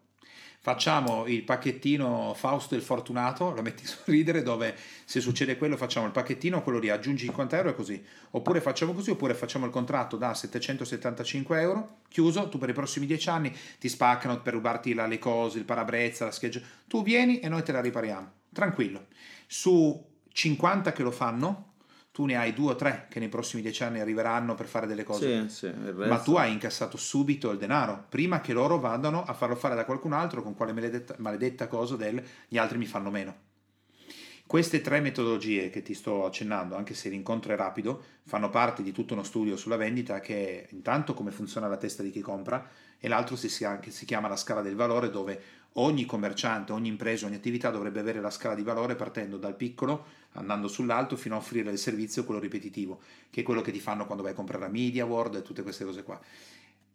Facciamo 0.59 1.25
il 1.27 1.45
pacchettino 1.45 2.35
Fausto 2.35 2.75
il 2.75 2.83
Fortunato, 2.83 3.53
lo 3.55 3.63
metti 3.63 3.87
su 3.87 3.99
ridere 4.07 4.43
dove 4.43 4.75
se 5.05 5.21
succede 5.21 5.57
quello 5.57 5.77
facciamo 5.77 6.07
il 6.07 6.11
pacchettino, 6.11 6.65
quello 6.65 6.81
lì 6.81 6.89
aggiungi 6.91 7.27
50 7.27 7.57
euro 7.59 7.69
e 7.69 7.75
così. 7.77 8.05
Oppure 8.31 8.61
facciamo 8.61 8.93
così, 8.93 9.11
oppure 9.11 9.35
facciamo 9.35 9.67
il 9.67 9.71
contratto 9.71 10.17
da 10.17 10.35
775 10.35 11.61
euro, 11.61 11.99
chiuso, 12.09 12.49
tu 12.49 12.59
per 12.59 12.71
i 12.71 12.73
prossimi 12.73 13.07
10 13.07 13.29
anni 13.29 13.57
ti 13.79 13.89
spaccano 13.89 14.41
per 14.43 14.55
rubarti 14.55 14.95
la- 14.95 15.07
le 15.07 15.21
cose, 15.21 15.59
il 15.59 15.65
parabrezza, 15.65 16.25
la 16.25 16.33
scheggia. 16.33 16.61
Tu 16.89 17.05
vieni 17.05 17.39
e 17.39 17.49
noi 17.49 17.63
te 17.63 17.71
la 17.71 17.81
ripariamo, 17.81 18.31
tranquillo. 18.53 19.07
Su 19.47 20.05
50 20.33 20.91
che 20.91 21.05
lo 21.05 21.13
fanno, 21.13 21.74
tu 22.15 22.27
ne 22.27 22.37
hai 22.37 22.55
due 22.55 22.71
o 22.71 22.77
tre 22.77 23.09
che 23.11 23.19
nei 23.19 23.29
prossimi 23.29 23.61
10 23.61 23.83
anni 23.83 23.99
arriveranno 23.99 24.55
per 24.55 24.67
fare 24.67 24.87
delle 24.87 25.03
cose. 25.03 25.49
Sì, 25.49 25.67
sì, 25.67 25.73
Ma 26.07 26.21
tu 26.21 26.37
hai 26.37 26.53
incassato 26.53 26.97
subito 26.97 27.51
il 27.51 27.59
denaro, 27.59 28.07
prima 28.09 28.41
che 28.41 28.53
loro 28.53 28.79
vadano 28.79 29.25
a 29.25 29.33
farlo 29.33 29.57
fare 29.57 29.75
da 29.75 29.85
qualcun 29.85 30.13
altro 30.13 30.41
con 30.41 30.55
quale 30.55 30.73
maledetta, 30.73 31.17
maledetta 31.19 31.67
cosa 31.67 31.97
del 31.97 32.23
gli 32.47 32.57
altri 32.57 32.79
mi 32.79 32.87
fanno 32.87 33.11
meno. 33.11 33.35
Queste 34.47 34.81
tre 34.81 35.01
metodologie 35.01 35.71
che 35.71 35.83
ti 35.83 35.93
sto 35.93 36.25
accennando, 36.25 36.77
anche 36.77 36.95
se 36.95 37.09
l'incontro 37.09 37.53
è 37.53 37.57
rapido, 37.57 38.01
fanno 38.23 38.49
parte 38.49 38.85
di 38.85 38.93
tutto 38.93 39.15
uno 39.15 39.25
studio 39.25 39.57
sulla 39.57 39.77
vendita 39.77 40.21
che 40.21 40.63
è 40.63 40.69
intanto 40.71 41.15
come 41.15 41.33
funziona 41.33 41.67
la 41.67 41.79
testa 41.79 42.05
di 42.05 42.13
chi 42.13 42.21
compra 42.21 42.65
e 42.97 43.09
l'altro 43.09 43.35
si, 43.35 43.49
si 43.49 44.05
chiama 44.05 44.29
la 44.29 44.37
scala 44.37 44.63
del 44.63 44.77
valore 44.77 45.11
dove 45.11 45.43
ogni 45.75 46.05
commerciante, 46.05 46.73
ogni 46.73 46.89
impresa, 46.89 47.27
ogni 47.27 47.37
attività 47.37 47.71
dovrebbe 47.71 48.01
avere 48.01 48.21
la 48.21 48.31
scala 48.31 48.55
di 48.55 48.63
valore 48.63 48.95
partendo 48.95 49.39
dal 49.39 49.57
piccolo, 49.57 50.07
andando 50.33 50.69
sull'alto 50.69 51.17
fino 51.17 51.35
a 51.35 51.39
offrire 51.39 51.71
il 51.71 51.79
servizio, 51.79 52.25
quello 52.25 52.41
ripetitivo, 52.41 53.01
che 53.31 53.41
è 53.41 53.45
quello 53.45 53.61
che 53.61 53.73
ti 53.73 53.81
fanno 53.81 54.05
quando 54.07 54.23
vai 54.23 54.33
a 54.33 54.37
comprare 54.37 54.67
a 54.67 54.69
Media 54.69 55.05
World 55.05 55.37
e 55.37 55.43
tutte 55.43 55.63
queste 55.63 55.85
cose 55.85 56.03
qua. 56.03 56.21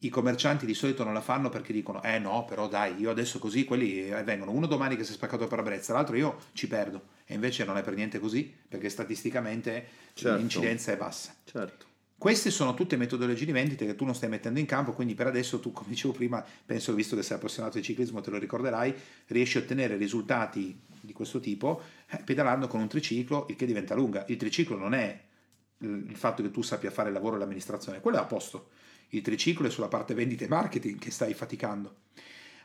I 0.01 0.09
commercianti 0.09 0.65
di 0.65 0.73
solito 0.73 1.03
non 1.03 1.13
la 1.13 1.19
fanno 1.21 1.49
perché 1.49 1.73
dicono: 1.73 2.01
Eh 2.03 2.19
no, 2.19 2.45
però 2.45 2.69
dai, 2.69 2.95
io 2.97 3.09
adesso 3.09 3.37
così 3.37 3.65
quelli 3.65 4.09
eh, 4.09 4.23
vengono 4.23 4.51
uno 4.51 4.65
domani 4.65 4.95
che 4.95 5.03
si 5.03 5.11
è 5.11 5.15
spaccato 5.15 5.43
il 5.43 5.49
parabrezza, 5.49 5.91
l'altro 5.91 6.15
io 6.15 6.37
ci 6.53 6.67
perdo. 6.67 7.17
E 7.25 7.33
invece 7.33 7.65
non 7.65 7.75
è 7.75 7.83
per 7.83 7.95
niente 7.95 8.17
così, 8.19 8.49
perché 8.67 8.87
statisticamente 8.87 9.87
Certo. 10.13 10.37
l'incidenza 10.37 10.93
è 10.93 10.97
bassa. 10.97 11.35
Certo. 11.43 11.88
Queste 12.19 12.51
sono 12.51 12.73
tutte 12.73 12.97
metodologie 12.97 13.45
di 13.45 13.53
vendita 13.53 13.85
che 13.85 13.95
tu 13.95 14.03
non 14.03 14.13
stai 14.13 14.27
mettendo 14.27 14.59
in 14.59 14.65
campo, 14.65 14.91
quindi 14.91 15.15
per 15.15 15.27
adesso 15.27 15.61
tu, 15.61 15.71
come 15.73 15.87
dicevo 15.91 16.13
prima, 16.13 16.45
penso 16.65 16.93
visto 16.93 17.15
che 17.15 17.23
sei 17.23 17.37
appassionato 17.37 17.77
di 17.77 17.83
ciclismo, 17.83 18.19
te 18.19 18.29
lo 18.29 18.37
ricorderai, 18.37 18.93
riesci 19.27 19.57
a 19.57 19.61
ottenere 19.61 19.95
risultati 19.95 20.77
di 20.99 21.13
questo 21.13 21.39
tipo 21.39 21.81
eh, 22.09 22.17
pedalando 22.17 22.67
con 22.67 22.81
un 22.81 22.89
triciclo, 22.89 23.45
il 23.47 23.55
che 23.55 23.65
diventa 23.65 23.95
lunga. 23.95 24.25
Il 24.27 24.35
triciclo 24.35 24.77
non 24.77 24.93
è 24.93 25.17
il 25.77 26.15
fatto 26.17 26.43
che 26.43 26.51
tu 26.51 26.61
sappia 26.61 26.91
fare 26.91 27.07
il 27.07 27.13
lavoro 27.13 27.37
e 27.37 27.39
l'amministrazione, 27.39 28.01
quello 28.01 28.17
è 28.17 28.19
a 28.19 28.25
posto. 28.25 28.71
Il 29.11 29.21
triciclo 29.21 29.67
è 29.67 29.69
sulla 29.69 29.87
parte 29.87 30.13
vendita 30.13 30.43
e 30.43 30.49
marketing 30.49 30.99
che 30.99 31.11
stai 31.11 31.33
faticando. 31.33 31.95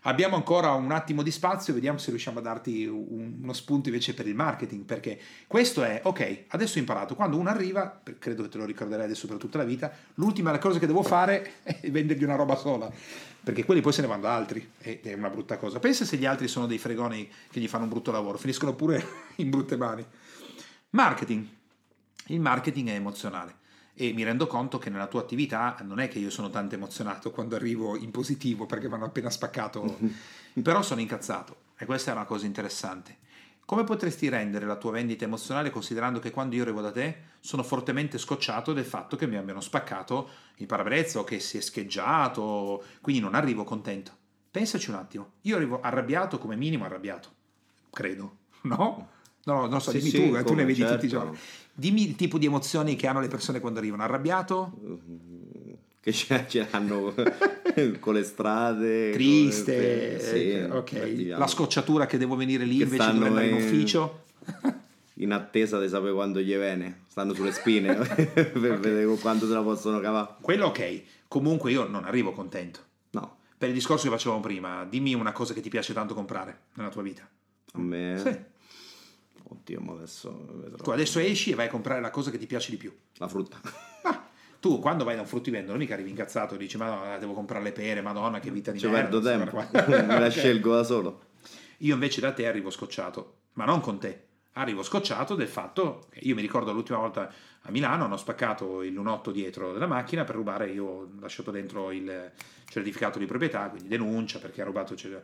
Abbiamo 0.07 0.37
ancora 0.37 0.73
un 0.73 0.93
attimo 0.93 1.23
di 1.23 1.31
spazio, 1.31 1.73
vediamo 1.73 1.97
se 1.97 2.11
riusciamo 2.11 2.39
a 2.39 2.43
darti 2.43 2.85
un- 2.85 3.39
uno 3.41 3.53
spunto 3.55 3.89
invece 3.89 4.13
per 4.13 4.27
il 4.27 4.35
marketing, 4.35 4.85
perché 4.85 5.19
questo 5.47 5.83
è, 5.83 6.01
ok, 6.05 6.45
adesso 6.49 6.77
ho 6.77 6.81
imparato, 6.81 7.15
quando 7.15 7.39
uno 7.39 7.49
arriva, 7.49 8.03
credo 8.19 8.43
che 8.43 8.51
te 8.51 8.59
lo 8.59 8.67
ricorderai 8.67 9.07
adesso 9.07 9.27
per 9.27 9.39
tutta 9.39 9.57
la 9.57 9.65
vita, 9.65 9.91
l'ultima 10.15 10.57
cosa 10.59 10.79
che 10.79 10.87
devo 10.87 11.03
fare 11.03 11.55
è 11.65 11.91
vendergli 11.91 12.23
una 12.23 12.37
roba 12.37 12.55
sola, 12.55 12.93
perché 13.43 13.65
quelli 13.65 13.81
poi 13.81 13.93
se 13.95 14.03
ne 14.03 14.07
vanno 14.09 14.27
altri, 14.27 14.73
ed 14.79 15.07
è 15.07 15.15
una 15.15 15.31
brutta 15.31 15.57
cosa. 15.57 15.79
Pensa 15.79 16.05
se 16.05 16.19
gli 16.19 16.27
altri 16.27 16.49
sono 16.49 16.67
dei 16.67 16.79
fregoni 16.79 17.27
che 17.51 17.59
gli 17.59 17.69
fanno 17.69 17.85
un 17.85 17.91
brutto 17.91 18.11
lavoro, 18.11 18.37
finiscono 18.37 18.75
pure 18.75 19.03
in 19.37 19.49
brutte 19.49 19.77
mani. 19.79 20.05
Marketing. 20.91 21.47
Il 22.27 22.41
marketing 22.41 22.89
è 22.91 22.95
emozionale 22.95 23.63
e 23.95 24.13
mi 24.13 24.25
rendo 24.25 24.47
conto 24.47 24.79
che 24.79 24.91
nella 24.91 25.07
tua 25.07 25.21
attività 25.21 25.77
non 25.83 26.01
è 26.01 26.09
che 26.09 26.19
io 26.19 26.31
sono 26.31 26.51
tanto 26.51 26.75
emozionato 26.75 27.31
quando 27.31 27.55
arrivo 27.55 27.97
in 27.97 28.11
positivo 28.11 28.67
perché 28.67 28.89
mi 28.89 28.95
hanno 28.95 29.05
appena 29.05 29.31
spaccato, 29.31 29.99
però 30.63 30.83
sono 30.83 31.01
incazzato 31.01 31.63
e 31.77 31.85
questa 31.85 32.11
è 32.11 32.15
una 32.15 32.25
cosa 32.25 32.47
interessante. 32.47 33.19
Come 33.67 33.85
potresti 33.85 34.29
rendere 34.29 34.67
la 34.67 34.77
tua 34.77 34.91
vendita 34.91 35.25
emozionale 35.25 35.71
considerando 35.71 36.19
che 36.19 36.31
quando 36.31 36.55
io 36.55 36.63
arrivo 36.63 36.83
da 36.83 36.91
te 36.91 37.33
sono 37.41 37.63
fortemente 37.63 38.19
scocciato 38.19 38.75
del 38.75 38.85
fatto 38.85 39.17
che 39.17 39.27
mi 39.27 39.37
abbiano 39.37 39.61
spaccato 39.61 40.29
il 40.57 40.67
parabrezza 40.67 41.21
o 41.21 41.25
che 41.25 41.41
si 41.41 41.57
è 41.57 41.61
scheggiato, 41.61 42.85
quindi 43.01 43.23
non 43.23 43.35
arrivo 43.35 43.65
contento. 43.65 44.13
Pensaci 44.51 44.91
un 44.91 44.97
attimo, 44.97 45.33
io 45.43 45.57
arrivo 45.57 45.81
arrabbiato 45.81 46.39
come 46.39 46.57
minimo 46.57 46.85
arrabbiato, 46.85 47.31
credo, 47.91 48.37
no? 48.63 49.09
No, 49.45 49.67
non 49.67 49.81
so, 49.81 49.91
Sì, 49.91 49.99
dimmi 49.99 50.11
sì, 50.11 50.17
tu, 50.17 50.35
eh, 50.35 50.39
tu 50.39 50.45
come, 50.45 50.63
ne 50.63 50.67
vedi 50.67 50.81
tutti 50.81 51.07
i 51.07 51.09
certo. 51.09 51.25
giorni. 51.27 51.39
Dimmi 51.75 52.09
il 52.09 52.17
tipo 52.17 52.39
di 52.39 52.47
emozioni 52.47 52.97
che 52.97 53.07
hanno 53.07 53.21
le 53.21 53.29
persone 53.29 53.61
quando 53.61 53.79
arrivano. 53.79 54.03
Arrabbiato? 54.03 54.73
Che 56.01 56.13
ce, 56.13 56.45
ce 56.49 56.69
l'hanno 56.71 57.15
con 58.01 58.15
le 58.15 58.25
strade. 58.25 59.11
Triste? 59.13 60.17
con- 60.19 60.27
sì, 60.27 60.51
eh, 60.51 60.65
ok. 60.65 60.93
attiviamo. 60.95 61.39
La 61.41 61.47
scocciatura 61.47 62.07
che 62.07 62.19
devo 62.19 62.37
venire 62.37 62.65
lì 62.65 62.79
Che 62.79 62.85
invece 62.85 63.11
di 63.13 63.23
andare 63.25 63.47
in 63.49 63.55
ufficio? 63.55 64.23
In 65.19 65.31
attesa 65.33 65.79
di 65.81 65.89
sapere 65.89 66.13
quando 66.13 66.41
gli 66.41 66.49
viene. 66.57 67.03
Stanno 67.07 67.35
sulle 67.35 67.53
spine 67.53 67.95
per 67.95 68.81
vedere 68.81 69.07
quanto 69.19 69.47
se 69.47 69.53
la 69.55 69.63
possono 69.63 70.01
cavare. 70.01 70.35
Quello 70.41 70.67
ok. 70.67 71.03
Comunque 71.29 71.71
io 71.71 71.87
non 71.87 72.05
arrivo 72.05 72.33
contento. 72.33 72.81
No, 73.11 73.37
Per 73.57 73.69
il 73.69 73.75
discorso 73.75 74.05
che 74.05 74.11
facevamo 74.11 74.41
prima, 74.41 74.85
dimmi 74.85 75.15
una 75.15 75.31
cosa 75.31 75.55
che 75.55 75.61
ti 75.61 75.69
piace 75.69 75.93
tanto 75.93 76.15
comprare 76.15 76.63
nella 76.75 76.89
tua 76.89 77.03
vita. 77.03 77.23
a 77.75 77.79
me. 77.79 78.19
Sì. 78.19 78.53
Oddio, 79.47 79.81
ma 79.81 79.93
adesso 79.93 80.47
vedrò. 80.55 80.83
Tu 80.83 80.91
adesso 80.91 81.19
esci 81.19 81.51
e 81.51 81.55
vai 81.55 81.67
a 81.67 81.71
comprare 81.71 82.01
la 82.01 82.11
cosa 82.11 82.31
che 82.31 82.39
ti 82.39 82.47
piace 82.47 82.71
di 82.71 82.77
più. 82.77 82.93
La 83.17 83.29
frutta. 83.29 83.61
Ma 84.03 84.27
tu 84.59 84.79
quando 84.79 85.05
vai 85.05 85.15
da 85.15 85.21
un 85.21 85.27
fruttivendolo 85.27 85.77
mica 85.77 85.93
arrivi 85.95 86.09
incazzato 86.11 86.55
e 86.55 86.59
dici 86.59 86.77
ma 86.79 86.89
no, 87.13 87.19
devo 87.19 87.35
comprare 87.35 87.63
le 87.63 87.73
pere, 87.73 88.01
madonna 88.01 88.41
che 88.41 88.51
vita 88.51 88.71
di 88.71 88.79
Ci 88.79 88.87
merda. 88.87 89.19
perdo 89.19 89.21
questa 89.21 89.39
tempo. 89.39 89.57
roba 89.57 89.83
qua." 89.83 90.03
Me 90.15 90.19
la 90.21 90.31
scelgo 90.31 90.75
da 90.75 90.83
solo. 90.83 91.21
Io 91.79 91.93
invece 91.95 92.21
da 92.21 92.33
te 92.33 92.47
arrivo 92.47 92.71
scocciato, 92.71 93.35
ma 93.55 93.65
non 93.67 93.81
con 93.81 93.99
te. 93.99 94.23
Arrivo 94.57 94.83
scocciato 94.85 95.35
del 95.35 95.49
fatto 95.49 96.07
che 96.11 96.21
io 96.23 96.35
mi 96.35 96.41
ricordo 96.41 96.73
l'ultima 96.73 96.99
volta 96.99 97.31
a 97.67 97.71
Milano 97.73 98.05
hanno 98.05 98.17
spaccato 98.17 98.83
il 98.83 98.93
lunotto 98.93 99.33
dietro 99.33 99.73
della 99.73 99.87
macchina 99.89 100.23
per 100.25 100.37
rubare, 100.37 100.71
io 100.71 100.85
ho 100.85 101.09
lasciato 101.19 101.51
dentro 101.51 101.91
il 101.91 102.31
certificato 102.67 103.19
di 103.19 103.27
proprietà, 103.27 103.69
quindi 103.69 103.89
denuncia 103.89 104.39
perché 104.39 104.63
ha 104.63 104.65
rubato... 104.65 104.95
cer- 104.95 105.23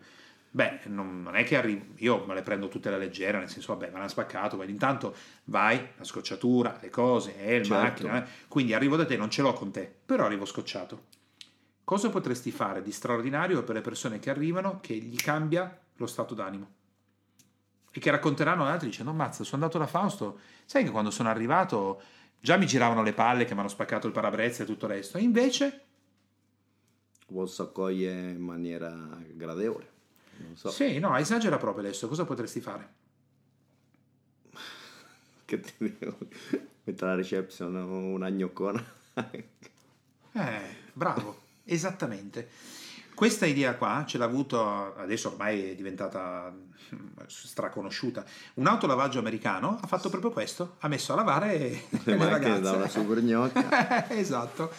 Beh, 0.52 0.80
non, 0.86 1.22
non 1.22 1.36
è 1.36 1.44
che 1.44 1.56
arrivo, 1.56 1.84
io 1.96 2.24
me 2.26 2.34
le 2.34 2.42
prendo 2.42 2.66
tutte 2.68 2.88
alla 2.88 2.96
leggera, 2.96 3.38
nel 3.38 3.48
senso, 3.48 3.72
vabbè, 3.72 3.90
me 3.90 3.98
l'hanno 3.98 4.08
spaccato, 4.08 4.56
ma 4.56 4.64
intanto 4.64 5.14
vai, 5.44 5.80
la 5.96 6.02
scocciatura, 6.02 6.78
le 6.80 6.90
cose, 6.90 7.36
è 7.36 7.52
il 7.52 7.64
Certo. 7.64 7.82
macchina, 7.82 8.24
eh. 8.24 8.28
quindi 8.48 8.74
arrivo 8.74 8.96
da 8.96 9.06
te, 9.06 9.16
non 9.16 9.30
ce 9.30 9.42
l'ho 9.42 9.52
con 9.52 9.70
te, 9.70 9.92
però 10.04 10.24
arrivo 10.24 10.44
scocciato. 10.44 11.06
Cosa 11.84 12.10
potresti 12.10 12.50
fare 12.50 12.82
di 12.82 12.90
straordinario 12.90 13.62
per 13.62 13.76
le 13.76 13.80
persone 13.80 14.18
che 14.18 14.30
arrivano 14.30 14.80
che 14.80 14.94
gli 14.94 15.16
cambia 15.16 15.76
lo 15.96 16.06
stato 16.06 16.34
d'animo? 16.34 16.68
E 17.92 17.98
che 18.00 18.10
racconteranno 18.10 18.62
ad 18.62 18.70
altri 18.70 18.88
dicendo: 18.88 19.12
Mazza, 19.12 19.42
sono 19.42 19.62
andato 19.62 19.78
da 19.78 19.88
Fausto. 19.88 20.38
Sai 20.64 20.84
che 20.84 20.90
quando 20.90 21.10
sono 21.10 21.28
arrivato 21.28 22.00
già 22.38 22.56
mi 22.56 22.66
giravano 22.66 23.02
le 23.02 23.12
palle 23.12 23.44
che 23.44 23.54
mi 23.54 23.60
hanno 23.60 23.68
spaccato 23.68 24.06
il 24.06 24.12
parabrezza 24.12 24.62
e 24.62 24.66
tutto 24.66 24.86
il 24.86 24.92
resto. 24.92 25.18
E 25.18 25.22
invece, 25.22 25.84
Posso 27.26 27.62
accogliere 27.62 28.30
in 28.30 28.40
maniera 28.40 28.92
gradevole. 29.34 29.98
Non 30.44 30.56
so. 30.56 30.70
sì, 30.70 30.98
no, 30.98 31.16
esagera 31.16 31.56
proprio 31.58 31.84
adesso. 31.84 32.08
Cosa 32.08 32.24
potresti 32.24 32.60
fare? 32.60 32.88
Che 35.44 35.60
ti 35.60 35.72
dico? 35.78 36.16
Mettere 36.84 37.10
alla 37.10 37.16
reception 37.16 37.74
una 37.74 38.28
gnoccona. 38.30 38.82
Eh, 40.32 40.76
bravo, 40.92 41.40
esattamente. 41.64 42.48
Questa 43.14 43.44
idea 43.46 43.74
qua 43.74 44.04
ce 44.06 44.16
l'ha 44.16 44.24
avuto, 44.24 44.94
adesso 44.96 45.28
ormai 45.30 45.72
è 45.72 45.74
diventata 45.74 46.50
mm, 46.50 47.06
straconosciuta, 47.26 48.24
un 48.54 48.66
autolavaggio 48.66 49.18
americano 49.18 49.78
ha 49.82 49.86
fatto 49.86 50.08
proprio 50.08 50.30
questo, 50.30 50.76
ha 50.78 50.88
messo 50.88 51.12
a 51.12 51.16
lavare 51.16 51.58
Le 51.90 52.00
le 52.04 52.16
macchine 52.16 52.60
da 52.60 52.70
una 52.70 52.78
ragazze. 52.78 53.00
super 53.00 53.20
gnocca. 53.22 54.08
esatto. 54.16 54.70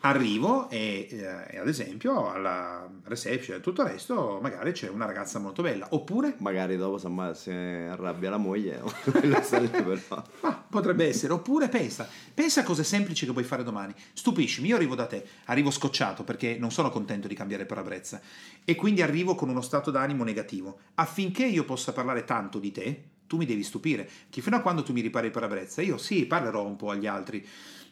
Arrivo 0.00 0.70
e, 0.70 1.08
eh, 1.10 1.58
ad 1.58 1.66
esempio 1.66 2.30
alla 2.30 2.88
reception 3.04 3.56
e 3.56 3.60
tutto 3.60 3.82
il 3.82 3.88
resto 3.88 4.38
magari 4.40 4.70
c'è 4.72 4.88
una 4.88 5.06
ragazza 5.06 5.40
molto 5.40 5.62
bella, 5.62 5.88
oppure 5.90 6.34
Magari 6.38 6.76
dopo 6.76 6.98
si 6.98 7.06
ammazza- 7.06 7.40
si 7.40 7.50
arrabbia 7.50 8.30
la 8.30 8.36
moglie. 8.36 8.80
Ma 10.40 10.64
potrebbe 10.68 11.06
essere, 11.06 11.32
oppure 11.32 11.68
pensa, 11.68 12.08
pensa 12.32 12.60
a 12.60 12.64
cose 12.64 12.84
semplici 12.84 13.26
che 13.26 13.32
puoi 13.32 13.44
fare 13.44 13.64
domani. 13.64 13.94
Stupiscimi, 14.12 14.68
io 14.68 14.76
arrivo 14.76 14.94
da 14.94 15.06
te, 15.06 15.24
arrivo 15.46 15.70
scocciato 15.70 16.22
perché 16.22 16.56
non 16.58 16.70
sono 16.70 16.90
contento 16.90 17.26
di 17.26 17.34
cambiare 17.34 17.66
parabrezza 17.66 18.20
e 18.64 18.74
quindi 18.74 19.02
arrivo 19.02 19.34
con 19.34 19.48
uno 19.48 19.62
stato 19.62 19.90
d'animo 19.90 20.24
negativo. 20.24 20.78
Affinché 20.94 21.44
io 21.44 21.64
possa 21.64 21.92
parlare 21.92 22.24
tanto 22.24 22.58
di 22.58 22.70
te, 22.70 23.02
tu 23.26 23.36
mi 23.36 23.46
devi 23.46 23.62
stupire. 23.62 24.08
Che 24.30 24.40
fino 24.40 24.56
a 24.56 24.60
quando 24.60 24.82
tu 24.82 24.92
mi 24.92 25.00
ripari 25.00 25.26
il 25.26 25.32
parabrezza, 25.32 25.82
io 25.82 25.98
sì, 25.98 26.26
parlerò 26.26 26.64
un 26.64 26.76
po' 26.76 26.90
agli 26.90 27.06
altri, 27.06 27.46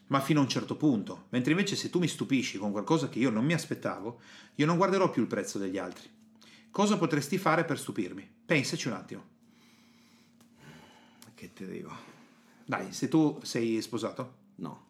ma 0.08 0.20
fino 0.20 0.40
a 0.40 0.42
un 0.42 0.48
certo 0.48 0.76
punto. 0.76 1.26
Mentre 1.30 1.52
invece 1.52 1.76
se 1.76 1.90
tu 1.90 1.98
mi 1.98 2.08
stupisci 2.08 2.58
con 2.58 2.70
qualcosa 2.72 3.08
che 3.08 3.18
io 3.18 3.30
non 3.30 3.44
mi 3.44 3.54
aspettavo, 3.54 4.20
io 4.54 4.66
non 4.66 4.76
guarderò 4.76 5.10
più 5.10 5.22
il 5.22 5.28
prezzo 5.28 5.58
degli 5.58 5.78
altri. 5.78 6.08
Cosa 6.70 6.96
potresti 6.96 7.38
fare 7.38 7.64
per 7.64 7.78
stupirmi? 7.78 8.28
Pensaci 8.44 8.88
un 8.88 8.94
attimo. 8.94 9.24
Che 11.34 11.52
ti 11.52 11.66
dico? 11.66 11.90
Dai, 12.64 12.92
se 12.92 13.08
tu 13.08 13.38
sei 13.42 13.80
sposato? 13.80 14.34
No. 14.56 14.84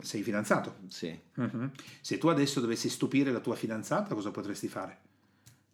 Sei 0.00 0.22
fidanzato? 0.22 0.76
Sì. 0.88 1.16
Mhm. 1.34 1.70
Se 2.00 2.18
tu 2.18 2.28
adesso 2.28 2.60
dovessi 2.60 2.88
stupire 2.88 3.30
la 3.30 3.40
tua 3.40 3.54
fidanzata, 3.54 4.14
cosa 4.14 4.30
potresti 4.30 4.68
fare? 4.68 5.00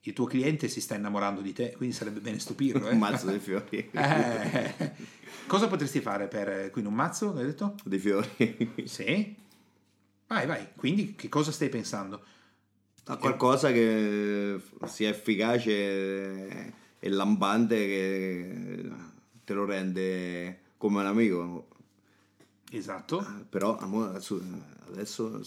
Il 0.02 0.12
tuo 0.12 0.26
cliente 0.26 0.68
si 0.68 0.80
sta 0.80 0.94
innamorando 0.94 1.40
di 1.40 1.52
te, 1.52 1.72
quindi 1.76 1.94
sarebbe 1.94 2.20
bene 2.20 2.38
stupirlo. 2.38 2.88
Eh? 2.88 2.92
Un 2.92 2.98
mazzo 2.98 3.30
di 3.30 3.38
fiori. 3.38 3.90
Eh, 3.98 4.92
cosa 5.46 5.66
potresti 5.66 6.00
fare 6.00 6.28
per... 6.28 6.70
Quindi 6.70 6.90
un 6.90 6.96
mazzo, 6.96 7.34
hai 7.36 7.44
detto? 7.44 7.74
Di 7.84 7.98
fiori. 7.98 8.72
Sì. 8.84 9.36
Vai, 10.26 10.46
vai. 10.46 10.68
Quindi 10.76 11.14
che 11.14 11.28
cosa 11.28 11.50
stai 11.52 11.68
pensando? 11.68 12.22
A 13.06 13.16
qualcosa 13.16 13.72
che 13.72 14.60
sia 14.84 15.08
efficace 15.08 16.74
e 16.98 17.08
lampante 17.08 17.76
che 17.76 18.90
te 19.44 19.54
lo 19.54 19.64
rende 19.64 20.60
come 20.76 21.00
un 21.00 21.06
amico. 21.06 21.68
Esatto. 22.70 23.24
Però 23.48 23.78
adesso, 23.78 25.40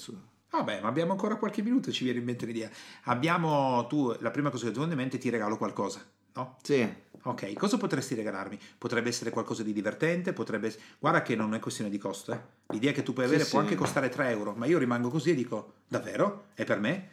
Vabbè, 0.52 0.82
ma 0.82 0.88
abbiamo 0.90 1.12
ancora 1.12 1.36
qualche 1.36 1.62
minuto, 1.62 1.92
ci 1.92 2.04
viene 2.04 2.20
in 2.20 2.26
mente 2.26 2.46
l'idea. 2.46 2.70
Abbiamo, 3.04 3.88
tu, 3.88 4.16
la 4.20 4.32
prima 4.32 4.50
cosa 4.50 4.66
che 4.66 4.72
ti 4.72 4.78
viene 4.78 4.92
in 4.94 4.98
mente, 4.98 5.18
ti 5.18 5.30
regalo 5.30 5.58
qualcosa, 5.58 6.06
no? 6.34 6.58
sì, 6.62 6.88
Ok, 7.24 7.54
cosa 7.54 7.78
potresti 7.78 8.16
regalarmi? 8.16 8.58
Potrebbe 8.80 9.10
essere 9.10 9.30
qualcosa 9.30 9.62
di 9.62 9.74
divertente, 9.74 10.34
potrebbe... 10.34 10.74
Guarda 10.98 11.22
che 11.22 11.36
non 11.36 11.54
è 11.54 11.60
questione 11.60 11.92
di 11.92 12.00
costo, 12.00 12.32
eh. 12.34 12.40
L'idea 12.70 12.92
che 12.92 13.04
tu 13.04 13.14
puoi 13.14 13.28
Sì, 13.28 13.34
avere 13.34 13.48
può 13.48 13.60
sì. 13.60 13.66
anche 13.66 13.76
costare 13.76 14.10
3 14.10 14.30
euro, 14.30 14.54
ma 14.58 14.66
io 14.66 14.80
rimango 14.80 15.10
così 15.10 15.30
e 15.30 15.36
dico, 15.36 15.74
davvero? 15.88 16.46
È 16.56 16.64
per 16.64 16.80
me? 16.80 17.10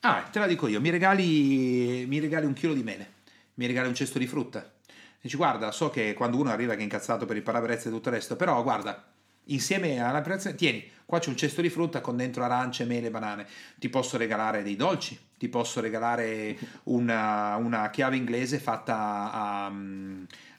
Ah, 0.00 0.22
te 0.22 0.40
la 0.40 0.46
dico 0.46 0.66
io, 0.66 0.80
mi 0.80 0.90
regali, 0.90 2.04
mi 2.08 2.18
regali 2.18 2.46
un 2.46 2.52
chilo 2.52 2.74
di 2.74 2.82
mele, 2.82 3.12
mi 3.54 3.66
regali 3.66 3.86
un 3.86 3.94
cesto 3.94 4.18
di 4.18 4.26
frutta. 4.26 4.72
Dici, 5.20 5.36
guarda, 5.36 5.70
so 5.70 5.88
che 5.88 6.12
quando 6.14 6.36
uno 6.36 6.50
arriva 6.50 6.74
che 6.74 6.80
è 6.80 6.82
incazzato 6.82 7.24
per 7.24 7.36
il 7.36 7.42
parabrezza 7.42 7.88
e 7.88 7.92
tutto 7.92 8.08
il 8.08 8.16
resto, 8.16 8.34
però 8.34 8.60
guarda, 8.64 9.02
insieme 9.46 10.00
alla 10.00 10.20
preparazione, 10.20 10.56
tieni, 10.56 10.90
qua 11.04 11.18
c'è 11.18 11.28
un 11.28 11.36
cesto 11.36 11.60
di 11.60 11.70
frutta 11.70 12.00
con 12.00 12.16
dentro 12.16 12.42
arance, 12.44 12.84
mele, 12.84 13.10
banane. 13.10 13.46
Ti 13.76 13.88
posso 13.88 14.16
regalare 14.16 14.62
dei 14.62 14.76
dolci, 14.76 15.18
ti 15.38 15.48
posso 15.48 15.80
regalare 15.80 16.56
una, 16.84 17.56
una 17.56 17.90
chiave 17.90 18.16
inglese 18.16 18.58
fatta 18.58 19.30
a, 19.32 19.72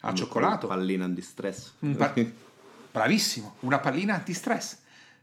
a 0.01 0.13
cioccolato. 0.13 0.67
pallina 0.67 1.07
di 1.09 1.21
stress. 1.21 1.73
Un 1.79 1.95
pa- 1.95 2.13
Bravissimo, 2.91 3.55
una 3.61 3.79
pallina 3.79 4.13
antistress. 4.15 4.77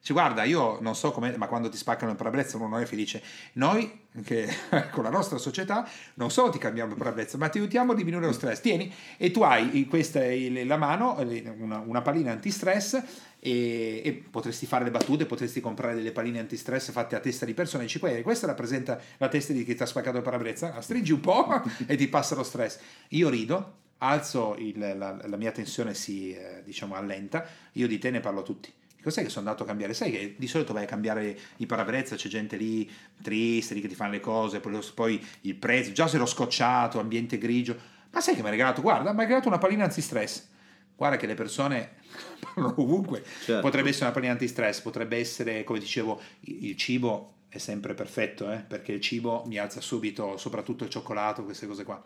Cioè, 0.04 0.16
guarda, 0.16 0.42
io 0.42 0.78
non 0.80 0.96
so 0.96 1.12
come, 1.12 1.36
ma 1.36 1.46
quando 1.46 1.68
ti 1.68 1.76
spaccano 1.76 2.10
il 2.10 2.16
parabrezza 2.16 2.56
uno 2.56 2.66
non 2.66 2.80
è 2.80 2.84
felice. 2.86 3.22
Noi, 3.54 4.00
che 4.24 4.48
con 4.90 5.04
la 5.04 5.10
nostra 5.10 5.38
società, 5.38 5.88
non 6.14 6.30
solo 6.30 6.50
ti 6.50 6.58
cambiamo 6.58 6.90
il 6.92 6.98
parabrezza, 6.98 7.38
ma 7.38 7.48
ti 7.48 7.58
aiutiamo 7.58 7.92
a 7.92 7.94
diminuire 7.94 8.26
lo 8.26 8.32
stress. 8.32 8.60
Tieni, 8.60 8.92
e 9.16 9.30
tu 9.30 9.42
hai 9.42 9.86
questa 9.86 10.20
la 10.64 10.76
mano, 10.76 11.18
eh, 11.20 11.54
una, 11.56 11.78
una 11.78 12.02
pallina 12.02 12.32
antistress, 12.32 13.00
e, 13.38 14.02
e 14.04 14.12
potresti 14.12 14.66
fare 14.66 14.84
le 14.84 14.90
battute, 14.90 15.26
potresti 15.26 15.60
comprare 15.60 15.94
delle 15.94 16.12
palline 16.12 16.38
antistress 16.40 16.90
fatte 16.90 17.16
a 17.16 17.20
testa 17.20 17.44
di 17.44 17.54
persone. 17.54 17.84
Dici, 17.84 17.98
"Guarda, 17.98 18.22
questa 18.22 18.46
rappresenta 18.46 19.00
la 19.18 19.28
testa 19.28 19.52
di 19.52 19.64
chi 19.64 19.74
ti 19.74 19.82
ha 19.82 19.86
spaccato 19.86 20.16
il 20.16 20.22
parabrezza, 20.22 20.72
la 20.74 20.80
stringi 20.80 21.12
un 21.12 21.20
po' 21.20 21.62
e 21.86 21.96
ti 21.96 22.08
passa 22.08 22.34
lo 22.34 22.42
stress. 22.42 22.78
Io 23.10 23.28
rido, 23.28 23.78
alzo 23.98 24.56
il- 24.58 24.78
la, 24.78 25.16
la 25.24 25.36
mia 25.36 25.52
tensione 25.52 25.94
si 25.94 26.32
eh, 26.34 26.62
diciamo 26.64 26.94
allenta, 26.94 27.46
io 27.72 27.86
di 27.86 27.98
te 27.98 28.10
ne 28.10 28.20
parlo 28.20 28.40
a 28.40 28.44
tutti. 28.44 28.72
Cos'è 29.02 29.22
che 29.22 29.28
sono 29.28 29.46
andato 29.46 29.64
a 29.64 29.66
cambiare? 29.66 29.94
Sai 29.94 30.10
che 30.10 30.34
di 30.36 30.46
solito 30.46 30.72
vai 30.72 30.84
a 30.84 30.86
cambiare 30.86 31.36
i 31.56 31.66
parabrezza, 31.66 32.16
c'è 32.16 32.28
gente 32.28 32.56
lì 32.56 32.88
triste, 33.22 33.74
lì 33.74 33.80
che 33.80 33.88
ti 33.88 33.94
fanno 33.94 34.12
le 34.12 34.20
cose, 34.20 34.60
poi, 34.60 34.78
poi 34.94 35.26
il 35.42 35.54
prezzo, 35.54 35.92
già 35.92 36.06
se 36.06 36.18
l'ho 36.18 36.26
scocciato, 36.26 37.00
ambiente 37.00 37.38
grigio. 37.38 37.76
Ma 38.10 38.20
sai 38.20 38.34
che 38.34 38.42
mi 38.42 38.48
ha 38.48 38.50
regalato? 38.50 38.80
Guarda, 38.82 39.12
mi 39.12 39.18
ha 39.20 39.22
regalato 39.22 39.48
una 39.48 39.58
pallina 39.58 39.84
antistress. 39.84 40.48
Guarda 40.94 41.16
che 41.16 41.26
le 41.26 41.34
persone 41.34 41.96
parlano 42.40 42.74
ovunque. 42.80 43.24
Certo. 43.44 43.60
Potrebbe 43.60 43.88
essere 43.88 44.04
una 44.04 44.14
pallina 44.14 44.32
antistress, 44.32 44.80
potrebbe 44.80 45.16
essere, 45.16 45.64
come 45.64 45.78
dicevo, 45.78 46.20
il 46.40 46.62
il 46.72 46.76
cibo 46.76 47.34
è 47.52 47.58
sempre 47.58 47.92
perfetto, 47.92 48.50
eh, 48.50 48.64
perché 48.66 48.92
il 48.92 49.00
cibo 49.02 49.44
mi 49.46 49.58
alza 49.58 49.82
subito, 49.82 50.38
soprattutto 50.38 50.84
il 50.84 50.90
cioccolato, 50.90 51.44
queste 51.44 51.66
cose 51.66 51.84
qua. 51.84 52.02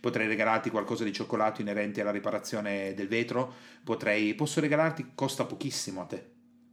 Potrei 0.00 0.26
regalarti 0.26 0.70
qualcosa 0.70 1.04
di 1.04 1.12
cioccolato 1.12 1.60
inerente 1.60 2.00
alla 2.00 2.10
riparazione 2.10 2.94
del 2.94 3.06
vetro, 3.06 3.54
potrei, 3.84 4.34
posso 4.34 4.60
regalarti, 4.60 5.12
costa 5.14 5.44
pochissimo 5.44 6.00
a 6.00 6.04
te, 6.04 6.30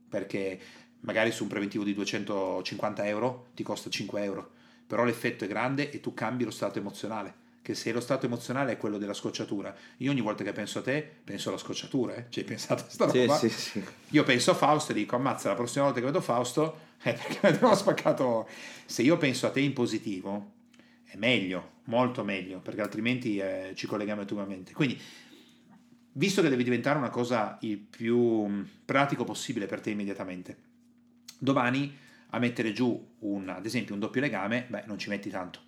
perché 0.09 0.59
magari 1.01 1.31
su 1.31 1.43
un 1.43 1.49
preventivo 1.49 1.83
di 1.83 1.93
250 1.93 3.05
euro 3.07 3.47
ti 3.53 3.63
costa 3.63 3.89
5 3.89 4.23
euro, 4.23 4.51
però 4.87 5.03
l'effetto 5.03 5.43
è 5.45 5.47
grande 5.47 5.91
e 5.91 5.99
tu 5.99 6.13
cambi 6.13 6.43
lo 6.43 6.51
stato 6.51 6.79
emozionale, 6.79 7.43
che 7.61 7.73
se 7.75 7.91
lo 7.91 7.99
stato 7.99 8.25
emozionale 8.25 8.73
è 8.73 8.77
quello 8.77 8.97
della 8.97 9.13
scocciatura, 9.13 9.75
io 9.97 10.11
ogni 10.11 10.21
volta 10.21 10.43
che 10.43 10.51
penso 10.51 10.79
a 10.79 10.81
te 10.81 11.07
penso 11.23 11.49
alla 11.49 11.57
scocciatura, 11.57 12.15
eh? 12.15 12.25
ci 12.29 12.39
hai 12.39 12.45
pensato 12.45 12.83
a 12.83 12.89
sta 12.89 13.09
Sì, 13.09 13.19
roba? 13.19 13.37
sì, 13.37 13.49
sì. 13.49 13.83
Io 14.09 14.23
penso 14.23 14.51
a 14.51 14.53
Fausto 14.55 14.91
e 14.91 14.95
dico, 14.95 15.15
ammazza, 15.15 15.49
la 15.49 15.55
prossima 15.55 15.85
volta 15.85 15.99
che 15.99 16.05
vedo 16.05 16.21
Fausto 16.21 16.77
è 17.01 17.13
perché 17.13 17.39
mi 17.41 17.55
abbiamo 17.55 17.75
spaccato. 17.75 18.47
Se 18.85 19.01
io 19.01 19.17
penso 19.17 19.47
a 19.47 19.51
te 19.51 19.59
in 19.61 19.73
positivo, 19.73 20.51
è 21.03 21.17
meglio, 21.17 21.71
molto 21.85 22.23
meglio, 22.23 22.59
perché 22.59 22.81
altrimenti 22.81 23.37
eh, 23.37 23.73
ci 23.75 23.87
colleghiamo 23.87 24.21
intimamente. 24.21 24.73
Quindi, 24.73 24.99
visto 26.17 26.41
che 26.41 26.49
deve 26.49 26.63
diventare 26.63 26.97
una 26.97 27.09
cosa 27.09 27.57
il 27.61 27.77
più 27.77 28.17
mh, 28.17 28.69
pratico 28.85 29.23
possibile 29.23 29.65
per 29.65 29.81
te 29.81 29.89
immediatamente, 29.89 30.57
domani 31.37 31.97
a 32.29 32.39
mettere 32.39 32.73
giù, 32.73 33.15
un, 33.19 33.49
ad 33.49 33.65
esempio, 33.65 33.93
un 33.93 33.99
doppio 33.99 34.21
legame, 34.21 34.65
beh, 34.67 34.83
non 34.87 34.97
ci 34.97 35.09
metti 35.09 35.29
tanto. 35.29 35.59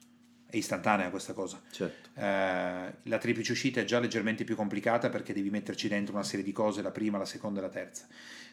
È 0.49 0.55
istantanea 0.55 1.09
questa 1.09 1.33
cosa. 1.33 1.61
Certo. 1.69 2.09
Eh, 2.19 2.93
la 3.03 3.17
triplice 3.19 3.51
uscita 3.51 3.81
è 3.81 3.85
già 3.85 3.99
leggermente 3.99 4.43
più 4.43 4.55
complicata 4.55 5.09
perché 5.09 5.33
devi 5.33 5.49
metterci 5.49 5.87
dentro 5.87 6.13
una 6.13 6.23
serie 6.23 6.43
di 6.43 6.51
cose, 6.53 6.81
la 6.81 6.91
prima, 6.91 7.17
la 7.17 7.25
seconda 7.25 7.59
e 7.59 7.63
la 7.63 7.69
terza. 7.69 8.07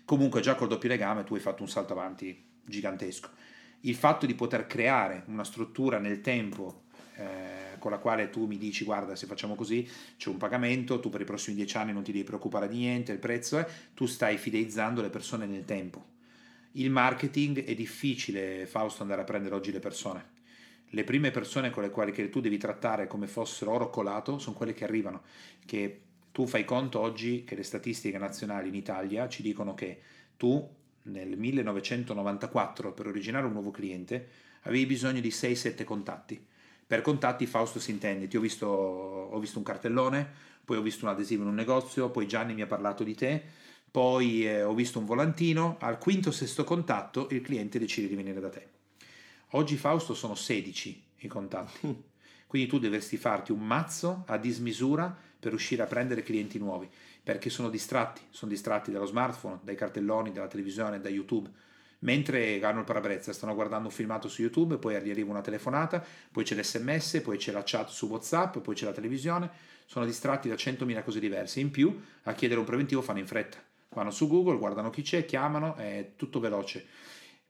Comunque 0.05 0.41
già 0.41 0.55
col 0.55 0.69
doppio 0.69 0.89
legame 0.89 1.25
tu 1.25 1.35
hai 1.35 1.41
fatto 1.41 1.63
un 1.63 1.69
salto 1.69 1.93
avanti 1.93 2.45
gigantesco. 2.65 3.31
Il 3.81 3.95
fatto 3.95 4.27
di 4.27 4.35
poter 4.35 4.67
creare 4.67 5.23
una 5.27 5.45
struttura 5.45 5.99
nel 5.99 6.21
tempo 6.21 6.85
eh, 7.17 7.54
con 7.85 7.93
la 7.93 7.99
quale 7.99 8.31
tu 8.31 8.47
mi 8.47 8.57
dici 8.57 8.83
guarda 8.83 9.15
se 9.15 9.27
facciamo 9.27 9.55
così 9.55 9.87
c'è 10.17 10.31
un 10.31 10.39
pagamento, 10.39 11.01
tu 11.01 11.11
per 11.11 11.21
i 11.21 11.25
prossimi 11.25 11.55
dieci 11.55 11.77
anni 11.77 11.93
non 11.93 12.03
ti 12.03 12.13
devi 12.13 12.25
preoccupare 12.25 12.67
di 12.67 12.79
niente, 12.79 13.13
il 13.13 13.19
prezzo 13.19 13.59
è, 13.59 13.67
tu 13.93 14.07
stai 14.07 14.39
fideizzando 14.39 15.03
le 15.03 15.11
persone 15.11 15.45
nel 15.45 15.67
tempo. 15.67 16.13
Il 16.73 16.89
marketing 16.89 17.63
è 17.63 17.75
difficile, 17.75 18.65
Fausto, 18.65 19.03
andare 19.03 19.21
a 19.21 19.25
prendere 19.25 19.55
oggi 19.55 19.71
le 19.71 19.81
persone 19.81 20.33
le 20.95 21.03
prime 21.03 21.33
persone 21.33 21.71
con 21.71 21.83
le 21.83 21.91
quali 21.91 22.31
tu 22.31 22.41
devi 22.41 22.57
trattare 22.57 23.09
come 23.09 23.27
fossero 23.27 23.73
oro 23.73 23.91
colato 23.91 24.39
sono 24.39 24.55
quelle 24.55 24.75
che 24.75 24.85
arrivano, 24.85 25.23
che 25.67 26.03
tu 26.31 26.47
fai 26.47 26.65
conto 26.65 27.01
oggi 27.01 27.43
che 27.43 27.57
le 27.57 27.65
statistiche 27.65 28.17
nazionali 28.17 28.69
in 28.69 28.77
Italia 28.77 29.29
ci 29.29 29.43
dicono 29.43 29.75
che 29.75 30.01
tu 30.37 30.67
nel 31.03 31.37
1994 31.37 32.93
per 32.93 33.09
originare 33.09 33.45
un 33.45 33.53
nuovo 33.53 33.73
cliente 33.73 34.29
avevi 34.63 34.87
bisogno 34.87 35.21
di 35.21 35.31
6-7 35.31 35.83
contatti. 35.83 36.47
Per 36.87 37.01
contatti 37.01 37.47
Fausto 37.47 37.81
si 37.81 37.91
intende, 37.91 38.27
ti 38.29 38.37
ho 38.37 38.41
visto, 38.41 38.67
ho 38.67 39.39
visto 39.39 39.59
un 39.59 39.65
cartellone, 39.65 40.29
poi 40.65 40.77
ho 40.77 40.83
visto 40.83 41.05
un 41.05 41.11
adesivo 41.11 41.43
in 41.43 41.49
un 41.49 41.55
negozio, 41.55 42.11
poi 42.11 42.27
Gianni 42.27 42.55
mi 42.55 42.63
ha 42.63 42.67
parlato 42.67 43.05
di 43.05 43.15
te, 43.15 43.43
poi 43.91 44.47
eh, 44.47 44.63
ho 44.63 44.75
visto 44.75 44.99
un 44.99 45.05
volantino, 45.05 45.77
al 45.81 45.99
quinto 45.99 46.31
o 46.31 46.33
sesto 46.33 46.65
contatto 46.65 47.29
il 47.31 47.41
cliente 47.41 47.79
decide 47.79 48.09
di 48.09 48.15
venire 48.15 48.41
da 48.41 48.49
te. 48.49 48.69
Oggi 49.51 49.77
Fausto 49.77 50.15
sono 50.15 50.35
16 50.35 51.03
i 51.19 51.29
contatti. 51.29 52.13
Quindi 52.47 52.69
tu 52.69 52.79
dovresti 52.79 53.17
farti 53.17 53.51
un 53.51 53.61
mazzo 53.61 54.23
a 54.27 54.37
dismisura 54.37 55.17
per 55.41 55.51
riuscire 55.51 55.83
a 55.83 55.87
prendere 55.87 56.23
clienti 56.23 56.59
nuovi, 56.59 56.89
perché 57.23 57.51
sono 57.51 57.69
distratti, 57.69 58.21
sono 58.31 58.51
distratti 58.51 58.93
dallo 58.93 59.07
smartphone, 59.07 59.59
dai 59.63 59.75
cartelloni, 59.75 60.33
dalla 60.33 60.47
televisione, 60.47 61.01
da 61.01 61.09
YouTube. 61.09 61.51
Mentre 62.05 62.63
hanno 62.63 62.81
il 62.81 62.85
parabrezza, 62.85 63.33
stanno 63.33 63.55
guardando 63.55 63.89
un 63.89 63.95
filmato 63.95 64.29
su 64.29 64.43
YouTube, 64.43 64.77
poi 64.77 65.01
gli 65.03 65.11
arriva 65.11 65.31
una 65.31 65.41
telefonata, 65.41 66.05
poi 66.31 66.45
c'è 66.45 66.55
l'SMS, 66.55 67.21
poi 67.23 67.39
c'è 67.39 67.51
la 67.51 67.63
chat 67.65 67.89
su 67.89 68.07
WhatsApp, 68.09 68.59
poi 68.59 68.75
c'è 68.75 68.85
la 68.85 68.93
televisione, 68.93 69.51
sono 69.87 70.05
distratti 70.05 70.49
da 70.49 70.55
100.000 70.55 71.03
cose 71.03 71.19
diverse. 71.19 71.61
In 71.61 71.71
più, 71.71 71.99
a 72.25 72.35
chiedere 72.35 72.61
un 72.61 72.67
preventivo 72.67 73.01
fanno 73.01 73.21
in 73.21 73.27
fretta. 73.27 73.57
Vanno 73.89 74.11
su 74.11 74.29
Google, 74.29 74.59
guardano 74.59 74.91
chi 74.91 75.01
c'è, 75.01 75.25
chiamano, 75.25 75.77
è 75.77 76.13
tutto 76.17 76.41
veloce. 76.41 76.87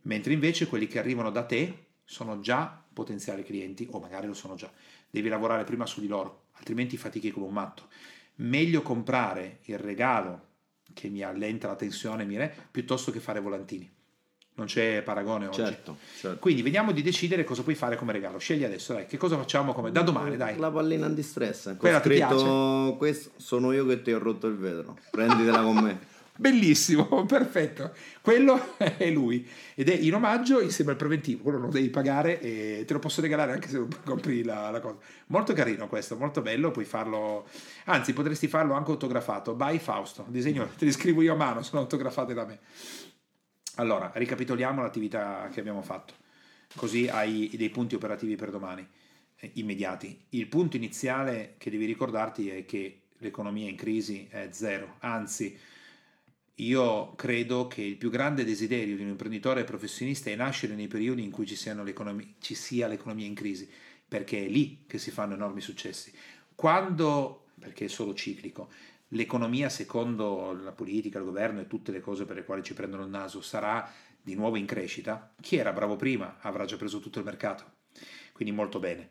Mentre 0.03 0.33
invece 0.33 0.69
quelli 0.69 0.87
che 0.87 1.01
arrivano 1.01 1.31
da 1.31 1.45
te 1.45 1.87
sono 2.05 2.39
già 2.39 2.81
potenziali 2.93 3.43
clienti, 3.43 3.89
o 3.91 3.99
magari 3.99 4.29
lo 4.29 4.35
sono 4.35 4.55
già. 4.55 4.71
Devi 5.11 5.29
lavorare 5.29 5.65
prima 5.65 5.85
su 5.85 6.01
di 6.01 6.07
loro, 6.07 6.49
altrimenti 6.53 6.97
fatichi 6.97 7.33
come 7.33 7.47
un 7.47 7.53
matto. 7.53 7.89
Meglio 8.37 8.83
comprare 8.83 9.59
il 9.63 9.79
regalo 9.79 10.53
che 10.93 11.09
mi 11.09 11.23
allenta 11.23 11.67
la 11.67 11.75
tensione, 11.75 12.25
mi 12.25 12.37
re, 12.37 12.55
piuttosto 12.71 13.11
che 13.11 13.19
fare 13.19 13.41
volantini. 13.41 13.91
Non 14.57 14.67
c'è 14.67 15.03
paragone 15.03 15.47
oggi. 15.47 15.57
Certo, 15.57 15.97
certo. 16.17 16.39
Quindi 16.39 16.63
vediamo 16.63 16.93
di 16.93 17.03
decidere 17.03 17.43
cosa 17.43 17.63
puoi 17.63 17.75
fare 17.75 17.97
come 17.97 18.13
regalo. 18.13 18.39
Scegli 18.39 18.63
adesso, 18.63 18.93
dai, 18.93 19.07
che 19.07 19.17
cosa 19.17 19.37
facciamo 19.37 19.73
come 19.73 19.91
da 19.91 20.03
domani, 20.03 20.37
dai. 20.37 20.57
La 20.59 20.71
pallina 20.71 21.07
antistress. 21.07 21.65
Con 21.65 21.77
Quella 21.79 22.01
ti 22.01 22.11
scritto 22.11 22.95
questo 22.97 23.31
sono 23.37 23.73
io 23.73 23.85
che 23.87 24.03
ti 24.03 24.13
ho 24.13 24.19
rotto 24.19 24.47
il 24.47 24.57
vetro. 24.57 24.97
Prenditela 25.11 25.61
con 25.61 25.77
me. 25.77 26.13
Bellissimo, 26.37 27.25
perfetto. 27.27 27.93
Quello 28.21 28.77
è 28.79 29.11
lui. 29.11 29.45
Ed 29.75 29.89
è 29.89 29.95
in 29.95 30.15
omaggio 30.15 30.61
insieme 30.61 30.93
al 30.93 30.97
preventivo. 30.97 31.43
Quello 31.43 31.59
lo 31.59 31.69
devi 31.69 31.91
pagare 31.91 32.41
e 32.41 32.85
te 32.87 32.93
lo 32.93 32.99
posso 32.99 33.21
regalare 33.21 33.53
anche 33.53 33.69
se 33.69 33.79
non 33.79 33.89
compri 34.05 34.45
la, 34.45 34.71
la 34.71 34.81
cosa. 34.81 34.99
Molto 35.27 35.53
carino 35.53 35.89
questo, 35.89 36.17
molto 36.17 36.43
bello. 36.43 36.71
Puoi 36.71 36.85
farlo, 36.85 37.47
anzi, 37.87 38.13
potresti 38.13 38.49
farlo 38.49 38.75
anche 38.75 38.91
autografato. 38.91 39.55
By 39.55 39.79
Fausto. 39.79 40.25
Disegno, 40.29 40.69
te 40.77 40.85
li 40.85 40.93
scrivo 40.93 41.23
io 41.23 41.33
a 41.33 41.37
mano, 41.37 41.63
sono 41.63 41.83
autografate 41.83 42.35
da 42.35 42.45
me. 42.45 42.59
Allora, 43.77 44.13
ricapitoliamo 44.15 44.83
l'attività 44.83 45.49
che 45.53 45.59
abbiamo 45.59 45.83
fatto, 45.83 46.15
così 46.77 47.09
hai 47.09 47.51
dei 47.57 47.71
punti 47.71 47.97
operativi 47.97 48.37
per 48.37 48.51
domani, 48.51 48.87
eh, 49.37 49.51
immediati. 49.55 50.27
Il 50.31 50.47
punto 50.47 50.77
iniziale 50.77 51.55
che 51.59 51.71
devi 51.71 51.85
ricordarti 51.85 52.51
è 52.51 52.65
che 52.65 53.01
l'economia 53.19 53.69
in 53.69 53.75
crisi 53.75 54.29
è 54.31 54.49
zero, 54.53 54.97
anzi 55.01 55.59
io 56.59 57.15
credo 57.17 57.67
che 57.67 57.83
il 57.83 57.97
più 57.97 58.11
grande 58.11 58.45
desiderio 58.45 58.95
di 58.95 59.03
un 59.03 59.09
imprenditore 59.09 59.65
professionista 59.65 60.31
è 60.31 60.37
nascere 60.37 60.75
nei 60.75 60.87
periodi 60.87 61.25
in 61.25 61.33
cui 61.33 61.45
ci, 61.45 61.57
ci, 61.57 62.55
sia 62.55 62.87
l'economia 62.87 63.27
in 63.27 63.35
crisi, 63.35 63.69
perché 64.07 64.45
è 64.45 64.49
lì 64.49 64.85
che 64.87 64.99
si 64.99 65.11
fanno 65.11 65.35
enormi 65.35 65.61
successi. 65.61 66.13
Quando, 66.55 67.47
perché 67.59 67.87
è 67.87 67.89
solo 67.89 68.15
ciclico, 68.15 68.71
l'economia 69.15 69.69
secondo 69.69 70.53
la 70.53 70.73
politica, 70.73 71.19
il 71.19 71.25
governo 71.25 71.61
e 71.61 71.67
tutte 71.67 71.93
le 71.93 72.01
cose 72.01 72.25
per 72.25 72.37
le 72.37 72.45
quali 72.45 72.63
ci 72.63 72.75
prendono 72.75 73.05
il 73.05 73.11
naso 73.11 73.41
sarà 73.41 73.91
di 74.21 74.35
nuovo 74.35 74.57
in 74.57 74.67
crescita, 74.67 75.35
chi 75.41 75.57
era 75.57 75.73
bravo 75.73 75.97
prima 75.97 76.39
avrà 76.41 76.65
già 76.65 76.77
preso 76.77 76.99
tutto 76.99 77.19
il 77.19 77.25
mercato. 77.25 77.65
Quindi 78.33 78.55
molto 78.55 78.79
bene. 78.79 79.11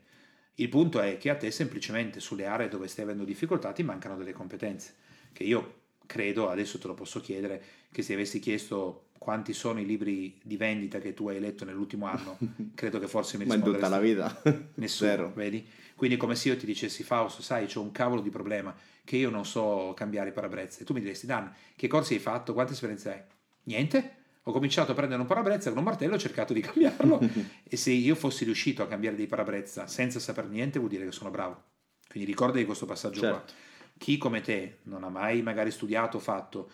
Il 0.56 0.70
punto 0.70 1.00
è 1.00 1.18
che 1.18 1.30
a 1.30 1.36
te 1.36 1.50
semplicemente 1.52 2.20
sulle 2.20 2.46
aree 2.46 2.68
dove 2.68 2.88
stai 2.88 3.06
avendo 3.06 3.24
difficoltà 3.24 3.72
ti 3.72 3.84
mancano 3.84 4.18
delle 4.18 4.34
competenze, 4.34 4.96
che 5.32 5.44
io 5.44 5.82
credo, 6.06 6.50
adesso 6.50 6.78
te 6.80 6.88
lo 6.88 6.94
posso 6.94 7.20
chiedere, 7.22 7.64
che 7.92 8.02
se 8.02 8.14
avessi 8.14 8.40
chiesto 8.40 9.08
quanti 9.18 9.54
sono 9.54 9.80
i 9.80 9.86
libri 9.86 10.38
di 10.44 10.58
vendita 10.58 11.00
che 11.00 11.14
tu 11.14 11.30
hai 11.30 11.40
letto 11.40 11.64
nell'ultimo 11.64 12.08
anno, 12.08 12.38
credo 12.76 13.00
che 13.00 13.08
forse 13.08 13.38
mi 13.38 13.46
risponderesti. 13.46 13.90
Ma 13.90 13.98
in 13.98 14.04
tutta 14.04 14.22
la 14.22 14.52
vita? 14.52 14.72
Nessuno, 14.76 15.10
Zero. 15.10 15.32
vedi? 15.34 15.66
Quindi 15.96 16.18
come 16.18 16.36
se 16.36 16.50
io 16.50 16.58
ti 16.58 16.66
dicessi, 16.66 17.04
Fausto, 17.04 17.42
sai, 17.42 17.68
c'ho 17.68 17.82
un 17.82 17.92
cavolo 17.92 18.22
di 18.22 18.30
problema, 18.30 18.76
che 19.04 19.18
io 19.18 19.30
non 19.30 19.46
so 19.46 19.94
cambiare 19.96 20.30
i 20.30 20.34
parabrezze. 20.34 20.82
E 20.82 20.86
tu 20.86 20.94
mi 20.94 21.02
diresti, 21.02 21.26
Dan, 21.26 21.54
che 21.76 21.88
corsi 21.88 22.14
hai 22.14 22.20
fatto? 22.20 22.54
Quante 22.54 22.74
esperienze 22.74 23.12
hai? 23.12 23.22
Niente? 23.64 24.22
Ho 24.44 24.52
cominciato 24.52 24.92
a 24.92 24.96
prendere 24.96 25.22
un 25.22 25.28
parabrezza 25.28 25.70
con 25.70 25.80
un 25.80 25.86
martello 25.86 26.14
e 26.14 26.16
ho 26.16 26.20
cercato 26.20 26.54
di 26.54 26.62
cambiarlo. 26.62 27.20
e 27.64 27.78
se 27.78 27.92
io 27.92 28.16
fossi 28.16 28.44
riuscito 28.44 28.84
a 28.84 28.88
cambiare 28.88 29.16
dei 29.16 29.28
parabrezza 29.28 29.88
senza 29.88 30.20
sapere 30.20 30.48
niente, 30.48 30.80
vuol 30.80 30.92
dire 30.92 31.06
che 31.06 31.12
sono 31.12 31.30
bravo. 31.30 31.64
Quindi 32.10 32.30
ricordati 32.30 32.66
questo 32.66 32.86
passaggio 32.86 33.22
certo. 33.22 33.36
qua 33.36 33.72
chi 33.98 34.18
come 34.18 34.42
te 34.42 34.80
non 34.84 35.04
ha 35.04 35.10
mai 35.10 35.42
magari 35.42 35.72
studiato 35.72 36.20
fatto 36.20 36.70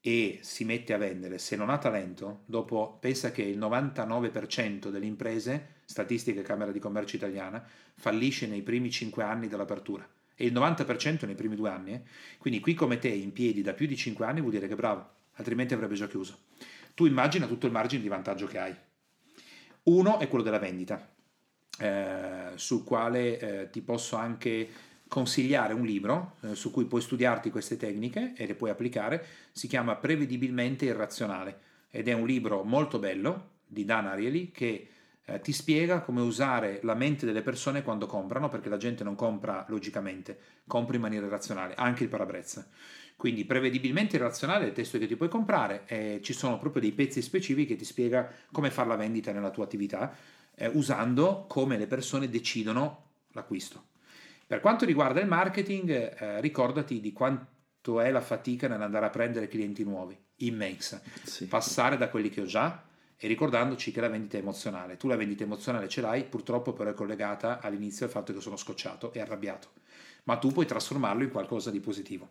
e 0.00 0.40
si 0.42 0.64
mette 0.64 0.92
a 0.92 0.98
vendere, 0.98 1.38
se 1.38 1.56
non 1.56 1.70
ha 1.70 1.78
talento, 1.78 2.42
dopo 2.44 2.98
pensa 3.00 3.30
che 3.30 3.40
il 3.40 3.58
99% 3.58 4.90
delle 4.90 5.06
imprese, 5.06 5.73
statistiche 5.84 6.42
Camera 6.42 6.72
di 6.72 6.78
Commercio 6.78 7.16
italiana, 7.16 7.64
fallisce 7.94 8.46
nei 8.46 8.62
primi 8.62 8.90
5 8.90 9.22
anni 9.22 9.48
dell'apertura 9.48 10.08
e 10.36 10.46
il 10.46 10.52
90% 10.52 11.26
nei 11.26 11.34
primi 11.34 11.56
due 11.56 11.70
anni. 11.70 11.92
Eh? 11.92 12.02
Quindi 12.38 12.60
qui 12.60 12.74
come 12.74 12.98
te 12.98 13.08
in 13.08 13.32
piedi 13.32 13.62
da 13.62 13.72
più 13.72 13.86
di 13.86 13.96
5 13.96 14.24
anni 14.24 14.40
vuol 14.40 14.52
dire 14.52 14.68
che 14.68 14.74
bravo, 14.74 15.08
altrimenti 15.34 15.74
avrebbe 15.74 15.94
già 15.94 16.08
chiuso. 16.08 16.38
Tu 16.94 17.06
immagina 17.06 17.46
tutto 17.46 17.66
il 17.66 17.72
margine 17.72 18.02
di 18.02 18.08
vantaggio 18.08 18.46
che 18.46 18.58
hai. 18.58 18.74
Uno 19.84 20.18
è 20.18 20.28
quello 20.28 20.44
della 20.44 20.58
vendita, 20.58 21.08
eh, 21.78 22.52
sul 22.54 22.84
quale 22.84 23.38
eh, 23.38 23.70
ti 23.70 23.80
posso 23.82 24.16
anche 24.16 24.92
consigliare 25.06 25.74
un 25.74 25.84
libro 25.84 26.36
eh, 26.40 26.54
su 26.54 26.70
cui 26.70 26.86
puoi 26.86 27.00
studiarti 27.00 27.50
queste 27.50 27.76
tecniche 27.76 28.32
e 28.36 28.46
le 28.46 28.54
puoi 28.54 28.70
applicare, 28.70 29.24
si 29.52 29.68
chiama 29.68 29.96
Prevedibilmente 29.96 30.86
irrazionale 30.86 31.60
ed 31.90 32.08
è 32.08 32.12
un 32.12 32.26
libro 32.26 32.64
molto 32.64 32.98
bello 32.98 33.50
di 33.66 33.84
Dan 33.84 34.06
Ariely 34.06 34.50
che 34.50 34.88
eh, 35.26 35.40
ti 35.40 35.52
spiega 35.52 36.00
come 36.00 36.20
usare 36.20 36.80
la 36.82 36.94
mente 36.94 37.24
delle 37.26 37.42
persone 37.42 37.82
quando 37.82 38.06
comprano, 38.06 38.48
perché 38.48 38.68
la 38.68 38.76
gente 38.76 39.04
non 39.04 39.14
compra 39.14 39.64
logicamente, 39.68 40.38
compra 40.66 40.96
in 40.96 41.02
maniera 41.02 41.26
irrazionale, 41.26 41.74
anche 41.74 42.04
il 42.04 42.08
parabrezza. 42.08 42.66
Quindi 43.16 43.44
prevedibilmente 43.44 44.16
irrazionale 44.16 44.64
è 44.64 44.68
il 44.68 44.74
testo 44.74 44.98
che 44.98 45.06
ti 45.06 45.16
puoi 45.16 45.28
comprare 45.28 45.84
e 45.86 46.20
ci 46.22 46.32
sono 46.32 46.58
proprio 46.58 46.82
dei 46.82 46.92
pezzi 46.92 47.22
specifici 47.22 47.68
che 47.68 47.76
ti 47.76 47.84
spiega 47.84 48.28
come 48.52 48.70
fare 48.70 48.88
la 48.88 48.96
vendita 48.96 49.32
nella 49.32 49.50
tua 49.50 49.64
attività, 49.64 50.14
eh, 50.54 50.68
usando 50.68 51.46
come 51.48 51.78
le 51.78 51.86
persone 51.86 52.28
decidono 52.28 53.12
l'acquisto. 53.32 53.86
Per 54.46 54.60
quanto 54.60 54.84
riguarda 54.84 55.20
il 55.20 55.26
marketing, 55.26 55.90
eh, 55.90 56.40
ricordati 56.40 57.00
di 57.00 57.12
quanto 57.12 58.00
è 58.00 58.10
la 58.10 58.20
fatica 58.20 58.68
nell'andare 58.68 59.06
a 59.06 59.10
prendere 59.10 59.48
clienti 59.48 59.84
nuovi, 59.84 60.18
immensa. 60.38 61.00
Sì. 61.22 61.46
Passare 61.46 61.96
da 61.96 62.08
quelli 62.08 62.28
che 62.28 62.42
ho 62.42 62.46
già 62.46 62.82
e 63.24 63.26
ricordandoci 63.26 63.90
che 63.90 64.02
la 64.02 64.08
vendita 64.08 64.36
è 64.36 64.40
emozionale. 64.40 64.98
Tu 64.98 65.08
la 65.08 65.16
vendita 65.16 65.44
emozionale 65.44 65.88
ce 65.88 66.02
l'hai, 66.02 66.24
purtroppo 66.24 66.74
però 66.74 66.90
è 66.90 66.92
collegata 66.92 67.58
all'inizio 67.58 68.04
al 68.04 68.12
fatto 68.12 68.34
che 68.34 68.40
sono 68.40 68.56
scocciato 68.56 69.14
e 69.14 69.20
arrabbiato, 69.20 69.68
ma 70.24 70.36
tu 70.36 70.52
puoi 70.52 70.66
trasformarlo 70.66 71.22
in 71.22 71.30
qualcosa 71.30 71.70
di 71.70 71.80
positivo. 71.80 72.28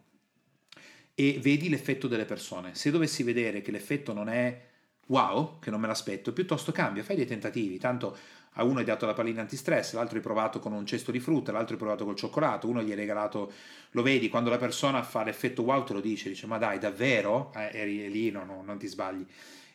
E 1.16 1.40
vedi 1.42 1.68
l'effetto 1.70 2.08
delle 2.08 2.26
persone. 2.26 2.76
Se 2.76 2.92
dovessi 2.92 3.24
vedere 3.24 3.62
che 3.62 3.72
l'effetto 3.72 4.14
non 4.14 4.30
è 4.30 4.66
wow, 5.08 5.58
che 5.58 5.72
non 5.72 5.82
me 5.82 5.88
l'aspetto, 5.88 6.32
piuttosto 6.32 6.72
cambia, 6.72 7.02
fai 7.02 7.16
dei 7.16 7.26
tentativi, 7.26 7.80
tanto 7.80 8.16
a 8.58 8.64
uno 8.64 8.78
hai 8.78 8.86
dato 8.86 9.08
la 9.08 9.14
pallina 9.14 9.42
antistress, 9.42 9.94
l'altro 9.94 10.18
hai 10.18 10.22
provato 10.22 10.60
con 10.60 10.74
un 10.74 10.86
cesto 10.86 11.10
di 11.10 11.20
frutta, 11.20 11.52
l'altro 11.52 11.74
hai 11.74 11.80
provato 11.80 12.06
col 12.06 12.16
cioccolato, 12.16 12.68
uno 12.68 12.84
gli 12.84 12.92
hai 12.92 12.96
regalato, 12.96 13.52
lo 13.90 14.04
vedi, 14.04 14.30
quando 14.30 14.52
la 14.52 14.58
persona 14.58 15.02
fa 15.02 15.24
l'effetto 15.24 15.64
wow 15.64 15.84
te 15.84 15.94
lo 15.94 16.02
dice, 16.02 16.30
dice 16.30 16.46
ma 16.46 16.60
dai 16.60 16.78
davvero? 16.78 17.52
Eh, 17.56 17.72
eri 17.74 18.12
lì, 18.12 18.30
no, 18.30 18.46
no, 18.46 18.62
non 18.64 18.78
ti 18.78 18.86
sbagli. 18.86 19.26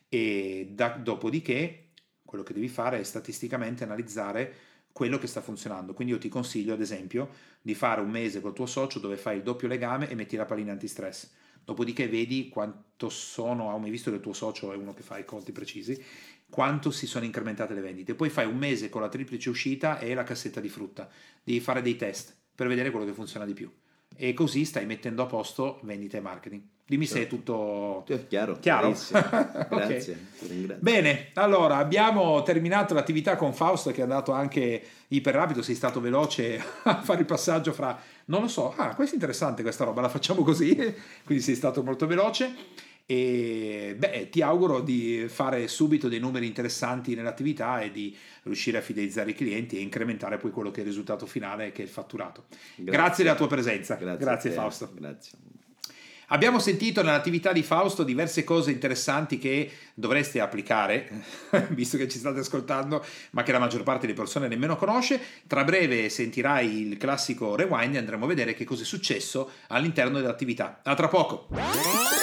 E 0.09 0.69
da, 0.71 0.89
dopodiché 0.91 1.91
quello 2.25 2.45
che 2.45 2.53
devi 2.53 2.69
fare 2.69 3.01
è 3.01 3.03
statisticamente 3.03 3.85
analizzare 3.85 4.55
quello 4.93 5.19
che 5.19 5.27
sta 5.27 5.41
funzionando. 5.41 5.95
Quindi 5.95 6.13
io 6.13 6.19
ti 6.19 6.29
consiglio 6.29 6.75
ad 6.75 6.81
esempio 6.81 7.31
di 7.63 7.75
fare 7.75 8.01
un 8.01 8.11
mese 8.11 8.41
col 8.41 8.53
tuo 8.53 8.67
socio 8.67 8.99
dove 8.99 9.17
fai 9.17 9.37
il 9.37 9.43
doppio 9.43 9.69
legame 9.69 10.09
e 10.09 10.15
metti 10.15 10.37
la 10.37 10.45
pallina 10.45 10.73
antistress. 10.73 11.31
Dopodiché 11.65 12.09
vedi 12.09 12.49
quanto 12.49 13.09
sono, 13.09 13.71
hai 13.71 13.81
mai 13.81 13.91
visto 13.91 14.11
che 14.11 14.17
il 14.17 14.23
tuo 14.23 14.33
socio 14.33 14.73
è 14.73 14.77
uno 14.77 14.95
che 14.95 15.03
fa 15.03 15.19
i 15.19 15.25
conti 15.25 15.53
precisi, 15.53 16.03
quanto 16.51 16.91
si 16.91 17.07
sono 17.07 17.25
incrementate 17.27 17.75
le 17.75 17.81
vendite. 17.81 18.15
Poi 18.15 18.31
fai 18.31 18.47
un 18.47 18.57
mese 18.57 18.89
con 18.89 19.03
la 19.03 19.09
triplice 19.09 19.51
uscita 19.51 19.99
e 19.99 20.15
la 20.15 20.25
cassetta 20.25 20.61
di 20.61 20.69
frutta. 20.69 21.09
Devi 21.45 21.61
fare 21.61 21.83
dei 21.83 21.97
test 21.97 22.35
per 22.55 22.67
vedere 22.67 22.91
quello 22.91 23.07
che 23.07 23.13
funziona 23.13 23.45
di 23.45 23.53
più. 23.53 23.71
E 24.17 24.35
così 24.35 24.65
stai 24.65 24.87
mettendo 24.87 25.23
a 25.23 25.27
posto 25.27 25.79
vendita 25.83 26.17
e 26.17 26.21
marketing. 26.21 26.63
Dimmi 26.89 27.05
se 27.05 27.23
è 27.23 27.27
tutto 27.27 28.03
chiaro. 28.29 28.57
chiaro? 28.61 28.89
Grazie. 29.69 30.27
okay. 30.41 30.77
Bene, 30.79 31.31
allora 31.35 31.77
abbiamo 31.77 32.43
terminato 32.43 32.95
l'attività 32.95 33.37
con 33.37 33.53
Fausto 33.53 33.91
che 33.91 33.99
è 33.99 34.05
andato 34.05 34.33
anche 34.33 34.83
iper 35.09 35.35
rapido, 35.35 35.61
sei 35.61 35.75
stato 35.75 36.01
veloce 36.01 36.59
a 36.85 37.03
fare 37.03 37.21
il 37.21 37.27
passaggio 37.27 37.75
fra, 37.75 38.01
non 38.27 38.41
lo 38.41 38.49
so, 38.49 38.73
ah, 38.75 38.95
questo 38.95 39.13
è 39.13 39.17
interessante 39.17 39.61
questa 39.61 39.85
roba, 39.85 40.01
la 40.01 40.09
facciamo 40.09 40.43
così, 40.43 40.75
quindi 41.27 41.45
sei 41.45 41.57
stato 41.57 41.83
molto 41.83 42.07
veloce 42.07 42.55
e 43.11 43.95
beh, 43.97 44.29
ti 44.29 44.43
auguro 44.43 44.83
di 44.83 45.25
fare 45.29 45.67
subito 45.67 46.09
dei 46.09 46.19
numeri 46.19 46.47
interessanti 46.47 47.15
nell'attività 47.15 47.81
e 47.81 47.91
di 47.91 48.15
riuscire 48.43 48.77
a 48.77 48.81
fidelizzare 48.83 49.31
i 49.31 49.35
clienti 49.35 49.79
e 49.79 49.81
incrementare 49.81 50.37
poi 50.37 50.51
quello 50.51 50.71
che 50.71 50.81
è 50.81 50.83
il 50.83 50.89
risultato 50.89 51.25
finale 51.25 51.73
che 51.73 51.81
è 51.81 51.85
il 51.87 51.91
fatturato. 51.91 52.45
Grazie, 52.51 52.85
Grazie 52.85 53.25
della 53.25 53.37
tua 53.37 53.47
presenza. 53.47 53.95
Grazie, 53.95 54.19
Grazie 54.19 54.51
Fausto. 54.51 54.91
Grazie. 54.93 55.39
Abbiamo 56.27 56.59
sentito 56.59 57.03
nell'attività 57.03 57.51
di 57.53 57.63
Fausto 57.63 58.05
diverse 58.05 58.45
cose 58.45 58.73
interessanti 58.73 59.39
che 59.39 59.71
dovreste 59.95 60.41
applicare, 60.41 61.09
visto 61.71 61.97
che 61.97 62.09
ci 62.09 62.19
state 62.19 62.41
ascoltando, 62.41 63.03
ma 63.31 63.43
che 63.43 63.53
la 63.53 63.59
maggior 63.59 63.85
parte 63.85 64.03
delle 64.03 64.19
persone 64.19 64.49
nemmeno 64.49 64.77
conosce. 64.77 65.19
Tra 65.47 65.65
breve 65.65 66.11
sentirai 66.11 66.89
il 66.89 66.99
classico 66.99 67.57
rewind 67.57 67.95
e 67.95 67.99
andremo 67.99 68.27
a 68.27 68.29
vedere 68.29 68.53
che 68.53 68.67
cosa 68.67 68.83
è 68.83 68.85
successo 68.85 69.51
all'interno 69.69 70.21
dell'attività. 70.21 70.81
A 70.85 70.95
tra 70.95 71.09
poco! 71.09 72.18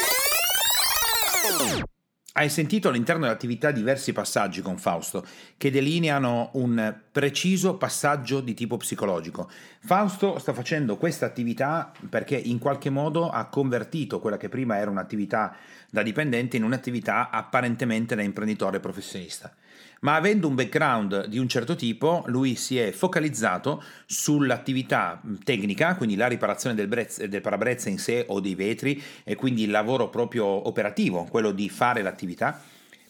Hai 2.37 2.49
sentito 2.49 2.89
all'interno 2.89 3.23
dell'attività 3.23 3.71
diversi 3.71 4.11
passaggi 4.11 4.61
con 4.61 4.77
Fausto 4.77 5.25
che 5.55 5.71
delineano 5.71 6.49
un 6.55 6.93
preciso 7.09 7.77
passaggio 7.77 8.41
di 8.41 8.53
tipo 8.53 8.75
psicologico. 8.75 9.49
Fausto 9.79 10.37
sta 10.37 10.51
facendo 10.51 10.97
questa 10.97 11.25
attività 11.25 11.93
perché 12.09 12.35
in 12.35 12.59
qualche 12.59 12.89
modo 12.89 13.29
ha 13.29 13.45
convertito 13.45 14.19
quella 14.19 14.35
che 14.35 14.49
prima 14.49 14.77
era 14.77 14.91
un'attività 14.91 15.55
da 15.89 16.03
dipendente 16.03 16.57
in 16.57 16.63
un'attività 16.63 17.29
apparentemente 17.29 18.15
da 18.15 18.21
imprenditore 18.21 18.81
professionista 18.81 19.55
ma 20.01 20.15
avendo 20.15 20.47
un 20.47 20.55
background 20.55 21.25
di 21.27 21.37
un 21.37 21.47
certo 21.47 21.75
tipo, 21.75 22.23
lui 22.27 22.55
si 22.55 22.77
è 22.77 22.91
focalizzato 22.91 23.83
sull'attività 24.05 25.21
tecnica, 25.43 25.95
quindi 25.95 26.15
la 26.15 26.27
riparazione 26.27 26.75
del, 26.75 26.87
brezze, 26.87 27.27
del 27.27 27.41
parabrezza 27.41 27.89
in 27.89 27.97
sé 27.97 28.25
o 28.27 28.39
dei 28.39 28.55
vetri, 28.55 29.01
e 29.23 29.35
quindi 29.35 29.63
il 29.63 29.71
lavoro 29.71 30.09
proprio 30.09 30.45
operativo, 30.45 31.25
quello 31.25 31.51
di 31.51 31.69
fare 31.69 32.01
l'attività. 32.01 32.61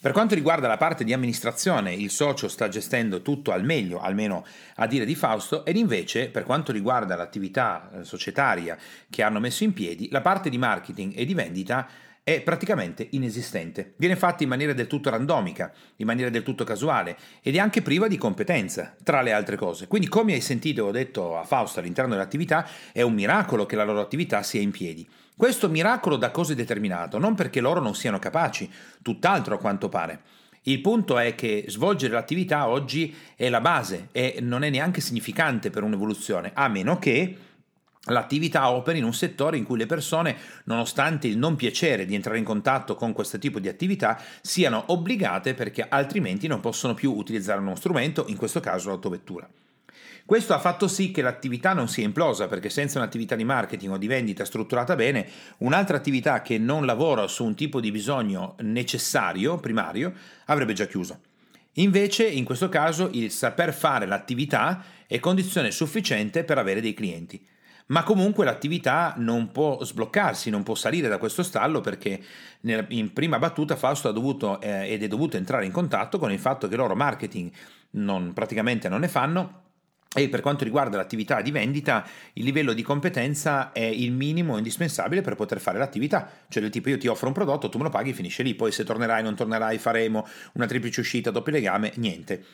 Per 0.05 0.13
quanto 0.13 0.35
riguarda 0.35 0.67
la 0.67 0.77
parte 0.77 1.03
di 1.03 1.13
amministrazione, 1.13 1.91
il 1.91 2.11
socio 2.11 2.47
sta 2.47 2.69
gestendo 2.69 3.23
tutto 3.23 3.51
al 3.51 3.63
meglio, 3.63 3.99
almeno 3.99 4.45
a 4.75 4.85
dire 4.85 5.03
di 5.03 5.15
Fausto, 5.15 5.65
ed 5.65 5.77
invece 5.77 6.29
per 6.29 6.43
quanto 6.43 6.71
riguarda 6.71 7.15
l'attività 7.15 7.89
eh, 7.91 8.03
societaria 8.03 8.77
che 9.09 9.23
hanno 9.23 9.39
messo 9.39 9.63
in 9.63 9.73
piedi, 9.73 10.07
la 10.11 10.21
parte 10.21 10.51
di 10.51 10.59
marketing 10.59 11.13
e 11.15 11.25
di 11.25 11.33
vendita 11.33 11.87
è 12.25 12.41
praticamente 12.41 13.07
inesistente. 13.11 13.93
Viene 13.97 14.15
fatta 14.15 14.41
in 14.41 14.49
maniera 14.49 14.73
del 14.73 14.87
tutto 14.87 15.11
randomica, 15.11 15.71
in 15.97 16.07
maniera 16.07 16.31
del 16.31 16.41
tutto 16.41 16.63
casuale 16.63 17.15
ed 17.43 17.53
è 17.53 17.59
anche 17.59 17.83
priva 17.83 18.07
di 18.07 18.17
competenza, 18.17 18.95
tra 19.03 19.21
le 19.21 19.31
altre 19.31 19.57
cose. 19.57 19.87
Quindi, 19.87 20.07
come 20.07 20.33
hai 20.33 20.41
sentito, 20.41 20.85
ho 20.85 20.91
detto 20.91 21.37
a 21.37 21.43
Fausto 21.43 21.81
all'interno 21.81 22.13
dell'attività, 22.13 22.67
è 22.91 23.03
un 23.03 23.13
miracolo 23.13 23.67
che 23.67 23.75
la 23.75 23.83
loro 23.83 23.99
attività 23.99 24.41
sia 24.41 24.59
in 24.59 24.71
piedi. 24.71 25.07
Questo 25.37 25.69
miracolo 25.69 26.15
da 26.15 26.31
cosa 26.31 26.53
è 26.53 26.55
determinato? 26.55 27.19
Non 27.19 27.35
perché 27.35 27.61
loro 27.61 27.79
non 27.79 27.93
siano 27.93 28.17
capaci, 28.17 28.67
tutt'altro 29.03 29.53
a 29.53 29.59
quanto 29.59 29.87
pare. 29.87 30.21
Il 30.63 30.81
punto 30.81 31.19
è 31.19 31.35
che 31.35 31.65
svolgere 31.67 32.13
l'attività 32.13 32.67
oggi 32.67 33.15
è 33.35 33.49
la 33.49 33.61
base 33.61 34.07
e 34.11 34.39
non 34.41 34.63
è 34.63 34.71
neanche 34.71 34.99
significante 34.99 35.69
per 35.69 35.83
un'evoluzione, 35.83 36.53
a 36.55 36.67
meno 36.69 36.97
che 36.97 37.37
l'attività 38.05 38.69
operi 38.69 38.99
in 38.99 39.03
un 39.03 39.13
settore 39.13 39.57
in 39.57 39.63
cui 39.63 39.77
le 39.77 39.85
persone, 39.85 40.35
nonostante 40.65 41.27
il 41.27 41.37
non 41.37 41.55
piacere 41.55 42.05
di 42.05 42.15
entrare 42.15 42.37
in 42.37 42.43
contatto 42.43 42.95
con 42.95 43.13
questo 43.13 43.39
tipo 43.39 43.59
di 43.59 43.67
attività, 43.67 44.21
siano 44.41 44.83
obbligate 44.87 45.53
perché 45.53 45.85
altrimenti 45.87 46.47
non 46.47 46.59
possono 46.59 46.93
più 46.93 47.13
utilizzare 47.13 47.59
uno 47.59 47.75
strumento, 47.75 48.25
in 48.27 48.37
questo 48.37 48.59
caso 48.59 48.89
l'autovettura. 48.89 49.47
Questo 50.25 50.55
ha 50.55 50.59
fatto 50.59 50.87
sì 50.87 51.11
che 51.11 51.21
l'attività 51.21 51.73
non 51.73 51.87
sia 51.87 52.03
implosa, 52.03 52.47
perché 52.47 52.71
senza 52.71 52.97
un'attività 52.97 53.35
di 53.35 53.43
marketing 53.43 53.91
o 53.91 53.97
di 53.97 54.07
vendita 54.07 54.43
strutturata 54.43 54.95
bene, 54.95 55.27
un'altra 55.59 55.97
attività 55.97 56.41
che 56.41 56.57
non 56.57 56.87
lavora 56.87 57.27
su 57.27 57.45
un 57.45 57.53
tipo 57.53 57.79
di 57.79 57.91
bisogno 57.91 58.55
necessario, 58.61 59.59
primario, 59.59 60.13
avrebbe 60.45 60.73
già 60.73 60.87
chiuso. 60.87 61.19
Invece, 61.73 62.25
in 62.25 62.43
questo 62.43 62.69
caso, 62.69 63.09
il 63.13 63.29
saper 63.29 63.71
fare 63.71 64.07
l'attività 64.07 64.83
è 65.05 65.19
condizione 65.19 65.69
sufficiente 65.69 66.43
per 66.43 66.57
avere 66.57 66.81
dei 66.81 66.95
clienti. 66.95 67.39
Ma 67.87 68.03
comunque 68.03 68.45
l'attività 68.45 69.13
non 69.17 69.51
può 69.51 69.83
sbloccarsi, 69.83 70.49
non 70.49 70.63
può 70.63 70.73
salire 70.73 71.07
da 71.07 71.19
questo 71.19 71.43
stallo 71.43 71.81
perché 71.81 72.19
in 72.61 73.13
prima 73.13 73.37
battuta 73.37 73.75
Fausto 73.75 74.09
ha 74.09 74.11
dovuto 74.11 74.59
eh, 74.59 74.91
ed 74.91 75.03
è 75.03 75.07
dovuto 75.07 75.37
entrare 75.37 75.65
in 75.65 75.71
contatto 75.71 76.17
con 76.17 76.31
il 76.31 76.39
fatto 76.39 76.67
che 76.67 76.75
loro 76.75 76.95
marketing 76.95 77.51
non, 77.91 78.33
praticamente 78.33 78.89
non 78.89 79.01
ne 79.01 79.07
fanno 79.07 79.63
e 80.15 80.29
per 80.29 80.39
quanto 80.39 80.63
riguarda 80.63 80.95
l'attività 80.95 81.41
di 81.41 81.51
vendita, 81.51 82.07
il 82.33 82.45
livello 82.45 82.71
di 82.71 82.81
competenza 82.81 83.73
è 83.73 83.83
il 83.83 84.13
minimo 84.13 84.57
indispensabile 84.57 85.21
per 85.21 85.35
poter 85.35 85.59
fare 85.59 85.77
l'attività. 85.77 86.29
Cioè 86.47 86.61
del 86.61 86.71
tipo 86.71 86.87
io 86.87 86.97
ti 86.97 87.07
offro 87.07 87.27
un 87.27 87.33
prodotto, 87.33 87.67
tu 87.67 87.77
me 87.77 87.83
lo 87.83 87.89
paghi, 87.89 88.13
finisce 88.13 88.41
lì, 88.41 88.55
poi 88.55 88.71
se 88.71 88.85
tornerai, 88.85 89.21
non 89.21 89.35
tornerai, 89.35 89.77
faremo 89.77 90.25
una 90.53 90.67
triplice 90.67 91.01
uscita, 91.01 91.31
doppio 91.31 91.51
legame, 91.51 91.91
niente. 91.97 92.45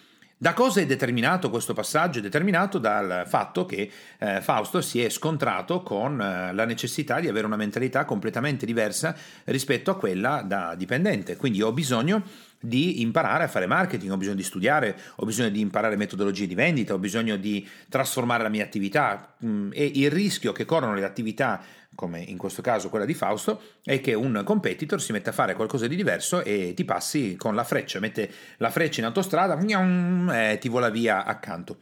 Da 0.42 0.56
cosa 0.56 0.82
è 0.82 0.88
determinato 0.88 1.52
questo 1.52 1.74
passaggio? 1.76 2.18
È 2.18 2.22
determinato 2.24 2.80
dal 2.80 3.26
fatto 3.28 3.64
che 3.68 3.92
eh, 4.18 4.42
Fausto 4.42 4.82
si 4.82 5.00
è 5.00 5.08
scontrato 5.10 5.84
con 5.84 6.20
eh, 6.20 6.52
la 6.52 6.66
necessità 6.66 7.20
di 7.20 7.28
avere 7.28 7.46
una 7.46 7.58
mentalità 7.58 8.06
completamente 8.06 8.66
diversa 8.66 9.16
rispetto 9.44 9.92
a 9.92 9.98
quella 9.98 10.42
da 10.42 10.74
dipendente. 10.74 11.36
Quindi 11.36 11.62
ho 11.62 11.72
bisogno 11.72 12.24
di 12.62 13.02
imparare 13.02 13.44
a 13.44 13.48
fare 13.48 13.66
marketing, 13.66 14.12
ho 14.12 14.18
bisogno 14.18 14.36
di 14.36 14.44
studiare, 14.44 14.98
ho 15.16 15.26
bisogno 15.26 15.50
di 15.50 15.60
imparare 15.60 15.96
metodologie 15.98 16.48
di 16.48 16.56
vendita, 16.56 16.94
ho 16.94 17.00
bisogno 17.00 17.36
di 17.36 17.68
trasformare 17.90 18.44
la 18.44 18.50
mia 18.50 18.64
attività 18.64 19.36
mm, 19.44 19.72
e 19.74 19.92
il 19.96 20.12
rischio 20.12 20.52
che 20.52 20.66
corrono 20.66 20.94
le 20.94 21.04
attività 21.04 21.62
come 21.94 22.20
in 22.20 22.38
questo 22.38 22.62
caso 22.62 22.90
quella 22.90 23.06
di 23.06 23.14
Fausto, 23.14 23.62
è 23.84 24.00
che 24.00 24.14
un 24.14 24.42
competitor 24.46 25.02
si 25.02 25.12
mette 25.12 25.30
a 25.30 25.34
fare 25.34 25.56
qualcosa 25.56 25.88
di 25.88 25.96
diverso 25.96 26.42
e 26.42 26.74
ti 26.74 26.86
passi 26.86 27.36
con 27.36 27.54
la 27.54 27.64
freccia, 27.64 28.00
mette 28.00 28.32
la 28.58 28.70
freccia 28.70 29.02
in 29.02 29.08
autostrada 29.08 29.60
e 29.60 30.58
ti 30.58 30.70
vola 30.70 30.90
via 30.90 31.26
accanto. 31.26 31.78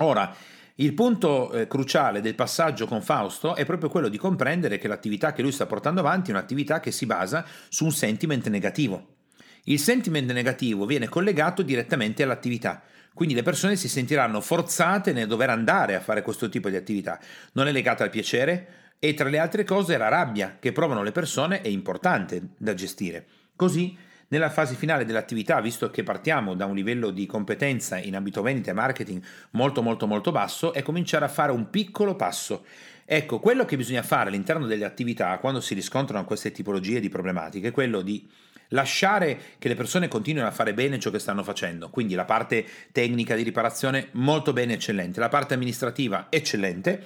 Ora, 0.00 0.34
il 0.76 0.94
punto 0.94 1.52
eh, 1.52 1.66
cruciale 1.66 2.20
del 2.20 2.34
passaggio 2.34 2.86
con 2.86 3.02
Fausto 3.02 3.54
è 3.54 3.66
proprio 3.66 3.90
quello 3.90 4.08
di 4.08 4.16
comprendere 4.16 4.78
che 4.78 4.88
l'attività 4.88 5.32
che 5.32 5.42
lui 5.42 5.52
sta 5.52 5.66
portando 5.66 6.00
avanti 6.00 6.30
è 6.30 6.34
un'attività 6.34 6.80
che 6.80 6.90
si 6.90 7.06
basa 7.06 7.44
su 7.68 7.84
un 7.84 7.92
sentiment 7.92 8.48
negativo. 8.48 9.19
Il 9.64 9.78
sentiment 9.78 10.30
negativo 10.32 10.86
viene 10.86 11.08
collegato 11.08 11.62
direttamente 11.62 12.22
all'attività, 12.22 12.82
quindi 13.12 13.34
le 13.34 13.42
persone 13.42 13.76
si 13.76 13.88
sentiranno 13.88 14.40
forzate 14.40 15.12
nel 15.12 15.26
dover 15.26 15.50
andare 15.50 15.94
a 15.94 16.00
fare 16.00 16.22
questo 16.22 16.48
tipo 16.48 16.70
di 16.70 16.76
attività. 16.76 17.18
Non 17.52 17.68
è 17.68 17.72
legata 17.72 18.04
al 18.04 18.10
piacere 18.10 18.94
e 18.98 19.14
tra 19.14 19.28
le 19.28 19.38
altre 19.38 19.64
cose 19.64 19.96
la 19.96 20.08
rabbia 20.08 20.56
che 20.60 20.72
provano 20.72 21.02
le 21.02 21.12
persone 21.12 21.60
è 21.60 21.68
importante 21.68 22.50
da 22.56 22.74
gestire. 22.74 23.26
Così 23.56 23.96
nella 24.28 24.48
fase 24.48 24.74
finale 24.74 25.04
dell'attività, 25.04 25.60
visto 25.60 25.90
che 25.90 26.02
partiamo 26.02 26.54
da 26.54 26.64
un 26.64 26.74
livello 26.74 27.10
di 27.10 27.26
competenza 27.26 27.98
in 27.98 28.14
ambito 28.14 28.42
vendita 28.42 28.70
e 28.70 28.74
marketing 28.74 29.22
molto 29.52 29.82
molto 29.82 30.06
molto 30.06 30.30
basso, 30.30 30.72
è 30.72 30.82
cominciare 30.82 31.24
a 31.24 31.28
fare 31.28 31.50
un 31.50 31.68
piccolo 31.68 32.14
passo. 32.14 32.64
Ecco, 33.04 33.40
quello 33.40 33.64
che 33.64 33.76
bisogna 33.76 34.04
fare 34.04 34.28
all'interno 34.28 34.66
delle 34.66 34.84
attività 34.84 35.36
quando 35.38 35.60
si 35.60 35.74
riscontrano 35.74 36.24
queste 36.24 36.52
tipologie 36.52 37.00
di 37.00 37.08
problematiche 37.08 37.68
è 37.68 37.72
quello 37.72 38.02
di 38.02 38.24
lasciare 38.70 39.38
che 39.58 39.68
le 39.68 39.74
persone 39.74 40.08
continuino 40.08 40.46
a 40.46 40.52
fare 40.52 40.74
bene 40.74 40.98
ciò 40.98 41.10
che 41.10 41.18
stanno 41.18 41.42
facendo, 41.42 41.90
quindi 41.90 42.14
la 42.14 42.24
parte 42.24 42.66
tecnica 42.92 43.34
di 43.34 43.42
riparazione 43.42 44.08
molto 44.12 44.52
bene, 44.52 44.74
eccellente, 44.74 45.20
la 45.20 45.28
parte 45.28 45.54
amministrativa 45.54 46.26
eccellente. 46.28 47.04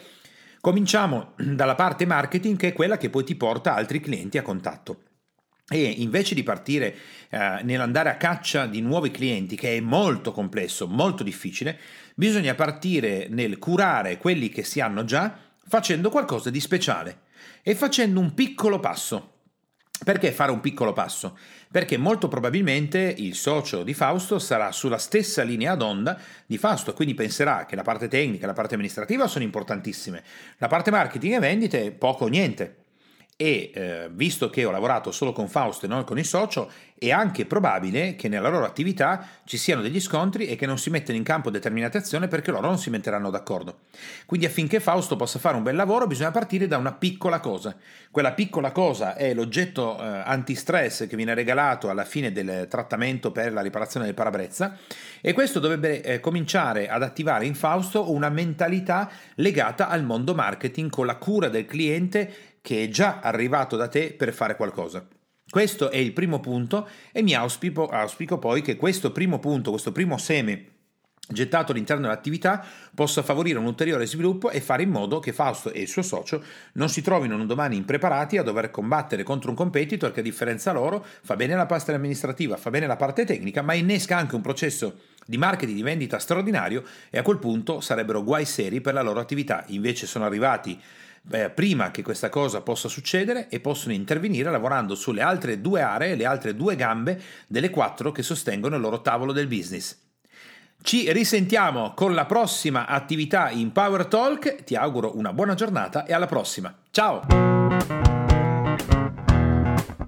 Cominciamo 0.60 1.34
dalla 1.38 1.74
parte 1.74 2.06
marketing 2.06 2.56
che 2.56 2.68
è 2.68 2.72
quella 2.72 2.96
che 2.96 3.10
poi 3.10 3.24
ti 3.24 3.34
porta 3.34 3.74
altri 3.74 4.00
clienti 4.00 4.38
a 4.38 4.42
contatto. 4.42 5.02
E 5.66 5.82
invece 5.82 6.34
di 6.34 6.42
partire 6.42 6.94
eh, 7.30 7.60
nell'andare 7.62 8.10
a 8.10 8.16
caccia 8.16 8.66
di 8.66 8.82
nuovi 8.82 9.10
clienti, 9.10 9.56
che 9.56 9.76
è 9.76 9.80
molto 9.80 10.30
complesso, 10.30 10.86
molto 10.86 11.22
difficile, 11.22 11.78
bisogna 12.14 12.54
partire 12.54 13.28
nel 13.30 13.58
curare 13.58 14.18
quelli 14.18 14.50
che 14.50 14.62
si 14.62 14.80
hanno 14.80 15.04
già 15.04 15.34
facendo 15.66 16.10
qualcosa 16.10 16.50
di 16.50 16.60
speciale 16.60 17.22
e 17.62 17.74
facendo 17.74 18.20
un 18.20 18.34
piccolo 18.34 18.78
passo. 18.78 19.33
Perché 20.04 20.32
fare 20.32 20.52
un 20.52 20.60
piccolo 20.60 20.92
passo? 20.92 21.36
Perché 21.70 21.96
molto 21.96 22.28
probabilmente 22.28 23.14
il 23.16 23.34
socio 23.34 23.82
di 23.82 23.94
Fausto 23.94 24.38
sarà 24.38 24.70
sulla 24.70 24.98
stessa 24.98 25.42
linea 25.42 25.74
d'onda 25.74 26.20
di 26.46 26.58
Fausto, 26.58 26.92
quindi 26.92 27.14
penserà 27.14 27.64
che 27.64 27.74
la 27.74 27.82
parte 27.82 28.06
tecnica 28.06 28.44
e 28.44 28.46
la 28.46 28.52
parte 28.52 28.74
amministrativa 28.74 29.26
sono 29.26 29.44
importantissime, 29.44 30.22
la 30.58 30.68
parte 30.68 30.90
marketing 30.90 31.34
e 31.34 31.38
vendite 31.38 31.90
poco 31.90 32.26
o 32.26 32.28
niente 32.28 32.82
e 33.36 33.72
eh, 33.74 34.08
visto 34.12 34.48
che 34.48 34.64
ho 34.64 34.70
lavorato 34.70 35.10
solo 35.10 35.32
con 35.32 35.48
Fausto 35.48 35.86
e 35.86 35.88
non 35.88 36.04
con 36.04 36.18
il 36.18 36.24
socio, 36.24 36.70
è 37.08 37.12
anche 37.12 37.46
probabile 37.46 38.16
che 38.16 38.28
nella 38.28 38.48
loro 38.48 38.64
attività 38.64 39.26
ci 39.44 39.56
siano 39.56 39.82
degli 39.82 40.00
scontri 40.00 40.46
e 40.46 40.56
che 40.56 40.66
non 40.66 40.78
si 40.78 40.90
mettano 40.90 41.16
in 41.16 41.24
campo 41.24 41.50
determinate 41.50 41.98
azioni 41.98 42.28
perché 42.28 42.50
loro 42.50 42.66
non 42.66 42.78
si 42.78 42.90
metteranno 42.90 43.30
d'accordo. 43.30 43.80
Quindi 44.26 44.46
affinché 44.46 44.80
Fausto 44.80 45.16
possa 45.16 45.38
fare 45.38 45.56
un 45.56 45.62
bel 45.62 45.76
lavoro 45.76 46.06
bisogna 46.06 46.30
partire 46.30 46.66
da 46.66 46.76
una 46.76 46.92
piccola 46.92 47.40
cosa. 47.40 47.76
Quella 48.10 48.32
piccola 48.32 48.72
cosa 48.72 49.16
è 49.16 49.34
l'oggetto 49.34 49.98
eh, 49.98 50.04
antistress 50.24 51.06
che 51.06 51.16
viene 51.16 51.34
regalato 51.34 51.90
alla 51.90 52.04
fine 52.04 52.32
del 52.32 52.66
trattamento 52.68 53.32
per 53.32 53.52
la 53.52 53.60
riparazione 53.60 54.06
del 54.06 54.14
parabrezza 54.14 54.76
e 55.20 55.32
questo 55.32 55.60
dovrebbe 55.60 56.02
eh, 56.02 56.20
cominciare 56.20 56.88
ad 56.88 57.02
attivare 57.02 57.46
in 57.46 57.54
Fausto 57.54 58.12
una 58.12 58.28
mentalità 58.28 59.10
legata 59.36 59.88
al 59.88 60.04
mondo 60.04 60.34
marketing 60.34 60.90
con 60.90 61.06
la 61.06 61.16
cura 61.16 61.48
del 61.48 61.66
cliente 61.66 62.52
che 62.60 62.84
è 62.84 62.88
già 62.88 63.20
arrivato 63.20 63.76
da 63.76 63.88
te 63.88 64.14
per 64.16 64.32
fare 64.32 64.56
qualcosa. 64.56 65.06
Questo 65.54 65.92
è 65.92 65.98
il 65.98 66.12
primo 66.12 66.40
punto 66.40 66.88
e 67.12 67.22
mi 67.22 67.32
auspico, 67.32 67.86
auspico 67.86 68.40
poi 68.40 68.60
che 68.60 68.74
questo 68.74 69.12
primo 69.12 69.38
punto, 69.38 69.70
questo 69.70 69.92
primo 69.92 70.18
seme 70.18 70.70
gettato 71.28 71.70
all'interno 71.70 72.02
dell'attività 72.02 72.66
possa 72.92 73.22
favorire 73.22 73.60
un 73.60 73.66
ulteriore 73.66 74.04
sviluppo 74.04 74.50
e 74.50 74.60
fare 74.60 74.82
in 74.82 74.90
modo 74.90 75.20
che 75.20 75.32
Fausto 75.32 75.70
e 75.70 75.82
il 75.82 75.86
suo 75.86 76.02
socio 76.02 76.42
non 76.72 76.88
si 76.88 77.02
trovino 77.02 77.36
un 77.36 77.46
domani 77.46 77.76
impreparati 77.76 78.36
a 78.36 78.42
dover 78.42 78.72
combattere 78.72 79.22
contro 79.22 79.50
un 79.50 79.54
competitor 79.54 80.10
che 80.10 80.18
a 80.18 80.24
differenza 80.24 80.72
loro 80.72 81.06
fa 81.22 81.36
bene 81.36 81.54
la 81.54 81.66
parte 81.66 81.94
amministrativa, 81.94 82.56
fa 82.56 82.70
bene 82.70 82.88
la 82.88 82.96
parte 82.96 83.24
tecnica, 83.24 83.62
ma 83.62 83.74
innesca 83.74 84.16
anche 84.16 84.34
un 84.34 84.40
processo 84.40 85.02
di 85.24 85.38
marketing 85.38 85.76
di 85.76 85.84
vendita 85.84 86.18
straordinario 86.18 86.82
e 87.10 87.18
a 87.18 87.22
quel 87.22 87.38
punto 87.38 87.80
sarebbero 87.80 88.24
guai 88.24 88.44
seri 88.44 88.80
per 88.80 88.94
la 88.94 89.02
loro 89.02 89.20
attività. 89.20 89.62
Invece 89.68 90.08
sono 90.08 90.24
arrivati 90.24 90.76
eh, 91.30 91.50
prima 91.50 91.90
che 91.90 92.02
questa 92.02 92.28
cosa 92.28 92.60
possa 92.60 92.88
succedere 92.88 93.48
e 93.48 93.60
possono 93.60 93.94
intervenire 93.94 94.50
lavorando 94.50 94.94
sulle 94.94 95.22
altre 95.22 95.60
due 95.60 95.80
aree, 95.80 96.14
le 96.16 96.26
altre 96.26 96.54
due 96.54 96.76
gambe 96.76 97.20
delle 97.46 97.70
quattro 97.70 98.12
che 98.12 98.22
sostengono 98.22 98.76
il 98.76 98.82
loro 98.82 99.00
tavolo 99.00 99.32
del 99.32 99.46
business. 99.46 100.02
Ci 100.82 101.10
risentiamo 101.12 101.94
con 101.94 102.12
la 102.12 102.26
prossima 102.26 102.86
attività 102.86 103.48
in 103.48 103.72
Power 103.72 104.06
Talk, 104.06 104.64
ti 104.64 104.76
auguro 104.76 105.16
una 105.16 105.32
buona 105.32 105.54
giornata 105.54 106.04
e 106.04 106.12
alla 106.12 106.26
prossima. 106.26 106.76
Ciao! 106.90 108.13